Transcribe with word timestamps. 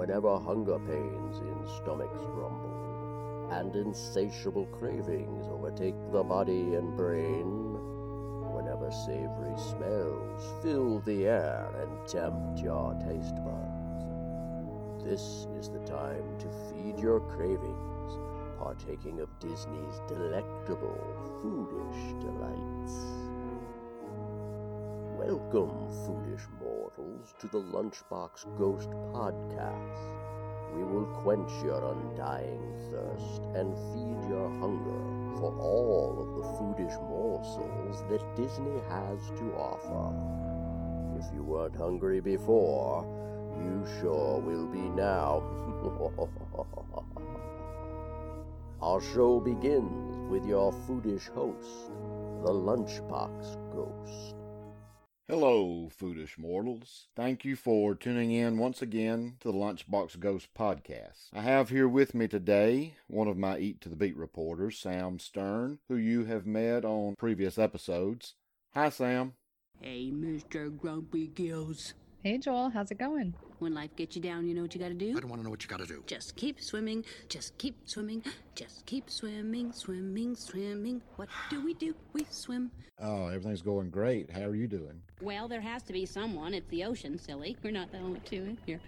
whenever 0.00 0.38
hunger 0.38 0.78
pains 0.78 1.40
in 1.40 1.58
stomachs 1.76 2.24
rumble, 2.32 3.48
and 3.52 3.76
insatiable 3.76 4.64
cravings 4.68 5.46
overtake 5.48 5.94
the 6.10 6.22
body 6.22 6.74
and 6.74 6.96
brain, 6.96 7.76
whenever 8.50 8.90
savory 9.04 9.54
smells 9.58 10.62
fill 10.62 11.00
the 11.00 11.26
air 11.26 11.68
and 11.82 12.08
tempt 12.08 12.58
your 12.60 12.94
taste 12.94 13.36
buds, 13.44 15.04
this 15.04 15.46
is 15.60 15.68
the 15.68 15.80
time 15.80 16.24
to 16.38 16.48
feed 16.70 16.98
your 16.98 17.20
cravings, 17.20 18.12
partaking 18.58 19.20
of 19.20 19.28
Disney's 19.38 20.00
delectable, 20.08 20.96
foodish 21.42 22.20
delights. 22.22 22.96
Welcome, 25.20 25.76
foolish 26.06 26.46
mortals, 26.96 27.34
to 27.38 27.46
the 27.48 27.58
Lunchbox 27.58 28.46
Ghost 28.58 28.90
Podcast. 29.12 30.16
We 30.74 30.84
will 30.84 31.06
quench 31.22 31.50
your 31.64 31.92
undying 31.92 32.62
thirst 32.90 33.42
and 33.54 33.74
feed 33.92 34.28
your 34.28 34.48
hunger 34.60 35.38
for 35.38 35.52
all 35.58 36.16
of 36.20 36.28
the 36.36 36.44
foodish 36.56 36.96
morsels 37.08 38.04
that 38.08 38.36
Disney 38.36 38.80
has 38.88 39.18
to 39.38 39.52
offer. 39.54 40.14
If 41.18 41.34
you 41.34 41.42
weren't 41.42 41.76
hungry 41.76 42.20
before, 42.20 43.04
you 43.58 43.84
sure 44.00 44.38
will 44.38 44.66
be 44.66 44.88
now. 44.90 45.42
Our 48.82 49.00
show 49.00 49.40
begins 49.40 50.30
with 50.30 50.46
your 50.46 50.72
foodish 50.72 51.28
host, 51.28 51.90
the 52.42 52.52
Lunchbox 52.52 53.72
Ghost. 53.74 54.39
Hello, 55.30 55.88
foolish 55.96 56.36
mortals. 56.38 57.06
Thank 57.14 57.44
you 57.44 57.54
for 57.54 57.94
tuning 57.94 58.32
in 58.32 58.58
once 58.58 58.82
again 58.82 59.36
to 59.38 59.52
the 59.52 59.56
Lunchbox 59.56 60.18
Ghost 60.18 60.48
podcast. 60.58 61.28
I 61.32 61.42
have 61.42 61.68
here 61.68 61.86
with 61.86 62.16
me 62.16 62.26
today 62.26 62.94
one 63.06 63.28
of 63.28 63.36
my 63.36 63.56
Eat 63.56 63.80
to 63.82 63.88
the 63.88 63.94
Beat 63.94 64.16
reporters, 64.16 64.76
Sam 64.76 65.20
Stern, 65.20 65.78
who 65.86 65.94
you 65.94 66.24
have 66.24 66.46
met 66.46 66.84
on 66.84 67.14
previous 67.14 67.58
episodes. 67.58 68.34
Hi, 68.74 68.88
Sam. 68.88 69.34
Hey, 69.80 70.10
Mr. 70.12 70.76
Grumpy 70.76 71.28
Gills. 71.28 71.94
Hey 72.24 72.36
Joel, 72.36 72.70
how's 72.70 72.90
it 72.90 72.98
going? 72.98 73.34
When 73.60 73.74
life 73.74 73.94
gets 73.94 74.16
you 74.16 74.22
down, 74.22 74.46
you 74.48 74.54
know 74.54 74.62
what 74.62 74.74
you 74.74 74.80
gotta 74.80 74.94
do? 74.94 75.10
I 75.10 75.20
don't 75.20 75.28
want 75.28 75.40
to 75.40 75.44
know 75.44 75.50
what 75.50 75.62
you 75.62 75.68
got 75.68 75.80
to 75.80 75.86
do. 75.86 76.02
Just 76.06 76.34
keep 76.34 76.62
swimming, 76.62 77.04
just 77.28 77.58
keep 77.58 77.76
swimming, 77.84 78.24
just 78.54 78.86
keep 78.86 79.10
swimming, 79.10 79.70
swimming, 79.72 80.34
swimming. 80.34 81.02
What 81.16 81.28
do 81.50 81.62
we 81.62 81.74
do? 81.74 81.94
We 82.14 82.26
swim. 82.30 82.70
Oh, 82.98 83.26
everything's 83.26 83.60
going 83.60 83.90
great. 83.90 84.30
How 84.30 84.44
are 84.44 84.54
you 84.54 84.66
doing? 84.66 85.02
Well, 85.20 85.46
there 85.46 85.60
has 85.60 85.82
to 85.84 85.92
be 85.92 86.06
someone. 86.06 86.54
It's 86.54 86.70
the 86.70 86.84
ocean, 86.84 87.18
silly. 87.18 87.54
We're 87.62 87.70
not 87.70 87.92
the 87.92 87.98
only 87.98 88.20
two 88.20 88.36
in 88.36 88.58
here. 88.64 88.80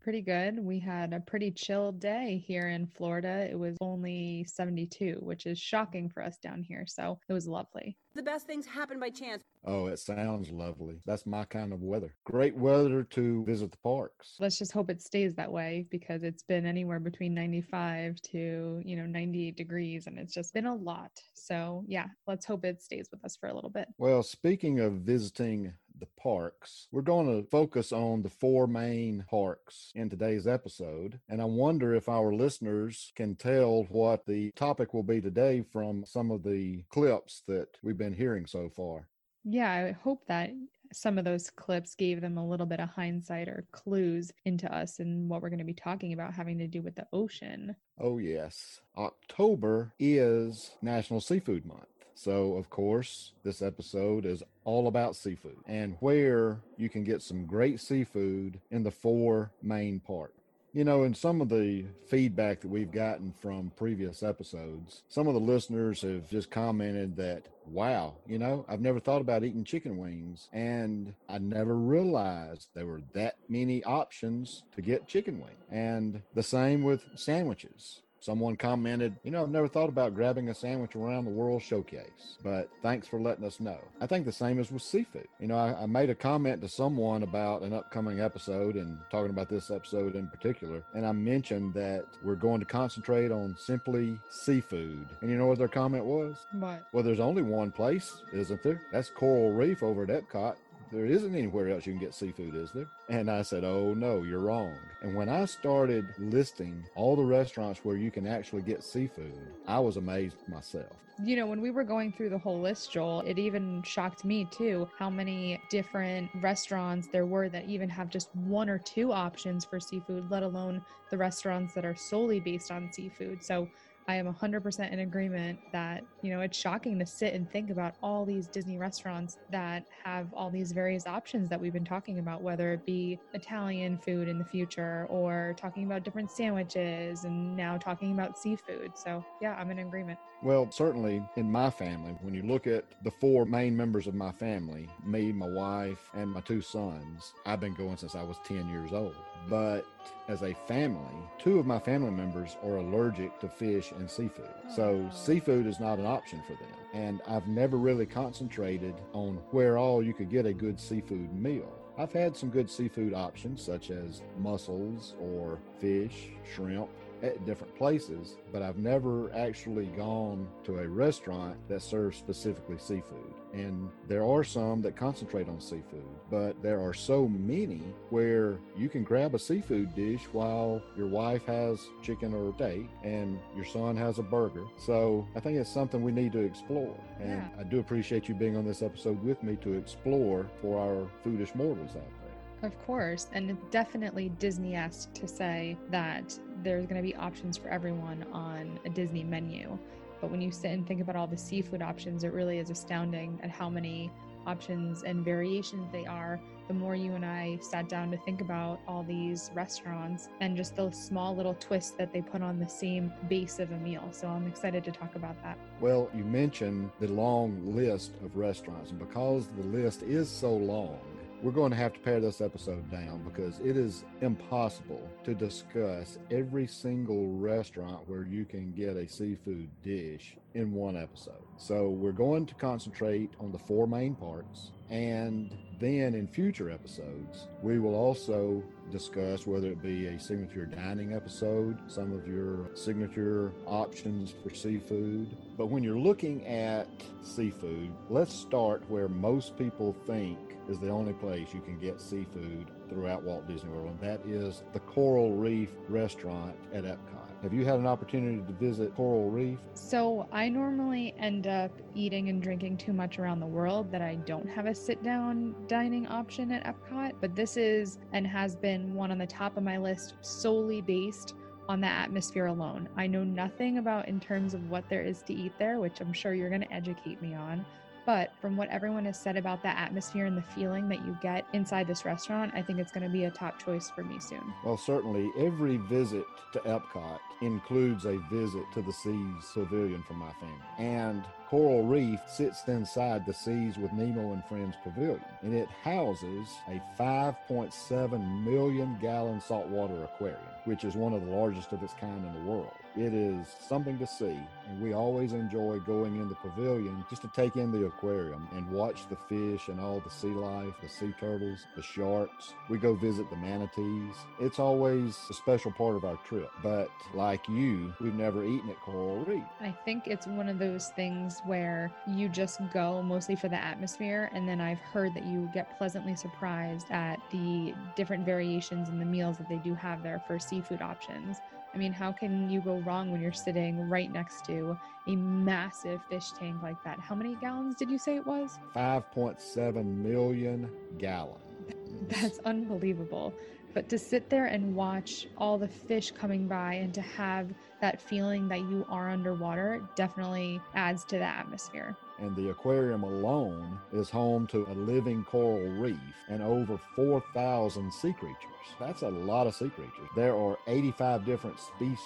Pretty 0.00 0.22
good. 0.22 0.58
We 0.58 0.78
had 0.78 1.12
a 1.12 1.20
pretty 1.20 1.50
chill 1.50 1.92
day 1.92 2.42
here 2.46 2.68
in 2.68 2.86
Florida. 2.86 3.48
It 3.50 3.58
was 3.58 3.76
only 3.80 4.44
72, 4.48 5.18
which 5.20 5.46
is 5.46 5.58
shocking 5.58 6.08
for 6.08 6.22
us 6.22 6.38
down 6.38 6.62
here. 6.62 6.84
So 6.86 7.18
it 7.28 7.32
was 7.32 7.46
lovely. 7.46 7.96
The 8.14 8.22
best 8.22 8.46
things 8.46 8.66
happen 8.66 8.98
by 8.98 9.10
chance. 9.10 9.42
Oh, 9.64 9.86
it 9.86 9.98
sounds 9.98 10.50
lovely. 10.50 11.00
That's 11.04 11.26
my 11.26 11.44
kind 11.44 11.72
of 11.72 11.82
weather. 11.82 12.14
Great 12.24 12.56
weather 12.56 13.02
to 13.04 13.44
visit 13.44 13.70
the 13.70 13.78
parks. 13.78 14.36
Let's 14.40 14.58
just 14.58 14.72
hope 14.72 14.88
it 14.88 15.02
stays 15.02 15.34
that 15.34 15.52
way 15.52 15.86
because 15.90 16.22
it's 16.22 16.42
been 16.42 16.64
anywhere 16.64 17.00
between 17.00 17.34
95 17.34 18.20
to, 18.32 18.80
you 18.84 18.96
know, 18.96 19.06
98 19.06 19.56
degrees 19.56 20.06
and 20.06 20.18
it's 20.18 20.32
just 20.32 20.54
been 20.54 20.66
a 20.66 20.74
lot. 20.74 21.12
So, 21.34 21.84
yeah, 21.86 22.06
let's 22.26 22.46
hope 22.46 22.64
it 22.64 22.82
stays 22.82 23.08
with 23.10 23.24
us 23.24 23.36
for 23.36 23.48
a 23.48 23.54
little 23.54 23.70
bit. 23.70 23.88
Well, 23.98 24.22
speaking 24.22 24.80
of 24.80 24.94
visiting 24.94 25.74
the 26.00 26.08
parks, 26.20 26.88
we're 26.92 27.02
going 27.02 27.26
to 27.26 27.48
focus 27.48 27.92
on 27.92 28.22
the 28.22 28.28
four 28.28 28.66
main 28.66 29.24
parks 29.28 29.92
in 29.94 30.08
today's 30.08 30.46
episode. 30.46 31.20
And 31.28 31.40
I 31.40 31.44
wonder 31.44 31.94
if 31.94 32.08
our 32.08 32.32
listeners 32.32 33.12
can 33.16 33.36
tell 33.36 33.84
what 33.90 34.26
the 34.26 34.52
topic 34.52 34.94
will 34.94 35.02
be 35.02 35.20
today 35.20 35.62
from 35.72 36.04
some 36.04 36.30
of 36.30 36.42
the 36.42 36.84
clips 36.90 37.42
that 37.48 37.68
we've 37.82 37.98
been 37.98 38.14
hearing 38.14 38.46
so 38.46 38.68
far. 38.68 39.08
Yeah, 39.44 39.72
I 39.72 39.92
hope 39.92 40.26
that 40.26 40.50
some 40.92 41.18
of 41.18 41.24
those 41.24 41.50
clips 41.50 41.94
gave 41.94 42.20
them 42.20 42.38
a 42.38 42.46
little 42.46 42.66
bit 42.66 42.80
of 42.80 42.88
hindsight 42.88 43.48
or 43.48 43.66
clues 43.72 44.32
into 44.44 44.72
us 44.74 45.00
and 45.00 45.28
what 45.28 45.42
we're 45.42 45.50
going 45.50 45.58
to 45.58 45.64
be 45.64 45.74
talking 45.74 46.12
about 46.12 46.34
having 46.34 46.58
to 46.58 46.66
do 46.66 46.82
with 46.82 46.94
the 46.94 47.06
ocean. 47.12 47.76
Oh, 47.98 48.18
yes. 48.18 48.80
October 48.96 49.92
is 49.98 50.72
National 50.82 51.20
Seafood 51.20 51.66
Month. 51.66 51.97
So, 52.18 52.56
of 52.56 52.68
course, 52.68 53.30
this 53.44 53.62
episode 53.62 54.26
is 54.26 54.42
all 54.64 54.88
about 54.88 55.14
seafood 55.14 55.58
and 55.68 55.96
where 56.00 56.58
you 56.76 56.88
can 56.88 57.04
get 57.04 57.22
some 57.22 57.46
great 57.46 57.78
seafood 57.80 58.58
in 58.72 58.82
the 58.82 58.90
four 58.90 59.52
main 59.62 60.00
parks. 60.00 60.32
You 60.72 60.82
know, 60.82 61.04
in 61.04 61.14
some 61.14 61.40
of 61.40 61.48
the 61.48 61.84
feedback 62.08 62.60
that 62.60 62.70
we've 62.70 62.90
gotten 62.90 63.32
from 63.40 63.70
previous 63.76 64.24
episodes, 64.24 65.04
some 65.08 65.28
of 65.28 65.34
the 65.34 65.40
listeners 65.40 66.02
have 66.02 66.28
just 66.28 66.50
commented 66.50 67.14
that, 67.18 67.46
wow, 67.66 68.16
you 68.26 68.40
know, 68.40 68.66
I've 68.68 68.80
never 68.80 68.98
thought 68.98 69.20
about 69.20 69.44
eating 69.44 69.62
chicken 69.62 69.96
wings 69.96 70.48
and 70.52 71.14
I 71.28 71.38
never 71.38 71.76
realized 71.76 72.70
there 72.74 72.86
were 72.86 73.02
that 73.12 73.36
many 73.48 73.84
options 73.84 74.64
to 74.74 74.82
get 74.82 75.06
chicken 75.06 75.38
wing. 75.38 75.56
And 75.70 76.22
the 76.34 76.42
same 76.42 76.82
with 76.82 77.04
sandwiches. 77.14 78.00
Someone 78.20 78.56
commented, 78.56 79.16
you 79.22 79.30
know, 79.30 79.42
I've 79.42 79.50
never 79.50 79.68
thought 79.68 79.88
about 79.88 80.14
grabbing 80.14 80.48
a 80.48 80.54
sandwich 80.54 80.96
around 80.96 81.24
the 81.24 81.30
world 81.30 81.62
showcase, 81.62 82.38
but 82.42 82.68
thanks 82.82 83.06
for 83.06 83.20
letting 83.20 83.44
us 83.44 83.60
know. 83.60 83.78
I 84.00 84.06
think 84.06 84.24
the 84.24 84.32
same 84.32 84.58
is 84.58 84.70
with 84.70 84.82
seafood. 84.82 85.28
You 85.38 85.46
know, 85.48 85.56
I, 85.56 85.82
I, 85.82 85.86
made 85.86 86.10
a 86.10 86.14
comment 86.14 86.60
to 86.62 86.68
someone 86.68 87.22
about 87.22 87.62
an 87.62 87.72
upcoming 87.72 88.20
episode 88.20 88.74
and 88.74 88.98
talking 89.10 89.30
about 89.30 89.48
this 89.48 89.70
episode 89.70 90.14
in 90.16 90.28
particular, 90.28 90.82
and 90.94 91.06
I 91.06 91.12
mentioned 91.12 91.74
that 91.74 92.04
we're 92.22 92.34
going 92.34 92.60
to 92.60 92.66
concentrate 92.66 93.30
on 93.30 93.56
simply 93.58 94.18
seafood. 94.30 95.08
And 95.20 95.30
you 95.30 95.36
know 95.36 95.46
what 95.46 95.58
their 95.58 95.68
comment 95.68 96.04
was? 96.04 96.36
What? 96.52 96.86
Well, 96.92 97.04
there's 97.04 97.20
only 97.20 97.42
one 97.42 97.70
place, 97.70 98.22
isn't 98.32 98.62
there? 98.62 98.82
That's 98.92 99.10
Coral 99.10 99.52
Reef 99.52 99.82
over 99.82 100.02
at 100.02 100.08
Epcot 100.08 100.56
there 100.90 101.06
isn't 101.06 101.34
anywhere 101.34 101.68
else 101.68 101.86
you 101.86 101.92
can 101.92 102.00
get 102.00 102.14
seafood, 102.14 102.54
is 102.54 102.70
there? 102.72 102.88
And 103.08 103.30
I 103.30 103.42
said, 103.42 103.64
Oh, 103.64 103.94
no, 103.94 104.22
you're 104.22 104.40
wrong. 104.40 104.76
And 105.02 105.14
when 105.14 105.28
I 105.28 105.44
started 105.44 106.06
listing 106.18 106.84
all 106.94 107.16
the 107.16 107.24
restaurants 107.24 107.84
where 107.84 107.96
you 107.96 108.10
can 108.10 108.26
actually 108.26 108.62
get 108.62 108.82
seafood, 108.82 109.34
I 109.66 109.78
was 109.78 109.96
amazed 109.96 110.36
myself. 110.48 110.96
You 111.24 111.34
know, 111.34 111.46
when 111.46 111.60
we 111.60 111.70
were 111.70 111.82
going 111.82 112.12
through 112.12 112.30
the 112.30 112.38
whole 112.38 112.60
list, 112.60 112.92
Joel, 112.92 113.22
it 113.22 113.40
even 113.40 113.82
shocked 113.82 114.24
me 114.24 114.44
too 114.52 114.88
how 114.96 115.10
many 115.10 115.60
different 115.68 116.30
restaurants 116.36 117.08
there 117.08 117.26
were 117.26 117.48
that 117.48 117.64
even 117.64 117.88
have 117.88 118.08
just 118.08 118.34
one 118.34 118.68
or 118.68 118.78
two 118.78 119.12
options 119.12 119.64
for 119.64 119.80
seafood, 119.80 120.30
let 120.30 120.44
alone 120.44 120.80
the 121.10 121.18
restaurants 121.18 121.74
that 121.74 121.84
are 121.84 121.96
solely 121.96 122.38
based 122.38 122.70
on 122.70 122.92
seafood. 122.92 123.42
So 123.42 123.68
I 124.08 124.14
am 124.14 124.26
100% 124.26 124.90
in 124.90 125.00
agreement 125.00 125.58
that, 125.70 126.02
you 126.22 126.32
know, 126.32 126.40
it's 126.40 126.56
shocking 126.56 126.98
to 126.98 127.04
sit 127.04 127.34
and 127.34 127.48
think 127.52 127.68
about 127.68 127.94
all 128.02 128.24
these 128.24 128.48
Disney 128.48 128.78
restaurants 128.78 129.36
that 129.50 129.84
have 130.02 130.32
all 130.32 130.48
these 130.48 130.72
various 130.72 131.06
options 131.06 131.50
that 131.50 131.60
we've 131.60 131.74
been 131.74 131.84
talking 131.84 132.18
about, 132.18 132.40
whether 132.40 132.72
it 132.72 132.86
be 132.86 133.20
Italian 133.34 133.98
food 133.98 134.26
in 134.26 134.38
the 134.38 134.46
future 134.46 135.06
or 135.10 135.54
talking 135.58 135.84
about 135.84 136.04
different 136.04 136.30
sandwiches 136.30 137.24
and 137.24 137.54
now 137.54 137.76
talking 137.76 138.12
about 138.12 138.38
seafood. 138.38 138.92
So, 138.96 139.22
yeah, 139.42 139.54
I'm 139.60 139.70
in 139.70 139.80
agreement. 139.80 140.18
Well, 140.42 140.70
certainly 140.70 141.22
in 141.36 141.50
my 141.50 141.68
family, 141.68 142.16
when 142.22 142.32
you 142.32 142.44
look 142.44 142.66
at 142.66 142.84
the 143.04 143.10
four 143.10 143.44
main 143.44 143.76
members 143.76 144.06
of 144.06 144.14
my 144.14 144.32
family 144.32 144.88
me, 145.04 145.32
my 145.32 145.48
wife, 145.48 146.08
and 146.14 146.30
my 146.30 146.40
two 146.40 146.62
sons 146.62 147.34
I've 147.44 147.60
been 147.60 147.74
going 147.74 147.98
since 147.98 148.14
I 148.14 148.22
was 148.22 148.38
10 148.44 148.70
years 148.70 148.92
old. 148.94 149.16
But 149.48 149.86
as 150.28 150.42
a 150.42 150.54
family, 150.66 151.16
two 151.38 151.58
of 151.58 151.66
my 151.66 151.78
family 151.78 152.10
members 152.10 152.56
are 152.62 152.76
allergic 152.76 153.38
to 153.40 153.48
fish 153.48 153.92
and 153.92 154.10
seafood. 154.10 154.50
So 154.74 155.08
oh, 155.10 155.14
seafood 155.14 155.66
is 155.66 155.80
not 155.80 155.98
an 155.98 156.06
option 156.06 156.42
for 156.46 156.52
them. 156.52 156.74
And 156.92 157.20
I've 157.26 157.48
never 157.48 157.76
really 157.76 158.06
concentrated 158.06 158.94
on 159.12 159.38
where 159.50 159.78
all 159.78 160.02
you 160.02 160.12
could 160.12 160.30
get 160.30 160.46
a 160.46 160.52
good 160.52 160.78
seafood 160.78 161.32
meal. 161.32 161.72
I've 161.96 162.12
had 162.12 162.36
some 162.36 162.50
good 162.50 162.70
seafood 162.70 163.14
options 163.14 163.62
such 163.62 163.90
as 163.90 164.22
mussels 164.38 165.14
or 165.20 165.58
fish, 165.80 166.28
shrimp, 166.54 166.88
at 167.22 167.44
different 167.44 167.74
places, 167.76 168.36
but 168.52 168.62
I've 168.62 168.78
never 168.78 169.34
actually 169.34 169.86
gone 169.86 170.48
to 170.64 170.78
a 170.78 170.88
restaurant 170.88 171.56
that 171.68 171.82
serves 171.82 172.16
specifically 172.16 172.78
seafood. 172.78 173.34
And 173.52 173.88
there 174.06 174.24
are 174.24 174.44
some 174.44 174.82
that 174.82 174.96
concentrate 174.96 175.48
on 175.48 175.60
seafood, 175.60 176.04
but 176.30 176.60
there 176.62 176.80
are 176.80 176.92
so 176.92 177.26
many 177.26 177.82
where 178.10 178.58
you 178.76 178.88
can 178.88 179.02
grab 179.04 179.34
a 179.34 179.38
seafood 179.38 179.94
dish 179.94 180.22
while 180.32 180.82
your 180.96 181.06
wife 181.06 181.44
has 181.46 181.80
chicken 182.02 182.34
or 182.34 182.50
a 182.50 182.54
steak 182.54 182.86
and 183.02 183.38
your 183.56 183.64
son 183.64 183.96
has 183.96 184.18
a 184.18 184.22
burger. 184.22 184.64
So 184.78 185.26
I 185.34 185.40
think 185.40 185.56
it's 185.58 185.72
something 185.72 186.02
we 186.02 186.12
need 186.12 186.32
to 186.32 186.40
explore. 186.40 186.94
And 187.20 187.30
Yeah. 187.30 187.48
I 187.58 187.62
do 187.62 187.80
appreciate 187.80 188.28
you 188.28 188.34
being 188.34 188.56
on 188.56 188.64
this 188.64 188.82
episode 188.82 189.22
with 189.22 189.42
me 189.42 189.56
to 189.62 189.72
explore 189.74 190.46
for 190.60 190.78
our 190.78 191.08
foolish 191.24 191.54
mortals 191.54 191.90
out 191.90 191.94
there. 191.94 192.68
Of 192.68 192.78
course, 192.86 193.28
and 193.32 193.50
it's 193.50 193.64
definitely 193.70 194.30
Disney 194.40 194.74
esque 194.74 195.12
to 195.14 195.28
say 195.28 195.76
that 195.90 196.36
there's 196.64 196.86
going 196.86 196.96
to 196.96 197.02
be 197.02 197.14
options 197.14 197.56
for 197.56 197.68
everyone 197.68 198.26
on 198.32 198.80
a 198.84 198.88
Disney 198.90 199.22
menu. 199.22 199.78
But 200.20 200.30
when 200.30 200.40
you 200.40 200.50
sit 200.50 200.70
and 200.70 200.86
think 200.86 201.00
about 201.00 201.16
all 201.16 201.26
the 201.26 201.36
seafood 201.36 201.82
options, 201.82 202.24
it 202.24 202.32
really 202.32 202.58
is 202.58 202.70
astounding 202.70 203.40
at 203.42 203.50
how 203.50 203.68
many 203.68 204.10
options 204.46 205.02
and 205.02 205.24
variations 205.24 205.86
they 205.92 206.06
are, 206.06 206.40
the 206.68 206.74
more 206.74 206.94
you 206.94 207.12
and 207.14 207.24
I 207.24 207.58
sat 207.60 207.88
down 207.88 208.10
to 208.10 208.18
think 208.18 208.40
about 208.40 208.80
all 208.86 209.02
these 209.02 209.50
restaurants 209.54 210.28
and 210.40 210.56
just 210.56 210.76
the 210.76 210.90
small 210.90 211.34
little 211.34 211.54
twists 211.54 211.92
that 211.92 212.12
they 212.12 212.20
put 212.20 212.42
on 212.42 212.58
the 212.58 212.68
same 212.68 213.12
base 213.28 213.58
of 213.58 213.70
a 213.72 213.76
meal. 213.78 214.08
So 214.10 214.28
I'm 214.28 214.46
excited 214.46 214.84
to 214.84 214.90
talk 214.90 215.14
about 215.16 215.42
that. 215.42 215.58
Well, 215.80 216.10
you 216.14 216.24
mentioned 216.24 216.90
the 217.00 217.08
long 217.08 217.74
list 217.74 218.12
of 218.24 218.36
restaurants, 218.36 218.90
and 218.90 218.98
because 218.98 219.48
the 219.56 219.64
list 219.64 220.02
is 220.02 220.28
so 220.28 220.54
long, 220.54 220.98
we're 221.42 221.52
going 221.52 221.70
to 221.70 221.76
have 221.76 221.92
to 221.92 222.00
pare 222.00 222.20
this 222.20 222.40
episode 222.40 222.90
down 222.90 223.22
because 223.22 223.60
it 223.60 223.76
is 223.76 224.04
impossible 224.22 225.08
to 225.24 225.34
discuss 225.34 226.18
every 226.30 226.66
single 226.66 227.32
restaurant 227.34 228.08
where 228.08 228.24
you 228.24 228.44
can 228.44 228.72
get 228.72 228.96
a 228.96 229.08
seafood 229.08 229.68
dish 229.82 230.36
in 230.54 230.72
one 230.72 230.96
episode. 230.96 231.44
So 231.56 231.90
we're 231.90 232.12
going 232.12 232.46
to 232.46 232.54
concentrate 232.54 233.30
on 233.38 233.52
the 233.52 233.58
four 233.58 233.86
main 233.86 234.14
parts 234.14 234.72
and 234.90 235.54
then 235.78 236.14
in 236.14 236.26
future 236.26 236.70
episodes, 236.70 237.46
we 237.62 237.78
will 237.78 237.94
also 237.94 238.62
discuss 238.90 239.46
whether 239.46 239.68
it 239.68 239.82
be 239.82 240.06
a 240.06 240.18
signature 240.18 240.64
dining 240.64 241.12
episode, 241.12 241.78
some 241.88 242.12
of 242.12 242.26
your 242.26 242.74
signature 242.74 243.52
options 243.66 244.34
for 244.42 244.52
seafood. 244.54 245.36
But 245.58 245.66
when 245.66 245.84
you're 245.84 245.98
looking 245.98 246.44
at 246.46 246.88
seafood, 247.22 247.92
let's 248.08 248.32
start 248.32 248.82
where 248.88 249.08
most 249.08 249.58
people 249.58 249.94
think 250.06 250.38
is 250.68 250.78
the 250.78 250.90
only 250.90 251.14
place 251.14 251.48
you 251.54 251.60
can 251.60 251.78
get 251.78 252.00
seafood 252.00 252.70
throughout 252.88 253.22
Walt 253.22 253.48
Disney 253.48 253.70
World, 253.70 253.88
and 253.88 254.00
that 254.00 254.20
is 254.26 254.62
the 254.72 254.80
Coral 254.80 255.34
Reef 255.34 255.70
restaurant 255.88 256.54
at 256.72 256.84
Epcot. 256.84 257.28
Have 257.42 257.52
you 257.52 257.64
had 257.64 257.78
an 257.78 257.86
opportunity 257.86 258.38
to 258.38 258.52
visit 258.54 258.94
Coral 258.96 259.30
Reef? 259.30 259.58
So, 259.74 260.28
I 260.32 260.48
normally 260.48 261.14
end 261.18 261.46
up 261.46 261.70
eating 261.94 262.28
and 262.28 262.42
drinking 262.42 262.78
too 262.78 262.92
much 262.92 263.18
around 263.18 263.40
the 263.40 263.46
world 263.46 263.90
that 263.92 264.02
I 264.02 264.16
don't 264.16 264.48
have 264.48 264.66
a 264.66 264.74
sit 264.74 265.02
down 265.02 265.54
dining 265.68 266.06
option 266.08 266.50
at 266.50 266.64
Epcot, 266.64 267.12
but 267.20 267.36
this 267.36 267.56
is 267.56 267.98
and 268.12 268.26
has 268.26 268.56
been 268.56 268.92
one 268.94 269.10
on 269.10 269.18
the 269.18 269.26
top 269.26 269.56
of 269.56 269.62
my 269.62 269.78
list 269.78 270.14
solely 270.20 270.80
based 270.80 271.34
on 271.68 271.80
the 271.80 271.86
atmosphere 271.86 272.46
alone. 272.46 272.88
I 272.96 273.06
know 273.06 273.22
nothing 273.22 273.78
about 273.78 274.08
in 274.08 274.20
terms 274.20 274.54
of 274.54 274.70
what 274.70 274.88
there 274.88 275.02
is 275.02 275.22
to 275.22 275.34
eat 275.34 275.52
there, 275.58 275.78
which 275.80 276.00
I'm 276.00 276.12
sure 276.12 276.34
you're 276.34 276.48
going 276.48 276.62
to 276.62 276.72
educate 276.72 277.20
me 277.22 277.34
on. 277.34 277.64
But 278.08 278.32
from 278.40 278.56
what 278.56 278.70
everyone 278.70 279.04
has 279.04 279.20
said 279.20 279.36
about 279.36 279.60
the 279.60 279.68
atmosphere 279.68 280.24
and 280.24 280.34
the 280.34 280.40
feeling 280.40 280.88
that 280.88 281.04
you 281.04 281.14
get 281.20 281.44
inside 281.52 281.86
this 281.86 282.06
restaurant, 282.06 282.54
I 282.54 282.62
think 282.62 282.78
it's 282.78 282.90
going 282.90 283.04
to 283.04 283.12
be 283.12 283.24
a 283.24 283.30
top 283.30 283.62
choice 283.62 283.90
for 283.90 284.02
me 284.02 284.18
soon. 284.18 284.54
Well, 284.64 284.78
certainly 284.78 285.30
every 285.36 285.76
visit 285.76 286.24
to 286.54 286.58
Epcot 286.60 287.18
includes 287.42 288.06
a 288.06 288.16
visit 288.32 288.62
to 288.72 288.80
the 288.80 288.94
Seas 288.94 289.50
Pavilion 289.52 290.02
for 290.04 290.14
my 290.14 290.32
family. 290.40 290.56
And 290.78 291.22
Coral 291.48 291.86
Reef 291.86 292.20
sits 292.26 292.68
inside 292.68 293.24
the 293.24 293.32
Seas 293.32 293.78
with 293.78 293.94
Nemo 293.94 294.34
and 294.34 294.44
Friends 294.44 294.76
Pavilion, 294.84 295.24
and 295.40 295.54
it 295.54 295.70
houses 295.82 296.46
a 296.68 296.78
5.7 297.00 298.44
million 298.44 298.98
gallon 299.00 299.40
saltwater 299.40 300.04
aquarium, 300.04 300.42
which 300.66 300.84
is 300.84 300.94
one 300.94 301.14
of 301.14 301.24
the 301.24 301.30
largest 301.34 301.72
of 301.72 301.82
its 301.82 301.94
kind 301.94 302.22
in 302.26 302.34
the 302.34 302.50
world. 302.50 302.74
It 302.96 303.14
is 303.14 303.46
something 303.66 303.96
to 303.98 304.06
see, 304.06 304.38
and 304.68 304.82
we 304.82 304.92
always 304.92 305.32
enjoy 305.32 305.78
going 305.78 306.16
in 306.16 306.28
the 306.28 306.34
pavilion 306.34 307.04
just 307.08 307.22
to 307.22 307.28
take 307.28 307.56
in 307.56 307.70
the 307.70 307.86
aquarium 307.86 308.48
and 308.52 308.68
watch 308.70 309.08
the 309.08 309.16
fish 309.16 309.68
and 309.68 309.80
all 309.80 310.00
the 310.00 310.10
sea 310.10 310.28
life, 310.28 310.74
the 310.82 310.88
sea 310.88 311.14
turtles, 311.18 311.64
the 311.76 311.82
sharks. 311.82 312.54
We 312.68 312.76
go 312.76 312.94
visit 312.94 313.30
the 313.30 313.36
manatees. 313.36 314.16
It's 314.40 314.58
always 314.58 315.16
a 315.30 315.34
special 315.34 315.70
part 315.70 315.96
of 315.96 316.04
our 316.04 316.16
trip. 316.26 316.50
But 316.62 316.90
like 317.14 317.48
you, 317.48 317.94
we've 318.00 318.14
never 318.14 318.44
eaten 318.44 318.68
at 318.68 318.80
Coral 318.80 319.24
Reef. 319.24 319.44
I 319.60 319.70
think 319.84 320.08
it's 320.08 320.26
one 320.26 320.48
of 320.48 320.58
those 320.58 320.88
things 320.88 321.37
where 321.44 321.92
you 322.06 322.28
just 322.28 322.60
go 322.72 323.02
mostly 323.02 323.36
for 323.36 323.48
the 323.48 323.56
atmosphere, 323.56 324.30
and 324.32 324.48
then 324.48 324.60
I've 324.60 324.78
heard 324.78 325.14
that 325.14 325.24
you 325.26 325.50
get 325.52 325.76
pleasantly 325.78 326.14
surprised 326.14 326.86
at 326.90 327.20
the 327.30 327.74
different 327.96 328.24
variations 328.24 328.88
in 328.88 328.98
the 328.98 329.04
meals 329.04 329.38
that 329.38 329.48
they 329.48 329.58
do 329.58 329.74
have 329.74 330.02
there 330.02 330.22
for 330.26 330.38
seafood 330.38 330.82
options. 330.82 331.38
I 331.74 331.76
mean, 331.76 331.92
how 331.92 332.12
can 332.12 332.48
you 332.48 332.60
go 332.60 332.78
wrong 332.78 333.10
when 333.10 333.20
you're 333.20 333.32
sitting 333.32 333.88
right 333.88 334.10
next 334.10 334.44
to 334.46 334.78
a 335.06 335.16
massive 335.16 336.00
fish 336.08 336.32
tank 336.32 336.62
like 336.62 336.82
that? 336.84 336.98
How 336.98 337.14
many 337.14 337.34
gallons 337.36 337.74
did 337.74 337.90
you 337.90 337.98
say 337.98 338.16
it 338.16 338.26
was? 338.26 338.58
5.7 338.74 339.84
million 339.84 340.70
gallons. 340.98 341.42
That's 342.08 342.38
unbelievable. 342.40 343.34
But 343.74 343.88
to 343.90 343.98
sit 343.98 344.30
there 344.30 344.46
and 344.46 344.74
watch 344.74 345.26
all 345.36 345.58
the 345.58 345.68
fish 345.68 346.10
coming 346.10 346.48
by 346.48 346.74
and 346.74 346.92
to 346.94 347.02
have 347.02 347.52
that 347.80 348.00
feeling 348.00 348.48
that 348.48 348.60
you 348.60 348.84
are 348.88 349.10
underwater 349.10 349.82
definitely 349.94 350.60
adds 350.74 351.04
to 351.04 351.18
the 351.18 351.24
atmosphere. 351.24 351.96
And 352.18 352.34
the 352.34 352.50
aquarium 352.50 353.04
alone 353.04 353.78
is 353.92 354.10
home 354.10 354.46
to 354.48 354.66
a 354.66 354.74
living 354.74 355.24
coral 355.24 355.70
reef 355.72 355.96
and 356.28 356.42
over 356.42 356.78
4,000 356.96 357.92
sea 357.92 358.12
creatures. 358.12 358.36
That's 358.80 359.02
a 359.02 359.08
lot 359.08 359.46
of 359.46 359.54
sea 359.54 359.70
creatures. 359.70 360.08
There 360.16 360.34
are 360.36 360.58
85 360.66 361.24
different 361.24 361.60
species 361.60 361.98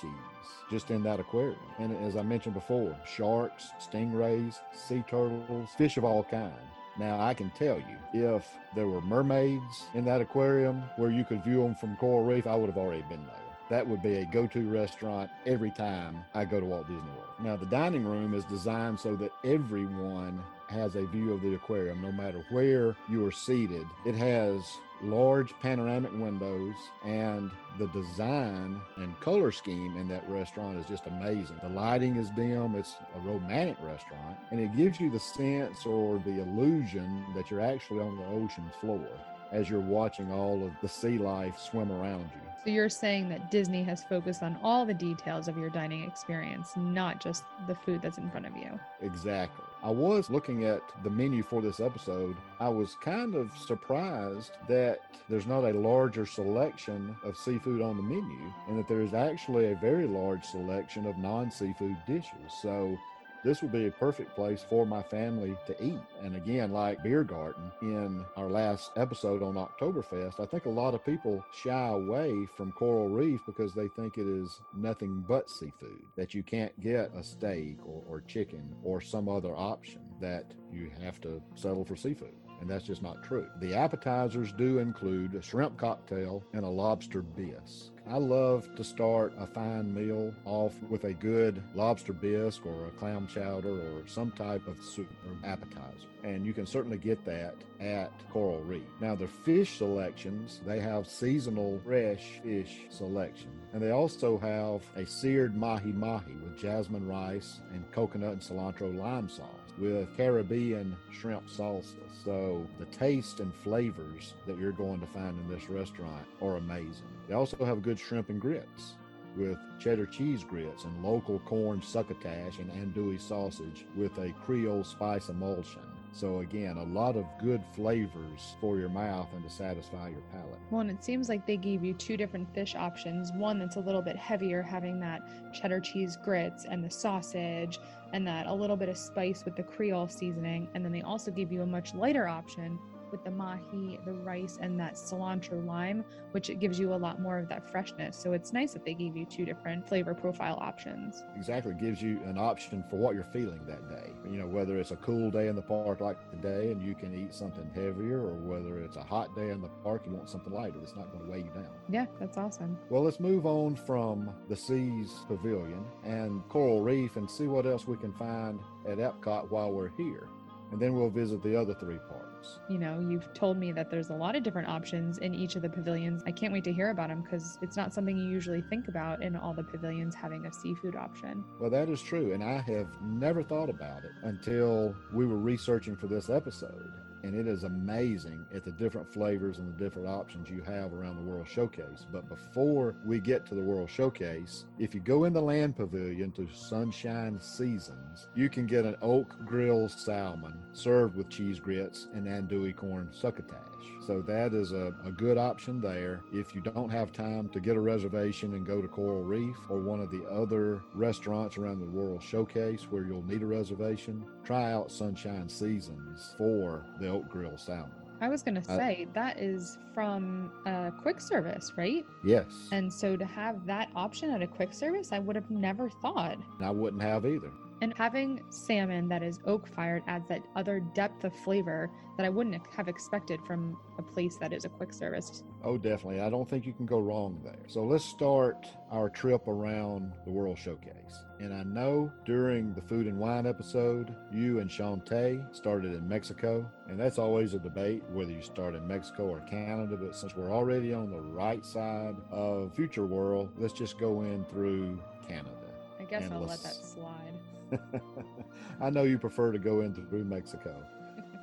just 0.71 0.91
in 0.91 1.03
that 1.05 1.21
aquarium. 1.21 1.59
And 1.79 1.97
as 2.05 2.17
I 2.17 2.23
mentioned 2.23 2.55
before, 2.55 2.97
sharks, 3.07 3.71
stingrays, 3.81 4.57
sea 4.75 5.05
turtles, 5.09 5.71
fish 5.77 5.97
of 5.97 6.05
all 6.05 6.25
kinds. 6.25 6.53
Now, 6.99 7.21
I 7.21 7.33
can 7.33 7.51
tell 7.51 7.79
you, 7.79 7.97
if 8.13 8.47
there 8.75 8.87
were 8.87 9.01
mermaids 9.01 9.87
in 9.95 10.05
that 10.05 10.21
aquarium 10.21 10.83
where 10.97 11.11
you 11.11 11.25
could 11.25 11.43
view 11.43 11.63
them 11.63 11.75
from 11.75 11.97
Coral 11.97 12.25
Reef, 12.25 12.47
I 12.47 12.55
would 12.55 12.69
have 12.69 12.77
already 12.77 13.05
been 13.09 13.25
there. 13.27 13.52
That 13.73 13.89
would 13.89 14.03
be 14.03 14.17
a 14.17 14.27
go 14.27 14.47
to 14.49 14.71
restaurant 14.71 15.31
every 15.47 15.71
time 15.71 16.27
I 16.35 16.45
go 16.45 16.61
to 16.61 16.67
Walt 16.67 16.87
Disney 16.89 17.09
World. 17.17 17.33
Now, 17.43 17.57
the 17.57 17.65
dining 17.65 18.05
room 18.05 18.35
is 18.35 18.45
designed 18.45 19.01
so 19.01 19.17
that 19.17 19.33
everyone 19.45 20.43
has 20.69 20.95
a 20.95 21.07
view 21.07 21.33
of 21.33 21.41
the 21.41 21.55
aquarium, 21.55 22.03
no 22.03 22.13
matter 22.13 22.45
where 22.51 22.95
you 23.09 23.25
are 23.25 23.33
seated. 23.33 23.87
It 24.05 24.15
has 24.15 24.61
large 25.03 25.55
panoramic 25.63 26.13
windows, 26.13 26.75
and 27.03 27.51
the 27.79 27.87
design 27.89 28.79
and 28.97 29.19
color 29.21 29.51
scheme 29.51 29.97
in 29.97 30.07
that 30.09 30.29
restaurant 30.29 30.77
is 30.77 30.85
just 30.85 31.07
amazing. 31.07 31.57
The 31.63 31.71
lighting 31.71 32.17
is 32.17 32.29
dim, 32.29 32.75
it's 32.75 32.97
a 33.17 33.27
romantic 33.27 33.79
restaurant, 33.81 34.37
and 34.51 34.61
it 34.61 34.77
gives 34.77 35.01
you 35.01 35.09
the 35.09 35.19
sense 35.19 35.87
or 35.87 36.19
the 36.19 36.43
illusion 36.43 37.25
that 37.35 37.51
you're 37.51 37.63
actually 37.63 38.01
on 38.01 38.19
the 38.19 38.27
ocean 38.27 38.71
floor 38.83 39.09
as 39.51 39.71
you're 39.71 39.81
watching 39.81 40.31
all 40.31 40.63
of 40.63 40.73
the 40.83 40.89
sea 40.91 41.17
life 41.17 41.59
swim 41.59 41.91
around 41.91 42.29
you. 42.35 42.52
So 42.65 42.71
you're 42.71 42.89
saying 42.89 43.29
that 43.31 43.51
Disney 43.51 43.83
has 43.83 44.05
focused 44.05 44.43
on 44.43 44.57
all 44.63 44.87
the 44.87 44.95
details 44.95 45.49
of 45.49 45.59
your 45.59 45.69
dining 45.69 46.05
experience, 46.05 46.75
not 46.77 47.21
just 47.21 47.43
the 47.67 47.75
food 47.75 48.03
that's 48.03 48.19
in 48.19 48.31
front 48.31 48.47
of 48.47 48.57
you. 48.57 48.79
Exactly. 49.01 49.65
I 49.83 49.91
was 49.91 50.31
looking 50.31 50.65
at 50.65 50.81
the 51.03 51.11
menu 51.11 51.43
for 51.43 51.61
this 51.61 51.81
episode. 51.81 52.37
I 52.61 52.69
was 52.69 52.97
kind 53.03 53.35
of 53.35 53.51
surprised 53.59 54.53
that 54.69 55.01
there's 55.29 55.47
not 55.47 55.65
a 55.65 55.73
larger 55.73 56.25
selection 56.25 57.17
of 57.25 57.37
seafood 57.37 57.83
on 57.83 57.97
the 57.97 58.03
menu 58.05 58.53
and 58.69 58.79
that 58.79 58.87
there 58.87 59.01
is 59.01 59.13
actually 59.13 59.73
a 59.73 59.77
very 59.77 60.07
large 60.07 60.45
selection 60.45 61.05
of 61.07 61.19
non 61.19 61.51
seafood 61.51 61.97
dishes. 62.07 62.53
So 62.61 62.97
this 63.45 63.63
would 63.63 63.73
be 63.73 63.87
a 63.87 63.91
perfect 63.91 64.35
place 64.35 64.65
for 64.69 64.87
my 64.87 65.03
family 65.03 65.57
to 65.67 65.85
eat. 65.85 66.01
And 66.23 66.37
again, 66.37 66.73
like 66.73 67.03
Beer 67.03 67.25
Garden 67.25 67.71
in 67.81 68.25
our 68.37 68.49
last 68.49 68.93
episode 68.97 69.43
on 69.43 69.55
Oktoberfest, 69.55 70.41
I 70.41 70.47
think 70.47 70.67
a 70.67 70.71
lot 70.71 70.95
of 70.95 71.05
people 71.05 71.45
shy 71.53 71.89
away 71.89 72.47
from 72.57 72.73
Coral 72.73 73.09
Reef 73.09 73.41
because 73.47 73.75
they 73.75 73.89
think 73.89 74.19
it 74.19 74.27
is 74.27 74.61
nothing 74.75 75.25
but 75.27 75.51
seafood, 75.51 76.03
that 76.17 76.35
you 76.35 76.43
can't 76.43 76.79
get 76.81 77.11
a 77.17 77.23
steak 77.23 77.79
or, 77.85 78.03
or 78.09 78.21
chicken 78.23 78.75
or 78.83 79.01
some 79.01 79.29
other 79.29 79.55
option, 79.57 80.03
that 80.21 80.53
you 80.73 80.91
have 81.03 81.21
to 81.23 81.43
settle 81.55 81.85
for 81.85 81.97
seafood 81.97 82.35
and 82.63 82.71
that's 82.71 82.85
just 82.85 83.03
not 83.03 83.23
true. 83.25 83.49
The 83.61 83.75
appetizers 83.75 84.53
do 84.53 84.79
include 84.79 85.35
a 85.35 85.43
shrimp 85.43 85.77
cocktail 85.77 86.45
and 86.53 86.65
a 86.65 86.69
lobster 86.69 87.21
bisque. 87.21 87.91
I 88.09 88.19
love 88.19 88.73
to 88.77 88.85
start 88.85 89.33
a 89.37 89.49
fine 89.49 89.93
meal 89.93 90.33
off 90.45 90.73
with 90.89 91.05
a 91.05 91.13
good 91.13 91.61
lobster 91.75 92.13
bisque 92.13 92.65
or 92.65 92.87
a 92.87 92.91
clam 92.93 93.27
chowder 93.27 93.69
or 93.69 94.07
some 94.07 94.31
type 94.31 94.67
of 94.69 94.81
soup 94.83 95.11
or 95.27 95.49
appetizer. 95.49 96.07
And 96.23 96.47
you 96.47 96.53
can 96.53 96.67
certainly 96.67 96.99
get 96.99 97.25
that 97.25 97.57
at 97.81 98.13
Coral 98.31 98.63
Reef. 98.63 98.83
Now, 99.01 99.17
the 99.17 99.27
fish 99.27 99.79
selections, 99.79 100.61
they 100.65 100.79
have 100.79 101.09
seasonal 101.09 101.81
fresh 101.85 102.41
fish 102.45 102.83
selection. 102.91 103.51
And 103.73 103.83
they 103.83 103.91
also 103.91 104.39
have 104.39 104.83
a 104.95 105.05
seared 105.05 105.57
mahi 105.57 105.93
mahi 105.93 106.35
with 106.45 106.61
jasmine 106.61 107.09
rice 107.09 107.61
and 107.73 107.91
coconut 107.91 108.35
and 108.35 108.41
cilantro 108.41 108.97
lime 108.97 109.29
sauce 109.29 109.62
with 109.79 110.17
Caribbean 110.17 110.97
shrimp 111.11 111.49
salsa. 111.49 111.97
So 112.25 112.67
the 112.79 112.85
taste 112.87 113.41
and 113.41 113.55
flavors 113.55 114.35
that 114.47 114.59
you're 114.59 114.73
going 114.73 115.01
to 115.01 115.07
find 115.07 115.39
in 115.39 115.49
this 115.49 115.69
restaurant 115.69 116.27
are 116.41 116.57
amazing. 116.57 117.09
They 117.29 117.35
also 117.35 117.65
have 117.65 117.83
good 117.83 117.99
shrimp 117.99 118.29
and 118.29 118.41
grits 118.41 118.95
with 119.37 119.59
cheddar 119.79 120.07
cheese 120.07 120.45
grits 120.45 120.85
and 120.85 121.03
local 121.03 121.39
corn 121.41 121.83
succotash 121.83 122.59
and 122.59 122.71
andouille 122.73 123.21
sausage 123.21 123.87
with 123.97 124.17
a 124.19 124.33
Creole 124.45 124.85
spice 124.85 125.29
emulsion. 125.29 125.81
So 126.15 126.41
again, 126.41 126.77
a 126.77 126.85
lot 126.85 127.17
of 127.17 127.25
good 127.41 127.63
flavors 127.75 128.57
for 128.61 128.79
your 128.79 128.91
mouth 128.91 129.29
and 129.35 129.43
to 129.43 129.51
satisfy 129.51 130.09
your 130.11 130.21
palate. 130.31 130.59
Well, 130.71 130.83
and 130.83 130.91
it 130.91 131.03
seems 131.03 131.31
like 131.31 131.47
they 131.47 131.57
gave 131.57 131.83
you 131.83 131.95
two 131.95 132.19
different 132.19 132.53
fish 132.55 132.75
options. 132.75 133.33
One 133.33 133.59
that's 133.59 133.77
a 133.77 133.81
little 133.81 134.03
bit 134.03 134.17
heavier, 134.17 134.63
having 134.63 135.01
that 135.01 135.23
cheddar 135.55 135.81
cheese 135.81 136.19
grits 136.23 136.67
and 136.71 136.85
the 136.85 136.91
sausage, 136.91 137.79
and 138.13 138.27
that 138.27 138.47
a 138.47 138.53
little 138.53 138.77
bit 138.77 138.91
of 138.91 138.99
spice 138.99 139.45
with 139.45 139.57
the 139.57 139.63
Creole 139.63 140.09
seasoning. 140.09 140.69
And 140.75 140.85
then 140.85 140.93
they 140.93 141.01
also 141.01 141.31
give 141.31 141.51
you 141.51 141.63
a 141.63 141.67
much 141.67 141.95
lighter 141.95 142.29
option 142.29 142.79
with 143.13 143.23
the 143.23 143.31
mahi, 143.31 144.01
the 144.05 144.13
rice, 144.13 144.59
and 144.61 144.81
that 144.81 144.95
cilantro 144.95 145.65
lime, 145.65 146.05
which 146.33 146.51
it 146.51 146.59
gives 146.59 146.79
you 146.79 146.95
a 146.95 146.97
lot 146.97 147.21
more 147.21 147.39
of 147.39 147.49
that 147.49 147.71
freshness. 147.71 148.17
So 148.17 148.33
it's 148.33 148.53
nice 148.53 148.73
that 148.73 148.85
they 148.85 148.95
gave 148.95 149.17
you 149.17 149.27
two 149.27 149.45
different 149.45 149.87
flavor 149.87 150.15
profile 150.15 150.59
options. 150.61 151.23
Exactly. 151.37 151.75
Gives 151.75 152.03
you 152.03 152.21
an 152.25 152.39
option 152.39 152.83
for 152.91 152.97
what 152.97 153.15
you're 153.15 153.25
feeling 153.25 153.61
that 153.67 153.89
day. 153.89 154.13
You 154.25 154.39
know, 154.39 154.47
whether 154.47 154.79
it's 154.79 154.91
a 154.91 154.97
cool 154.97 155.31
day 155.31 155.49
in 155.49 155.57
the 155.57 155.63
park 155.63 156.01
like 156.01 156.31
today 156.31 156.73
and 156.73 156.83
you 156.83 156.95
can 156.95 157.15
eat 157.15 157.35
something 157.35 157.71
heavier, 157.75 158.19
or 158.19 158.35
whether 158.35 158.79
it's 158.81 158.97
a 158.97 159.03
hot 159.03 159.35
day 159.37 159.51
in 159.51 159.61
the 159.61 159.69
park, 159.85 160.03
you 160.07 160.13
want 160.13 160.29
something 160.29 160.53
lighter 160.53 160.79
that's 160.79 160.97
not 160.97 161.13
going 161.13 161.25
to 161.25 161.31
weigh 161.31 161.39
you 161.39 161.51
down. 161.55 161.69
Yeah, 161.89 162.07
that's 162.19 162.39
awesome. 162.39 162.79
Well, 162.89 163.03
let's 163.03 163.21
move 163.21 163.45
on 163.47 163.77
from 163.77 164.31
the 164.49 164.57
Seas 164.57 165.13
Pavilion 165.29 165.85
and 166.05 166.47
Coral 166.49 166.83
Reef 166.83 167.17
and 167.17 167.31
see 167.31 167.47
what 167.47 167.67
else 167.67 167.87
we 167.87 167.97
can 167.97 168.13
find 168.15 168.61
at 168.87 168.99
Epcot 168.99 169.51
while 169.51 169.71
we're 169.71 169.91
here. 169.97 170.29
And 170.71 170.81
then 170.81 170.95
we'll 170.95 171.11
visit 171.11 171.43
the 171.43 171.55
other 171.61 171.75
three 171.75 171.99
parks. 172.09 172.32
You 172.69 172.79
know, 172.79 172.99
you've 173.01 173.33
told 173.35 173.59
me 173.59 173.73
that 173.73 173.91
there's 173.91 174.11
a 174.11 174.15
lot 174.15 174.37
of 174.37 174.43
different 174.43 174.69
options 174.69 175.19
in 175.19 175.35
each 175.35 175.57
of 175.57 175.63
the 175.63 175.69
pavilions. 175.69 176.23
I 176.27 176.33
can't 176.33 176.53
wait 176.53 176.65
to 176.65 176.73
hear 176.73 176.91
about 176.91 177.09
them 177.09 177.23
because 177.23 177.59
it's 177.63 177.77
not 177.77 177.93
something 177.93 178.17
you 178.17 178.29
usually 178.29 178.63
think 178.63 178.89
about 178.89 179.23
in 179.23 179.37
all 179.37 179.55
the 179.55 179.65
pavilions 179.65 180.15
having 180.15 180.47
a 180.47 180.53
seafood 180.53 180.97
option. 180.97 181.45
Well, 181.59 181.71
that 181.71 181.89
is 181.89 182.03
true. 182.03 182.33
And 182.33 182.43
I 182.43 182.61
have 182.61 182.89
never 183.01 183.43
thought 183.43 183.69
about 183.69 184.05
it 184.05 184.13
until 184.23 184.95
we 185.13 185.27
were 185.27 185.39
researching 185.39 185.97
for 185.97 186.07
this 186.07 186.31
episode. 186.31 186.93
And 187.23 187.35
it 187.35 187.47
is 187.47 187.65
amazing 187.65 188.45
at 188.55 188.65
the 188.65 188.73
different 188.73 189.13
flavors 189.13 189.59
and 189.59 189.69
the 189.69 189.85
different 189.85 190.09
options 190.09 190.51
you 190.51 190.61
have 190.63 190.93
around 190.93 191.17
the 191.17 191.23
World 191.23 191.49
Showcase. 191.49 192.07
But 192.11 192.29
before 192.29 192.97
we 193.05 193.21
get 193.21 193.47
to 193.47 193.55
the 193.55 193.63
World 193.63 193.91
Showcase, 193.91 194.65
if 194.79 194.95
you 194.95 195.01
go 195.01 195.25
in 195.25 195.33
the 195.33 195.41
Land 195.41 195.77
Pavilion 195.77 196.33
to 196.33 196.49
Sunshine 196.53 197.41
Seasons, 197.41 198.29
you 198.35 198.49
can 198.49 198.67
get 198.67 198.85
an 198.85 198.97
oak 199.03 199.37
grill 199.45 199.89
salmon 199.89 200.55
served 200.73 201.17
with 201.17 201.29
cheese 201.29 201.61
grits 201.61 202.09
and 202.15 202.27
andouille 202.27 202.75
corn 202.75 203.09
succotash. 203.13 203.72
So 204.07 204.21
that 204.23 204.53
is 204.55 204.73
a, 204.73 204.95
a 205.05 205.11
good 205.13 205.39
option 205.39 205.81
there. 205.81 206.23
If 206.33 206.55
you 206.55 206.61
don't 206.61 206.91
have 206.91 207.13
time 207.13 207.49
to 207.51 207.61
get 207.61 207.77
a 207.77 207.81
reservation 207.81 208.55
and 208.55 208.67
go 208.67 208.83
to 208.83 208.89
Coral 208.89 209.23
Reef 209.23 209.57
or 209.69 209.79
one 209.81 210.01
of 210.01 210.11
the 210.11 210.25
other 210.25 210.83
restaurants 210.95 211.57
around 211.59 211.81
the 211.81 211.87
World 211.91 212.23
Showcase 212.23 212.83
where 212.91 213.05
you'll 213.05 213.25
need 213.27 213.43
a 213.43 213.47
reservation, 213.47 214.25
try 214.45 214.73
out 214.73 214.91
Sunshine 214.91 215.49
Seasons 215.49 216.35
for 216.37 216.85
the 217.01 217.09
oak 217.09 217.29
grill 217.29 217.57
salmon. 217.57 217.93
I 218.21 218.29
was 218.29 218.43
going 218.43 218.55
to 218.63 218.73
Uh, 218.73 218.77
say 218.77 219.09
that 219.15 219.41
is 219.41 219.79
from 219.95 220.53
a 220.65 220.93
quick 221.03 221.21
service, 221.21 221.73
right? 221.77 222.05
Yes. 222.25 222.69
And 222.71 222.93
so 222.93 223.17
to 223.17 223.25
have 223.25 223.67
that 223.67 223.89
option 223.97 224.31
at 224.31 224.43
a 224.43 224.47
quick 224.47 224.73
service, 224.73 225.11
I 225.11 225.19
would 225.19 225.35
have 225.35 225.51
never 225.51 225.91
thought. 225.91 226.39
I 226.61 226.71
wouldn't 226.71 227.03
have 227.03 227.27
either. 227.27 227.51
And 227.83 227.93
having 227.99 228.41
salmon 228.51 229.09
that 229.09 229.25
is 229.25 229.41
oak 229.45 229.67
fired 229.67 230.05
adds 230.07 230.29
that 230.29 230.45
other 230.55 230.79
depth 230.79 231.25
of 231.25 231.35
flavor 231.35 231.91
that 232.17 232.25
I 232.25 232.29
wouldn't 232.29 232.65
have 232.77 232.87
expected 232.87 233.41
from 233.45 233.77
a 233.99 234.03
place 234.03 234.37
that 234.37 234.53
is 234.53 234.65
a 234.65 234.69
quick 234.69 234.93
service. 234.93 235.43
Oh, 235.65 235.77
definitely. 235.77 236.21
I 236.21 236.31
don't 236.31 236.49
think 236.49 236.65
you 236.65 236.75
can 236.75 236.87
go 236.87 237.01
wrong 237.01 237.41
there. 237.43 237.65
So 237.67 237.83
let's 237.83 238.05
start 238.05 238.69
our 238.93 239.11
trip 239.11 239.49
around 239.49 240.13
the 240.25 240.31
World 240.31 240.59
Showcase. 240.59 241.25
And 241.41 241.53
I 241.53 241.65
know 241.65 242.13
during 242.25 242.73
the 242.73 242.83
food 242.83 243.09
and 243.09 243.19
wine 243.19 243.49
episode, 243.49 244.15
you 244.33 244.61
and 244.61 244.71
Shantae 244.71 245.53
started 245.53 245.93
in 245.93 246.09
Mexico. 246.09 246.65
And 246.89 247.01
that's 247.01 247.19
always 247.19 247.55
a 247.55 247.59
debate 247.59 248.05
whether 248.13 248.31
you 248.31 248.43
start 248.43 248.77
in 248.77 248.87
Mexico 248.87 249.25
or 249.25 249.41
Canada. 249.41 249.97
But 249.97 250.15
since 250.15 250.37
we're 250.37 250.53
already 250.53 250.95
on 250.95 251.11
the 251.11 251.21
right 251.21 251.67
side 251.67 252.15
of 252.31 252.77
Future 252.77 253.07
World, 253.07 253.51
let's 253.59 253.75
just 253.75 253.99
go 253.99 254.23
in 254.23 254.45
through 254.45 255.03
Canada. 255.27 255.51
I 255.99 256.05
guess 256.05 256.31
I'll 256.31 256.41
let 256.41 256.63
that 256.63 256.75
slide. 256.75 257.33
I 258.81 258.91
know 258.91 259.05
you 259.05 259.19
prefer 259.19 259.53
to 259.53 259.59
go 259.59 259.81
in 259.81 259.95
through 259.95 260.25
Mexico, 260.25 260.75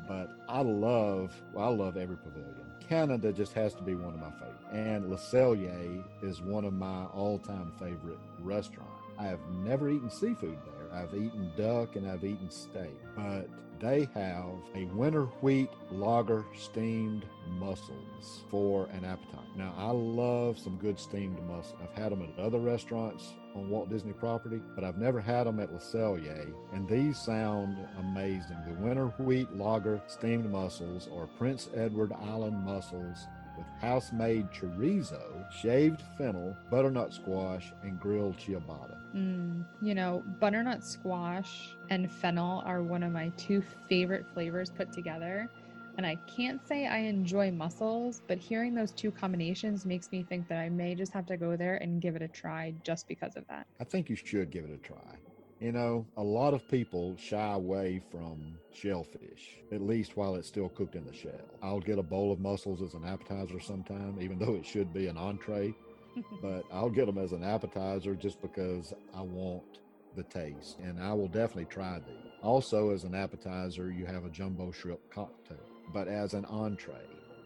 but 0.07 0.31
I 0.47 0.61
love, 0.61 1.33
well, 1.53 1.65
I 1.65 1.69
love 1.69 1.97
every 1.97 2.17
pavilion. 2.17 2.69
Canada 2.87 3.31
just 3.31 3.53
has 3.53 3.75
to 3.75 3.83
be 3.83 3.93
one 3.93 4.15
of 4.15 4.19
my 4.19 4.31
favorite. 4.31 4.55
And 4.71 5.09
Le 5.09 5.17
Cellier 5.17 6.03
is 6.23 6.41
one 6.41 6.65
of 6.65 6.73
my 6.73 7.05
all-time 7.05 7.71
favorite 7.79 8.17
restaurants. 8.39 9.03
I 9.19 9.25
have 9.25 9.39
never 9.63 9.89
eaten 9.89 10.09
seafood 10.09 10.57
there. 10.65 10.99
I've 10.99 11.13
eaten 11.13 11.51
duck 11.55 11.95
and 11.95 12.09
I've 12.09 12.23
eaten 12.23 12.49
steak, 12.49 12.95
but 13.15 13.47
they 13.79 14.09
have 14.13 14.55
a 14.75 14.85
winter 14.85 15.25
wheat 15.41 15.69
lager 15.91 16.45
steamed 16.57 17.25
mussels 17.59 18.43
for 18.49 18.87
an 18.87 19.05
appetite. 19.05 19.55
Now, 19.55 19.73
I 19.77 19.91
love 19.91 20.57
some 20.57 20.77
good 20.77 20.99
steamed 20.99 21.39
mussels. 21.47 21.75
I've 21.83 22.01
had 22.01 22.11
them 22.11 22.23
at 22.23 22.43
other 22.43 22.59
restaurants 22.59 23.33
on 23.55 23.69
Walt 23.69 23.89
Disney 23.89 24.13
property, 24.13 24.61
but 24.75 24.83
I've 24.83 24.97
never 24.97 25.19
had 25.19 25.45
them 25.45 25.59
at 25.59 25.71
Le 25.73 25.79
Cellier, 25.79 26.53
and 26.73 26.87
these 26.87 27.17
sound 27.17 27.77
amazing. 27.99 28.57
The 28.67 28.73
winter 28.73 29.07
wheat 29.19 29.51
lager 29.55 30.01
steamed 30.07 30.49
mussels 30.51 31.07
or 31.11 31.27
Prince 31.37 31.69
Edward 31.75 32.11
Island 32.13 32.63
mussels 32.63 33.27
with 33.57 33.67
house-made 33.81 34.49
chorizo, 34.51 35.51
shaved 35.51 36.01
fennel, 36.17 36.55
butternut 36.71 37.13
squash, 37.13 37.73
and 37.83 37.99
grilled 37.99 38.37
ciabatta. 38.37 38.97
Mm, 39.15 39.65
you 39.81 39.95
know, 39.95 40.23
butternut 40.39 40.83
squash 40.83 41.75
and 41.89 42.11
fennel 42.11 42.63
are 42.65 42.81
one 42.83 43.03
of 43.03 43.11
my 43.11 43.29
two 43.37 43.61
favorite 43.89 44.25
flavors 44.33 44.69
put 44.69 44.93
together. 44.93 45.49
And 45.97 46.05
I 46.05 46.17
can't 46.35 46.65
say 46.67 46.87
I 46.87 46.99
enjoy 46.99 47.51
mussels, 47.51 48.21
but 48.27 48.37
hearing 48.37 48.73
those 48.73 48.91
two 48.91 49.11
combinations 49.11 49.85
makes 49.85 50.11
me 50.11 50.23
think 50.23 50.47
that 50.47 50.57
I 50.57 50.69
may 50.69 50.95
just 50.95 51.11
have 51.13 51.25
to 51.27 51.37
go 51.37 51.55
there 51.55 51.75
and 51.77 52.01
give 52.01 52.15
it 52.15 52.21
a 52.21 52.27
try 52.27 52.73
just 52.83 53.07
because 53.07 53.35
of 53.35 53.45
that. 53.49 53.67
I 53.79 53.83
think 53.83 54.09
you 54.09 54.15
should 54.15 54.49
give 54.51 54.65
it 54.65 54.71
a 54.71 54.77
try. 54.77 55.17
You 55.59 55.73
know, 55.73 56.05
a 56.15 56.23
lot 56.23 56.53
of 56.53 56.65
people 56.69 57.17
shy 57.17 57.53
away 57.53 58.01
from 58.11 58.57
shellfish, 58.71 59.57
at 59.73 59.81
least 59.81 60.15
while 60.15 60.35
it's 60.35 60.47
still 60.47 60.69
cooked 60.69 60.95
in 60.95 61.05
the 61.05 61.13
shell. 61.13 61.31
I'll 61.61 61.81
get 61.81 61.99
a 61.99 62.03
bowl 62.03 62.31
of 62.31 62.39
mussels 62.39 62.81
as 62.81 62.93
an 62.93 63.03
appetizer 63.03 63.59
sometime, 63.59 64.17
even 64.21 64.39
though 64.39 64.55
it 64.55 64.65
should 64.65 64.93
be 64.93 65.07
an 65.07 65.17
entree, 65.17 65.75
but 66.41 66.63
I'll 66.71 66.89
get 66.89 67.07
them 67.07 67.17
as 67.17 67.33
an 67.33 67.43
appetizer 67.43 68.15
just 68.15 68.41
because 68.41 68.93
I 69.13 69.21
want 69.21 69.79
the 70.15 70.23
taste. 70.23 70.77
And 70.79 70.97
I 70.97 71.11
will 71.13 71.27
definitely 71.27 71.65
try 71.65 71.99
these. 71.99 72.31
Also, 72.41 72.91
as 72.91 73.03
an 73.03 73.13
appetizer, 73.13 73.91
you 73.91 74.05
have 74.05 74.23
a 74.23 74.29
jumbo 74.29 74.71
shrimp 74.71 75.01
cocktail, 75.09 75.57
but 75.93 76.07
as 76.07 76.33
an 76.33 76.45
entree, 76.45 76.95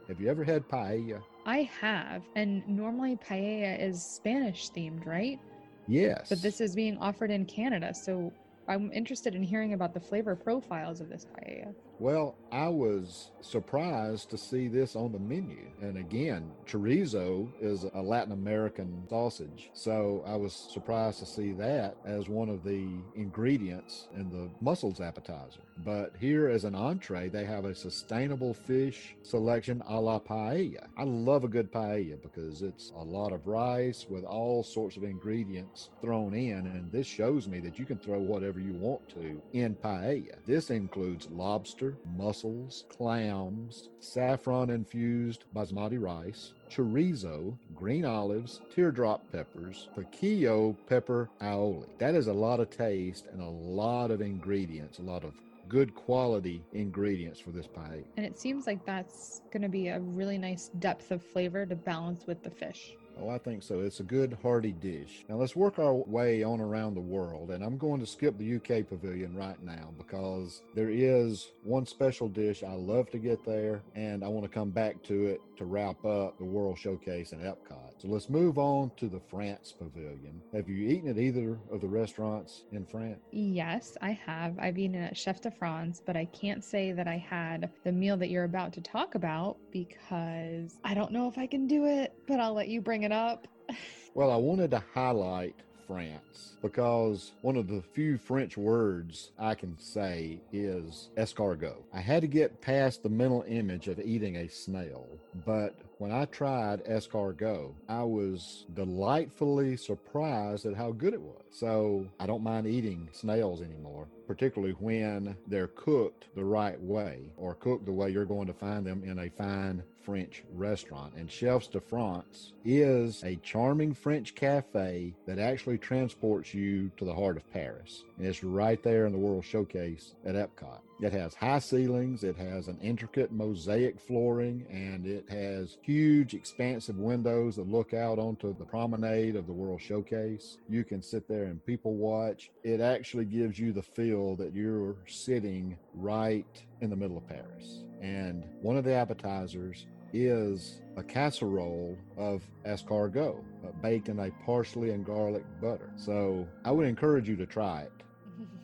have 0.07 0.19
you 0.19 0.29
ever 0.29 0.43
had 0.43 0.67
paella? 0.67 1.21
I 1.45 1.69
have, 1.79 2.23
and 2.35 2.67
normally 2.67 3.17
paella 3.17 3.79
is 3.79 4.03
Spanish 4.03 4.69
themed, 4.69 5.05
right? 5.05 5.39
Yes. 5.87 6.27
But 6.29 6.41
this 6.41 6.61
is 6.61 6.75
being 6.75 6.97
offered 6.97 7.31
in 7.31 7.45
Canada, 7.45 7.93
so 7.93 8.31
I'm 8.67 8.91
interested 8.93 9.35
in 9.35 9.43
hearing 9.43 9.73
about 9.73 9.93
the 9.93 9.99
flavor 9.99 10.35
profiles 10.35 11.01
of 11.01 11.09
this 11.09 11.25
paella. 11.25 11.73
Well, 11.99 12.35
I 12.51 12.67
was 12.67 13.31
surprised 13.41 14.29
to 14.31 14.37
see 14.37 14.67
this 14.67 14.95
on 14.95 15.11
the 15.11 15.19
menu. 15.19 15.71
And 15.81 15.97
again, 15.97 16.51
chorizo 16.65 17.47
is 17.61 17.85
a 17.93 18.01
Latin 18.01 18.31
American 18.31 19.03
sausage. 19.09 19.69
So 19.73 20.23
I 20.25 20.35
was 20.35 20.53
surprised 20.53 21.19
to 21.19 21.25
see 21.25 21.51
that 21.53 21.97
as 22.05 22.29
one 22.29 22.49
of 22.49 22.63
the 22.63 22.87
ingredients 23.15 24.07
in 24.15 24.29
the 24.29 24.49
mussels 24.61 25.01
appetizer. 25.01 25.61
But 25.83 26.13
here 26.19 26.49
as 26.49 26.63
an 26.63 26.75
entree, 26.75 27.29
they 27.29 27.45
have 27.45 27.65
a 27.65 27.75
sustainable 27.75 28.53
fish 28.53 29.15
selection 29.23 29.81
a 29.87 29.99
la 29.99 30.19
paella. 30.19 30.87
I 30.97 31.03
love 31.03 31.43
a 31.43 31.47
good 31.47 31.71
paella 31.71 32.21
because 32.21 32.61
it's 32.61 32.91
a 32.95 33.03
lot 33.03 33.33
of 33.33 33.47
rice 33.47 34.05
with 34.09 34.23
all 34.23 34.63
sorts 34.63 34.95
of 34.97 35.03
ingredients 35.03 35.89
thrown 36.01 36.33
in. 36.33 36.67
And 36.67 36.91
this 36.91 37.07
shows 37.07 37.47
me 37.47 37.59
that 37.61 37.79
you 37.79 37.85
can 37.85 37.97
throw 37.97 38.19
whatever 38.19 38.59
you 38.59 38.73
want 38.73 39.07
to 39.09 39.41
in 39.53 39.75
paella. 39.75 40.35
This 40.45 40.69
includes 40.69 41.27
lobster, 41.31 41.82
mussels, 42.17 42.85
clams, 42.89 43.89
saffron 43.99 44.69
infused 44.69 45.45
basmati 45.55 46.01
rice, 46.01 46.53
chorizo, 46.69 47.57
green 47.75 48.05
olives, 48.05 48.61
teardrop 48.73 49.21
peppers, 49.31 49.89
piquillo 49.95 50.75
pepper 50.87 51.29
aioli. 51.41 51.87
That 51.99 52.15
is 52.15 52.27
a 52.27 52.33
lot 52.33 52.59
of 52.59 52.69
taste 52.69 53.25
and 53.31 53.41
a 53.41 53.49
lot 53.49 54.11
of 54.11 54.21
ingredients, 54.21 54.99
a 54.99 55.03
lot 55.03 55.23
of 55.23 55.33
good 55.67 55.95
quality 55.95 56.63
ingredients 56.73 57.39
for 57.39 57.51
this 57.51 57.67
pie. 57.67 58.03
And 58.17 58.25
it 58.25 58.39
seems 58.39 58.67
like 58.67 58.85
that's 58.85 59.41
going 59.51 59.63
to 59.63 59.69
be 59.69 59.87
a 59.87 59.99
really 59.99 60.37
nice 60.37 60.69
depth 60.79 61.11
of 61.11 61.23
flavor 61.23 61.65
to 61.65 61.75
balance 61.75 62.27
with 62.27 62.43
the 62.43 62.51
fish. 62.51 62.95
Oh, 63.19 63.29
I 63.29 63.37
think 63.37 63.63
so. 63.63 63.79
It's 63.79 63.99
a 63.99 64.03
good 64.03 64.37
hearty 64.41 64.71
dish. 64.71 65.23
Now 65.29 65.35
let's 65.35 65.55
work 65.55 65.79
our 65.79 65.93
way 65.93 66.43
on 66.43 66.59
around 66.59 66.95
the 66.95 67.01
world, 67.01 67.51
and 67.51 67.63
I'm 67.63 67.77
going 67.77 67.99
to 67.99 68.07
skip 68.07 68.37
the 68.37 68.55
UK 68.55 68.87
pavilion 68.87 69.35
right 69.35 69.61
now 69.63 69.93
because 69.97 70.63
there 70.73 70.89
is 70.89 71.51
one 71.63 71.85
special 71.85 72.27
dish 72.27 72.63
I 72.63 72.73
love 72.73 73.09
to 73.11 73.19
get 73.19 73.45
there, 73.45 73.81
and 73.95 74.23
I 74.23 74.27
want 74.27 74.45
to 74.45 74.49
come 74.49 74.71
back 74.71 75.01
to 75.03 75.27
it 75.27 75.41
to 75.63 75.69
wrap 75.69 76.03
up 76.03 76.37
the 76.37 76.43
World 76.43 76.77
Showcase 76.77 77.31
in 77.31 77.39
Epcot. 77.39 77.93
So 77.97 78.09
let's 78.09 78.29
move 78.29 78.57
on 78.57 78.91
to 78.97 79.07
the 79.07 79.19
France 79.19 79.71
Pavilion. 79.71 80.41
Have 80.53 80.67
you 80.67 80.89
eaten 80.89 81.09
at 81.09 81.17
either 81.17 81.57
of 81.71 81.79
the 81.79 81.87
restaurants 81.87 82.63
in 82.71 82.85
France? 82.85 83.19
Yes, 83.31 83.97
I 84.01 84.11
have. 84.11 84.59
I've 84.59 84.77
eaten 84.77 85.01
at 85.01 85.15
Chef 85.15 85.39
de 85.41 85.49
France, 85.51 86.01
but 86.05 86.17
I 86.17 86.25
can't 86.25 86.63
say 86.63 86.91
that 86.91 87.07
I 87.07 87.17
had 87.17 87.69
the 87.85 87.91
meal 87.93 88.17
that 88.17 88.29
you're 88.29 88.43
about 88.43 88.73
to 88.73 88.81
talk 88.81 89.15
about 89.15 89.57
because 89.71 90.77
I 90.83 90.93
don't 90.93 91.11
know 91.11 91.29
if 91.29 91.37
I 91.37 91.47
can 91.47 91.65
do 91.65 91.85
it, 91.85 92.13
but 92.27 92.41
I'll 92.41 92.53
let 92.53 92.67
you 92.67 92.81
bring 92.81 93.03
it 93.03 93.11
up. 93.11 93.47
Well, 94.15 94.29
I 94.29 94.35
wanted 94.35 94.69
to 94.69 94.83
highlight 94.93 95.55
France 95.87 96.55
because 96.61 97.31
one 97.41 97.57
of 97.57 97.67
the 97.67 97.81
few 97.81 98.17
French 98.17 98.57
words 98.57 99.31
I 99.37 99.55
can 99.55 99.77
say 99.77 100.39
is 100.51 101.09
escargot. 101.17 101.75
I 101.93 101.99
had 101.99 102.21
to 102.21 102.27
get 102.27 102.61
past 102.61 103.03
the 103.03 103.09
mental 103.09 103.43
image 103.47 103.87
of 103.87 103.99
eating 103.99 104.37
a 104.37 104.47
snail, 104.47 105.07
but 105.45 105.75
when 106.03 106.11
I 106.11 106.25
tried 106.25 106.83
escargot, 106.83 107.71
I 107.87 108.03
was 108.03 108.65
delightfully 108.73 109.77
surprised 109.77 110.65
at 110.65 110.75
how 110.75 110.91
good 110.91 111.13
it 111.13 111.21
was. 111.21 111.41
So 111.49 112.09
I 112.19 112.25
don't 112.25 112.43
mind 112.43 112.67
eating 112.67 113.07
snails 113.13 113.61
anymore, 113.61 114.09
particularly 114.27 114.73
when 114.73 115.37
they're 115.47 115.67
cooked 115.67 116.25
the 116.35 116.43
right 116.43 116.77
way 116.81 117.31
or 117.37 117.55
cooked 117.55 117.85
the 117.85 117.93
way 117.93 118.09
you're 118.09 118.25
going 118.25 118.47
to 118.47 118.53
find 118.53 118.85
them 118.85 119.01
in 119.05 119.17
a 119.17 119.29
fine 119.29 119.81
French 120.01 120.43
restaurant. 120.53 121.13
And 121.15 121.31
Chefs 121.31 121.67
de 121.67 121.79
France 121.79 122.51
is 122.65 123.23
a 123.23 123.37
charming 123.37 123.93
French 123.93 124.35
cafe 124.35 125.13
that 125.25 125.39
actually 125.39 125.77
transports 125.77 126.53
you 126.53 126.91
to 126.97 127.05
the 127.05 127.15
heart 127.15 127.37
of 127.37 127.49
Paris. 127.53 128.03
And 128.17 128.27
it's 128.27 128.43
right 128.43 128.83
there 128.83 129.05
in 129.05 129.13
the 129.13 129.17
World 129.17 129.45
Showcase 129.45 130.15
at 130.25 130.35
Epcot. 130.35 130.81
It 131.01 131.11
has 131.11 131.33
high 131.33 131.59
ceilings, 131.59 132.23
it 132.23 132.37
has 132.37 132.67
an 132.67 132.79
intricate 132.81 133.31
mosaic 133.31 133.99
flooring, 133.99 134.65
and 134.69 135.05
it 135.05 135.29
has 135.29 135.77
huge, 135.81 136.33
expansive 136.33 136.97
windows 136.97 137.55
that 137.57 137.67
look 137.67 137.93
out 137.93 138.19
onto 138.19 138.55
the 138.57 138.65
promenade 138.65 139.35
of 139.35 139.47
the 139.47 139.53
World 139.53 139.81
Showcase. 139.81 140.59
You 140.69 140.83
can 140.83 141.01
sit 141.01 141.27
there 141.27 141.45
and 141.45 141.65
people 141.65 141.95
watch. 141.95 142.51
It 142.63 142.79
actually 142.79 143.25
gives 143.25 143.59
you 143.59 143.73
the 143.73 143.83
feel 143.83 144.35
that 144.37 144.53
you're 144.53 144.95
sitting 145.07 145.77
right 145.93 146.63
in 146.81 146.89
the 146.89 146.95
middle 146.95 147.17
of 147.17 147.27
Paris. 147.27 147.83
And 148.01 148.45
one 148.61 148.77
of 148.77 148.83
the 148.83 148.93
appetizers 148.93 149.87
is 150.13 150.81
a 150.95 151.03
casserole 151.03 151.97
of 152.17 152.43
escargot 152.65 153.41
baked 153.81 154.09
in 154.09 154.19
a 154.19 154.29
parsley 154.45 154.91
and 154.91 155.05
garlic 155.05 155.43
butter. 155.61 155.91
So 155.95 156.47
I 156.63 156.71
would 156.71 156.87
encourage 156.87 157.27
you 157.27 157.35
to 157.37 157.45
try 157.45 157.81
it. 157.81 157.91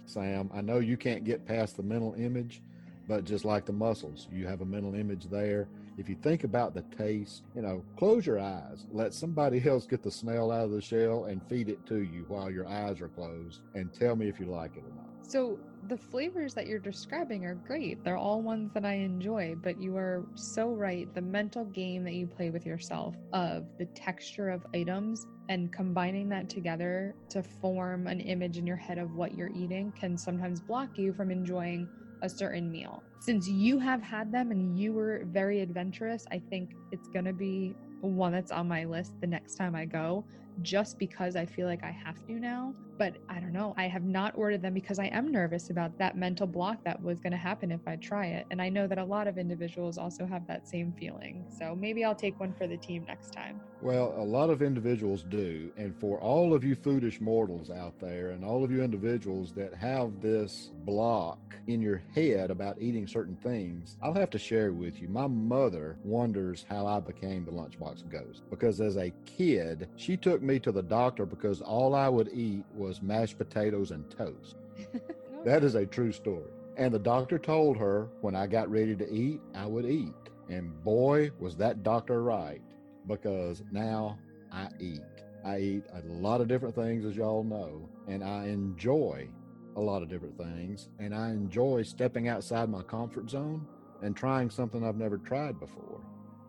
Sam. 0.10 0.50
I 0.54 0.62
know 0.62 0.80
you 0.80 0.98
can't 0.98 1.24
get 1.24 1.46
past 1.46 1.78
the 1.78 1.84
mental 1.84 2.16
image, 2.18 2.62
but 3.08 3.26
just 3.26 3.46
like 3.46 3.66
the 3.66 3.74
mussels, 3.74 4.28
you 4.32 4.48
have 4.48 4.62
a 4.62 4.66
mental 4.66 4.96
image 4.96 5.26
there. 5.30 5.68
If 5.98 6.10
you 6.10 6.16
think 6.16 6.44
about 6.44 6.74
the 6.74 6.84
taste, 6.96 7.44
you 7.56 7.62
know, 7.62 7.84
close 7.98 8.26
your 8.26 8.40
eyes, 8.40 8.86
let 8.92 9.14
somebody 9.14 9.62
else 9.68 9.86
get 9.86 10.04
the 10.04 10.12
snail 10.12 10.52
out 10.52 10.66
of 10.66 10.72
the 10.72 10.82
shell 10.82 11.26
and 11.26 11.42
feed 11.48 11.70
it 11.70 11.86
to 11.88 12.00
you 12.00 12.26
while 12.28 12.50
your 12.50 12.68
eyes 12.68 13.02
are 13.02 13.10
closed 13.10 13.62
and 13.76 13.94
tell 13.94 14.16
me 14.16 14.28
if 14.28 14.40
you 14.40 14.46
like 14.46 14.76
it 14.76 14.84
or 14.84 14.96
not. 14.96 15.09
So, 15.22 15.60
the 15.82 15.98
flavors 15.98 16.54
that 16.56 16.68
you're 16.68 16.80
describing 16.80 17.46
are 17.46 17.56
great. 17.56 18.04
They're 18.04 18.18
all 18.18 18.42
ones 18.44 18.72
that 18.74 18.84
I 18.84 18.96
enjoy, 18.96 19.56
but 19.62 19.78
you 19.78 19.96
are 19.96 20.28
so 20.36 20.74
right. 20.74 21.14
The 21.14 21.22
mental 21.22 21.66
game 21.66 22.04
that 22.04 22.14
you 22.14 22.28
play 22.28 22.50
with 22.50 22.66
yourself 22.66 23.16
of 23.32 23.68
the 23.78 23.86
texture 23.96 24.50
of 24.50 24.66
items 24.76 25.26
and 25.48 25.72
combining 25.72 26.30
that 26.30 26.50
together 26.50 27.16
to 27.30 27.44
form 27.44 28.08
an 28.08 28.20
image 28.20 28.58
in 28.58 28.68
your 28.68 28.76
head 28.78 28.98
of 28.98 29.14
what 29.14 29.34
you're 29.36 29.52
eating 29.54 29.94
can 29.94 30.18
sometimes 30.18 30.60
block 30.62 30.90
you 30.98 31.14
from 31.14 31.32
enjoying 31.32 31.90
a 32.22 32.30
certain 32.30 32.70
meal. 32.72 33.06
Since 33.20 33.48
you 33.48 33.80
have 33.80 34.02
had 34.02 34.32
them 34.32 34.52
and 34.52 34.78
you 34.78 34.94
were 34.94 35.24
very 35.26 35.62
adventurous, 35.62 36.26
I 36.32 36.42
think 36.50 36.72
it's 36.92 37.08
going 37.08 37.26
to 37.26 37.34
be 37.34 37.78
one 38.02 38.32
that's 38.34 38.52
on 38.52 38.68
my 38.68 38.86
list 38.86 39.14
the 39.22 39.28
next 39.28 39.56
time 39.56 39.76
I 39.76 39.86
go 39.86 40.26
just 40.62 40.98
because 41.00 41.36
I 41.36 41.46
feel 41.46 41.68
like 41.68 41.84
I 41.84 41.96
have 42.04 42.18
to 42.28 42.40
now. 42.40 42.74
But 43.00 43.16
I 43.30 43.40
don't 43.40 43.54
know. 43.54 43.74
I 43.78 43.88
have 43.88 44.04
not 44.04 44.34
ordered 44.36 44.62
them 44.62 44.74
because 44.74 45.00
I 45.00 45.06
am 45.06 45.32
nervous 45.32 45.70
about 45.70 45.98
that 46.00 46.18
mental 46.18 46.46
block 46.46 46.84
that 46.84 47.02
was 47.02 47.22
going 47.22 47.32
to 47.32 47.38
happen 47.38 47.72
if 47.72 47.80
I 47.88 47.96
try 47.96 48.26
it. 48.26 48.46
And 48.52 48.62
I 48.62 48.68
know 48.68 48.88
that 48.88 48.98
a 48.98 49.04
lot 49.06 49.26
of 49.26 49.38
individuals 49.38 49.98
also 49.98 50.26
have 50.26 50.46
that 50.48 50.68
same 50.68 50.92
feeling. 51.00 51.46
So 51.58 51.78
maybe 51.80 52.04
I'll 52.04 52.14
take 52.14 52.38
one 52.42 52.54
for 52.54 52.68
the 52.68 52.76
team 52.76 53.06
next 53.08 53.32
time. 53.32 53.62
Well, 53.82 54.14
a 54.18 54.26
lot 54.26 54.50
of 54.50 54.62
individuals 54.62 55.24
do. 55.24 55.72
And 55.78 55.96
for 55.98 56.20
all 56.20 56.54
of 56.54 56.66
you 56.66 56.76
foolish 56.76 57.22
mortals 57.22 57.70
out 57.70 57.98
there 58.02 58.32
and 58.32 58.44
all 58.44 58.66
of 58.66 58.72
you 58.72 58.84
individuals 58.84 59.54
that 59.54 59.74
have 59.76 60.20
this 60.20 60.72
block 60.84 61.40
in 61.68 61.82
your 61.82 62.02
head 62.14 62.52
about 62.52 62.82
eating 62.82 63.08
certain 63.08 63.38
things, 63.38 63.96
I'll 64.04 64.14
have 64.14 64.30
to 64.32 64.40
share 64.40 64.74
with 64.74 65.02
you. 65.02 65.08
My 65.08 65.28
mother 65.28 65.96
wonders 66.04 66.66
how 66.70 66.86
I 66.86 67.00
became 67.00 67.46
the 67.46 67.52
lunchbox 67.52 68.10
ghost 68.10 68.44
because 68.50 68.82
as 68.82 68.98
a 68.98 69.14
kid, 69.26 69.88
she 69.96 70.18
took 70.18 70.42
me 70.42 70.60
to 70.60 70.74
the 70.74 70.84
doctor 70.84 71.26
because 71.26 71.62
all 71.62 71.96
I 71.96 72.10
would 72.10 72.30
eat 72.34 72.66
was 72.74 72.89
mashed 73.02 73.38
potatoes 73.38 73.92
and 73.92 74.10
toast. 74.10 74.56
that 75.46 75.64
is 75.64 75.76
a 75.76 75.86
true 75.86 76.12
story. 76.12 76.52
And 76.78 76.94
the 76.94 77.00
doctor 77.00 77.38
told 77.38 77.78
her 77.78 78.10
when 78.22 78.36
I 78.36 78.48
got 78.48 78.70
ready 78.70 78.96
to 78.96 79.12
eat, 79.12 79.42
I 79.54 79.66
would 79.66 79.86
eat. 79.86 80.14
And 80.50 80.84
boy, 80.84 81.32
was 81.40 81.56
that 81.58 81.84
doctor 81.84 82.24
right 82.24 82.62
because 83.08 83.64
now 83.72 84.18
I 84.52 84.70
eat. 84.80 85.02
I 85.44 85.60
eat 85.60 85.84
a 85.94 86.02
lot 86.08 86.42
of 86.42 86.48
different 86.48 86.76
things, 86.76 87.06
as 87.06 87.16
y'all 87.16 87.44
know, 87.44 87.88
and 88.08 88.24
I 88.24 88.46
enjoy 88.46 89.28
a 89.76 89.82
lot 89.82 90.02
of 90.02 90.10
different 90.10 90.38
things. 90.38 90.90
And 91.00 91.14
I 91.14 91.30
enjoy 91.30 91.84
stepping 91.84 92.28
outside 92.28 92.70
my 92.70 92.82
comfort 92.82 93.30
zone 93.30 93.66
and 94.02 94.16
trying 94.16 94.50
something 94.50 94.86
I've 94.86 94.98
never 94.98 95.18
tried 95.18 95.60
before. 95.60 96.02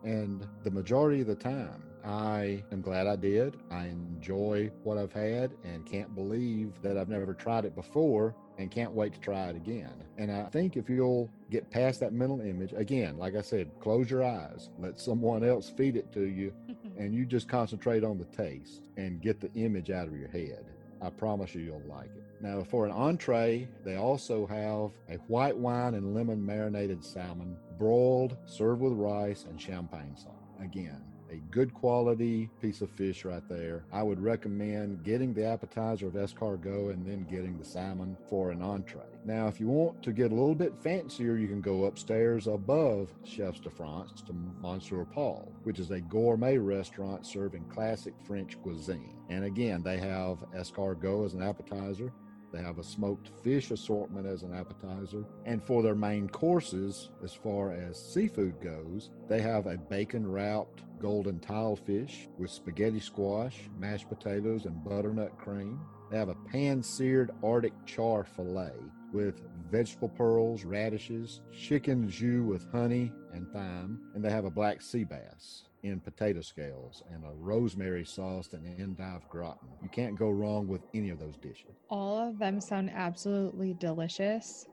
And 0.03 0.47
the 0.63 0.71
majority 0.71 1.21
of 1.21 1.27
the 1.27 1.35
time, 1.35 1.83
I 2.03 2.63
am 2.71 2.81
glad 2.81 3.07
I 3.07 3.15
did. 3.15 3.57
I 3.69 3.85
enjoy 3.85 4.71
what 4.83 4.97
I've 4.97 5.13
had 5.13 5.51
and 5.63 5.85
can't 5.85 6.13
believe 6.15 6.73
that 6.81 6.97
I've 6.97 7.09
never 7.09 7.33
tried 7.33 7.65
it 7.65 7.75
before 7.75 8.35
and 8.57 8.71
can't 8.71 8.91
wait 8.91 9.13
to 9.13 9.19
try 9.19 9.49
it 9.49 9.55
again. 9.55 9.93
And 10.17 10.31
I 10.31 10.45
think 10.45 10.77
if 10.77 10.89
you'll 10.89 11.29
get 11.49 11.69
past 11.69 11.99
that 11.99 12.13
mental 12.13 12.41
image, 12.41 12.73
again, 12.73 13.17
like 13.17 13.35
I 13.35 13.41
said, 13.41 13.71
close 13.79 14.09
your 14.09 14.23
eyes, 14.23 14.69
let 14.79 14.99
someone 14.99 15.43
else 15.43 15.69
feed 15.69 15.95
it 15.95 16.11
to 16.13 16.23
you, 16.23 16.53
and 16.97 17.13
you 17.13 17.25
just 17.25 17.47
concentrate 17.47 18.03
on 18.03 18.17
the 18.17 18.25
taste 18.25 18.89
and 18.97 19.21
get 19.21 19.39
the 19.39 19.51
image 19.53 19.89
out 19.89 20.07
of 20.07 20.15
your 20.15 20.29
head. 20.29 20.65
I 21.01 21.09
promise 21.09 21.55
you, 21.55 21.61
you'll 21.61 21.81
like 21.87 22.11
it. 22.15 22.23
Now, 22.41 22.63
for 22.63 22.85
an 22.85 22.91
entree, 22.91 23.67
they 23.83 23.95
also 23.95 24.45
have 24.45 24.91
a 25.09 25.19
white 25.27 25.57
wine 25.57 25.95
and 25.95 26.13
lemon 26.13 26.43
marinated 26.45 27.03
salmon, 27.03 27.57
broiled, 27.79 28.37
served 28.45 28.81
with 28.81 28.93
rice 28.93 29.45
and 29.49 29.59
champagne 29.59 30.15
sauce. 30.15 30.33
Again, 30.59 31.01
a 31.31 31.37
good 31.49 31.73
quality 31.73 32.49
piece 32.61 32.81
of 32.81 32.89
fish 32.89 33.23
right 33.23 33.47
there. 33.47 33.85
I 33.91 34.03
would 34.03 34.21
recommend 34.21 35.03
getting 35.03 35.33
the 35.33 35.45
appetizer 35.45 36.07
of 36.07 36.13
escargot 36.13 36.93
and 36.93 37.05
then 37.05 37.25
getting 37.29 37.57
the 37.57 37.65
salmon 37.65 38.17
for 38.29 38.51
an 38.51 38.61
entree. 38.61 39.01
Now, 39.23 39.47
if 39.47 39.59
you 39.59 39.67
want 39.67 40.03
to 40.03 40.11
get 40.11 40.31
a 40.31 40.35
little 40.35 40.55
bit 40.55 40.77
fancier, 40.77 41.37
you 41.37 41.47
can 41.47 41.61
go 41.61 41.85
upstairs 41.85 42.47
above 42.47 43.13
Chefs 43.23 43.59
de 43.61 43.69
France 43.69 44.21
to 44.23 44.33
Monsieur 44.61 45.05
Paul, 45.05 45.51
which 45.63 45.79
is 45.79 45.91
a 45.91 46.01
gourmet 46.01 46.57
restaurant 46.57 47.25
serving 47.25 47.63
classic 47.65 48.13
French 48.25 48.61
cuisine. 48.61 49.15
And 49.29 49.45
again, 49.45 49.83
they 49.83 49.97
have 49.97 50.43
escargot 50.53 51.25
as 51.25 51.33
an 51.33 51.43
appetizer. 51.43 52.11
They 52.51 52.61
have 52.61 52.79
a 52.79 52.83
smoked 52.83 53.29
fish 53.43 53.71
assortment 53.71 54.27
as 54.27 54.43
an 54.43 54.53
appetizer. 54.53 55.23
And 55.45 55.63
for 55.63 55.81
their 55.81 55.95
main 55.95 56.27
courses, 56.27 57.09
as 57.23 57.33
far 57.33 57.71
as 57.71 57.97
seafood 57.97 58.59
goes, 58.61 59.09
they 59.27 59.41
have 59.41 59.67
a 59.67 59.77
bacon 59.77 60.29
wrapped 60.29 60.83
golden 60.99 61.39
tile 61.39 61.75
fish 61.75 62.27
with 62.37 62.51
spaghetti 62.51 62.99
squash, 62.99 63.69
mashed 63.79 64.09
potatoes, 64.09 64.65
and 64.65 64.83
butternut 64.83 65.37
cream. 65.37 65.79
They 66.11 66.17
have 66.17 66.29
a 66.29 66.35
pan 66.51 66.83
seared 66.83 67.31
Arctic 67.43 67.73
char 67.85 68.23
filet 68.23 68.73
with 69.13 69.41
vegetable 69.71 70.09
pearls, 70.09 70.63
radishes, 70.63 71.41
chicken 71.51 72.09
jus 72.09 72.41
with 72.45 72.69
honey 72.71 73.11
and 73.33 73.49
thyme, 73.51 73.99
and 74.13 74.23
they 74.23 74.29
have 74.29 74.45
a 74.45 74.51
black 74.51 74.81
sea 74.81 75.03
bass 75.03 75.63
in 75.83 75.99
potato 75.99 76.41
scales 76.41 77.03
and 77.13 77.23
a 77.23 77.33
rosemary 77.33 78.05
sauce 78.05 78.49
and 78.53 78.65
endive 78.79 79.27
gratin. 79.29 79.67
You 79.81 79.89
can't 79.89 80.17
go 80.17 80.29
wrong 80.29 80.67
with 80.67 80.81
any 80.93 81.09
of 81.09 81.19
those 81.19 81.37
dishes. 81.37 81.71
All 81.89 82.17
of 82.17 82.37
them 82.39 82.61
sound 82.61 82.91
absolutely 82.93 83.73
delicious. 83.73 84.67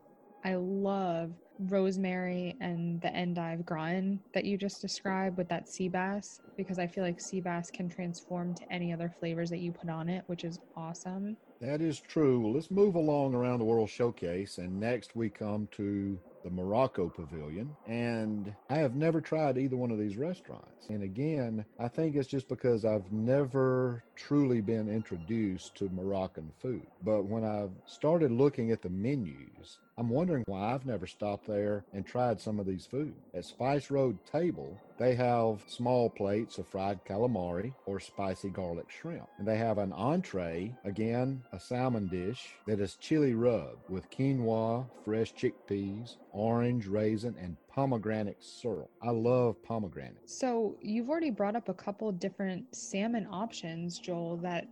I 0.45 0.55
love 0.55 1.33
rosemary 1.59 2.57
and 2.61 3.01
the 3.01 3.13
endive 3.15 3.67
gratin 3.67 4.21
that 4.33 4.45
you 4.45 4.57
just 4.57 4.81
described 4.81 5.37
with 5.37 5.49
that 5.49 5.69
sea 5.69 5.89
bass 5.89 6.41
because 6.57 6.79
I 6.79 6.87
feel 6.87 7.03
like 7.05 7.21
sea 7.21 7.41
bass 7.41 7.71
can 7.71 7.89
transform 7.89 8.55
to 8.55 8.73
any 8.73 8.93
other 8.93 9.13
flavors 9.19 9.51
that 9.51 9.59
you 9.59 9.73
put 9.73 9.91
on 9.91 10.09
it, 10.09 10.23
which 10.27 10.45
is 10.45 10.61
awesome. 10.77 11.37
That 11.61 11.81
is 11.81 12.01
true. 12.01 12.41
Well, 12.41 12.53
let's 12.53 12.71
move 12.71 12.95
along 12.95 13.35
around 13.35 13.59
the 13.59 13.65
World 13.65 13.91
Showcase, 13.91 14.59
and 14.59 14.79
next 14.79 15.17
we 15.17 15.29
come 15.29 15.69
to 15.73 16.19
the 16.49 16.55
Morocco 16.55 17.09
Pavilion. 17.09 17.77
And 17.87 18.55
I 18.71 18.77
have 18.79 18.95
never 18.95 19.21
tried 19.21 19.59
either 19.59 19.77
one 19.77 19.91
of 19.91 19.99
these 19.99 20.17
restaurants. 20.17 20.89
And 20.89 21.03
again, 21.03 21.65
I 21.79 21.89
think 21.89 22.17
it's 22.17 22.29
just 22.29 22.49
because 22.49 22.85
I've 22.85 23.13
never 23.13 24.03
truly 24.17 24.61
been 24.61 24.89
introduced 24.89 25.77
to 25.77 25.91
Moroccan 25.91 26.51
food. 26.61 26.87
But 27.05 27.25
when 27.25 27.45
I've 27.45 27.73
started 27.87 28.31
looking 28.31 28.71
at 28.71 28.83
the 28.83 28.89
menus, 28.89 29.79
I'm 29.99 30.09
wondering 30.11 30.45
why 30.47 30.73
I've 30.73 30.87
never 30.87 31.09
stopped 31.09 31.49
there 31.49 31.85
and 31.93 32.07
tried 32.07 32.41
some 32.41 32.61
of 32.61 32.67
these 32.67 32.87
food. 32.87 33.15
At 33.35 33.45
Spice 33.45 33.91
Road 33.91 34.17
Table, 34.31 34.79
They 34.97 35.15
have 35.17 35.65
small 35.67 36.09
plates 36.11 36.59
of 36.59 36.67
fried 36.67 37.05
calamari 37.05 37.73
or 37.87 37.99
spicy 38.01 38.51
garlic 38.51 38.91
shrimp. 38.91 39.29
And 39.39 39.47
they 39.47 39.57
have 39.57 39.79
an 39.79 39.93
entree, 39.93 40.75
again, 40.85 41.43
a 41.53 41.61
salmon 41.61 42.09
dish 42.09 42.55
that 42.67 42.81
is 42.81 42.97
chili 42.97 43.35
rub 43.35 43.79
with 43.89 44.11
quinoa, 44.11 44.87
fresh 45.05 45.35
chickpeas, 45.35 46.17
orange, 46.33 46.87
raisin, 46.87 47.37
and 47.41 47.57
pomegranate 47.69 48.43
syrup. 48.43 48.91
I 49.03 49.11
love 49.11 49.63
pomegranate. 49.63 50.29
So 50.29 50.77
you've 50.81 51.11
already 51.11 51.31
brought 51.31 51.55
up 51.55 51.69
a 51.69 51.75
couple 51.75 52.11
different 52.13 52.75
salmon 52.75 53.27
options, 53.31 53.99
Joel, 53.99 54.37
that 54.39 54.67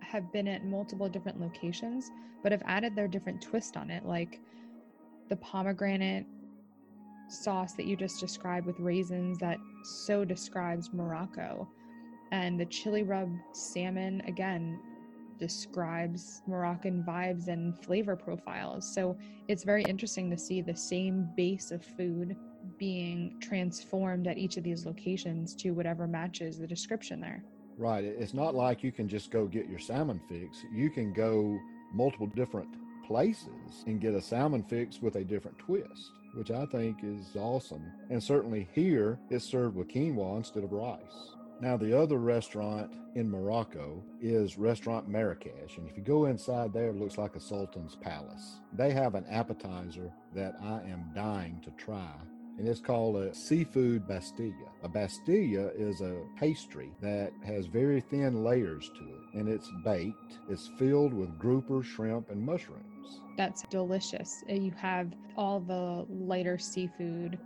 have 0.00 0.30
been 0.32 0.48
at 0.48 0.64
multiple 0.64 1.08
different 1.08 1.40
locations, 1.40 2.10
but 2.42 2.52
have 2.52 2.62
added 2.66 2.94
their 2.94 3.08
different 3.08 3.40
twist 3.40 3.76
on 3.78 3.90
it, 3.90 4.04
like 4.04 4.40
the 5.32 5.36
pomegranate 5.36 6.26
sauce 7.30 7.72
that 7.72 7.86
you 7.86 7.96
just 7.96 8.20
described 8.20 8.66
with 8.66 8.78
raisins 8.78 9.38
that 9.38 9.56
so 9.82 10.26
describes 10.26 10.92
Morocco. 10.92 11.66
And 12.32 12.60
the 12.60 12.66
chili 12.66 13.02
rub 13.02 13.30
salmon, 13.54 14.20
again, 14.26 14.78
describes 15.38 16.42
Moroccan 16.46 17.02
vibes 17.02 17.48
and 17.48 17.82
flavor 17.82 18.14
profiles. 18.14 18.86
So 18.94 19.16
it's 19.48 19.64
very 19.64 19.84
interesting 19.84 20.28
to 20.30 20.36
see 20.36 20.60
the 20.60 20.76
same 20.76 21.30
base 21.34 21.70
of 21.70 21.82
food 21.82 22.36
being 22.76 23.38
transformed 23.40 24.26
at 24.26 24.36
each 24.36 24.58
of 24.58 24.64
these 24.64 24.84
locations 24.84 25.54
to 25.54 25.70
whatever 25.70 26.06
matches 26.06 26.58
the 26.58 26.66
description 26.66 27.22
there. 27.22 27.42
Right. 27.78 28.04
It's 28.04 28.34
not 28.34 28.54
like 28.54 28.82
you 28.82 28.92
can 28.92 29.08
just 29.08 29.30
go 29.30 29.46
get 29.46 29.66
your 29.66 29.78
salmon 29.78 30.20
fix. 30.28 30.58
You 30.70 30.90
can 30.90 31.14
go 31.14 31.58
multiple 31.94 32.26
different 32.26 32.68
places 33.06 33.84
and 33.86 34.00
get 34.00 34.14
a 34.14 34.20
salmon 34.20 34.62
fix 34.62 35.00
with 35.00 35.16
a 35.16 35.24
different 35.24 35.58
twist, 35.58 36.12
which 36.34 36.50
I 36.50 36.66
think 36.66 36.98
is 37.02 37.36
awesome. 37.36 37.84
And 38.10 38.22
certainly 38.22 38.68
here, 38.72 39.18
it's 39.30 39.44
served 39.44 39.76
with 39.76 39.88
quinoa 39.88 40.38
instead 40.38 40.64
of 40.64 40.72
rice. 40.72 41.34
Now, 41.60 41.76
the 41.76 41.96
other 41.96 42.18
restaurant 42.18 42.92
in 43.14 43.30
Morocco 43.30 44.02
is 44.20 44.58
Restaurant 44.58 45.08
Marrakesh. 45.08 45.76
And 45.76 45.88
if 45.88 45.96
you 45.96 46.02
go 46.02 46.26
inside 46.26 46.72
there, 46.72 46.88
it 46.88 46.96
looks 46.96 47.18
like 47.18 47.36
a 47.36 47.40
sultan's 47.40 47.94
palace. 47.94 48.60
They 48.72 48.92
have 48.92 49.14
an 49.14 49.26
appetizer 49.30 50.12
that 50.34 50.56
I 50.60 50.80
am 50.90 51.12
dying 51.14 51.60
to 51.64 51.70
try 51.72 52.10
and 52.58 52.68
it's 52.68 52.80
called 52.80 53.16
a 53.16 53.34
seafood 53.34 54.06
bastilla. 54.06 54.70
A 54.82 54.88
bastilla 54.88 55.70
is 55.76 56.00
a 56.00 56.22
pastry 56.38 56.92
that 57.00 57.32
has 57.44 57.66
very 57.66 58.00
thin 58.00 58.44
layers 58.44 58.90
to 58.96 59.04
it, 59.04 59.38
and 59.38 59.48
it's 59.48 59.70
baked. 59.84 60.38
It's 60.48 60.70
filled 60.78 61.14
with 61.14 61.38
grouper, 61.38 61.82
shrimp, 61.82 62.30
and 62.30 62.40
mushrooms. 62.40 62.91
That's 63.36 63.62
delicious. 63.62 64.42
Uh, 64.48 64.54
You 64.54 64.72
have 64.72 65.14
all 65.36 65.60
the 65.60 66.04
lighter 66.08 66.58
seafood 66.58 67.40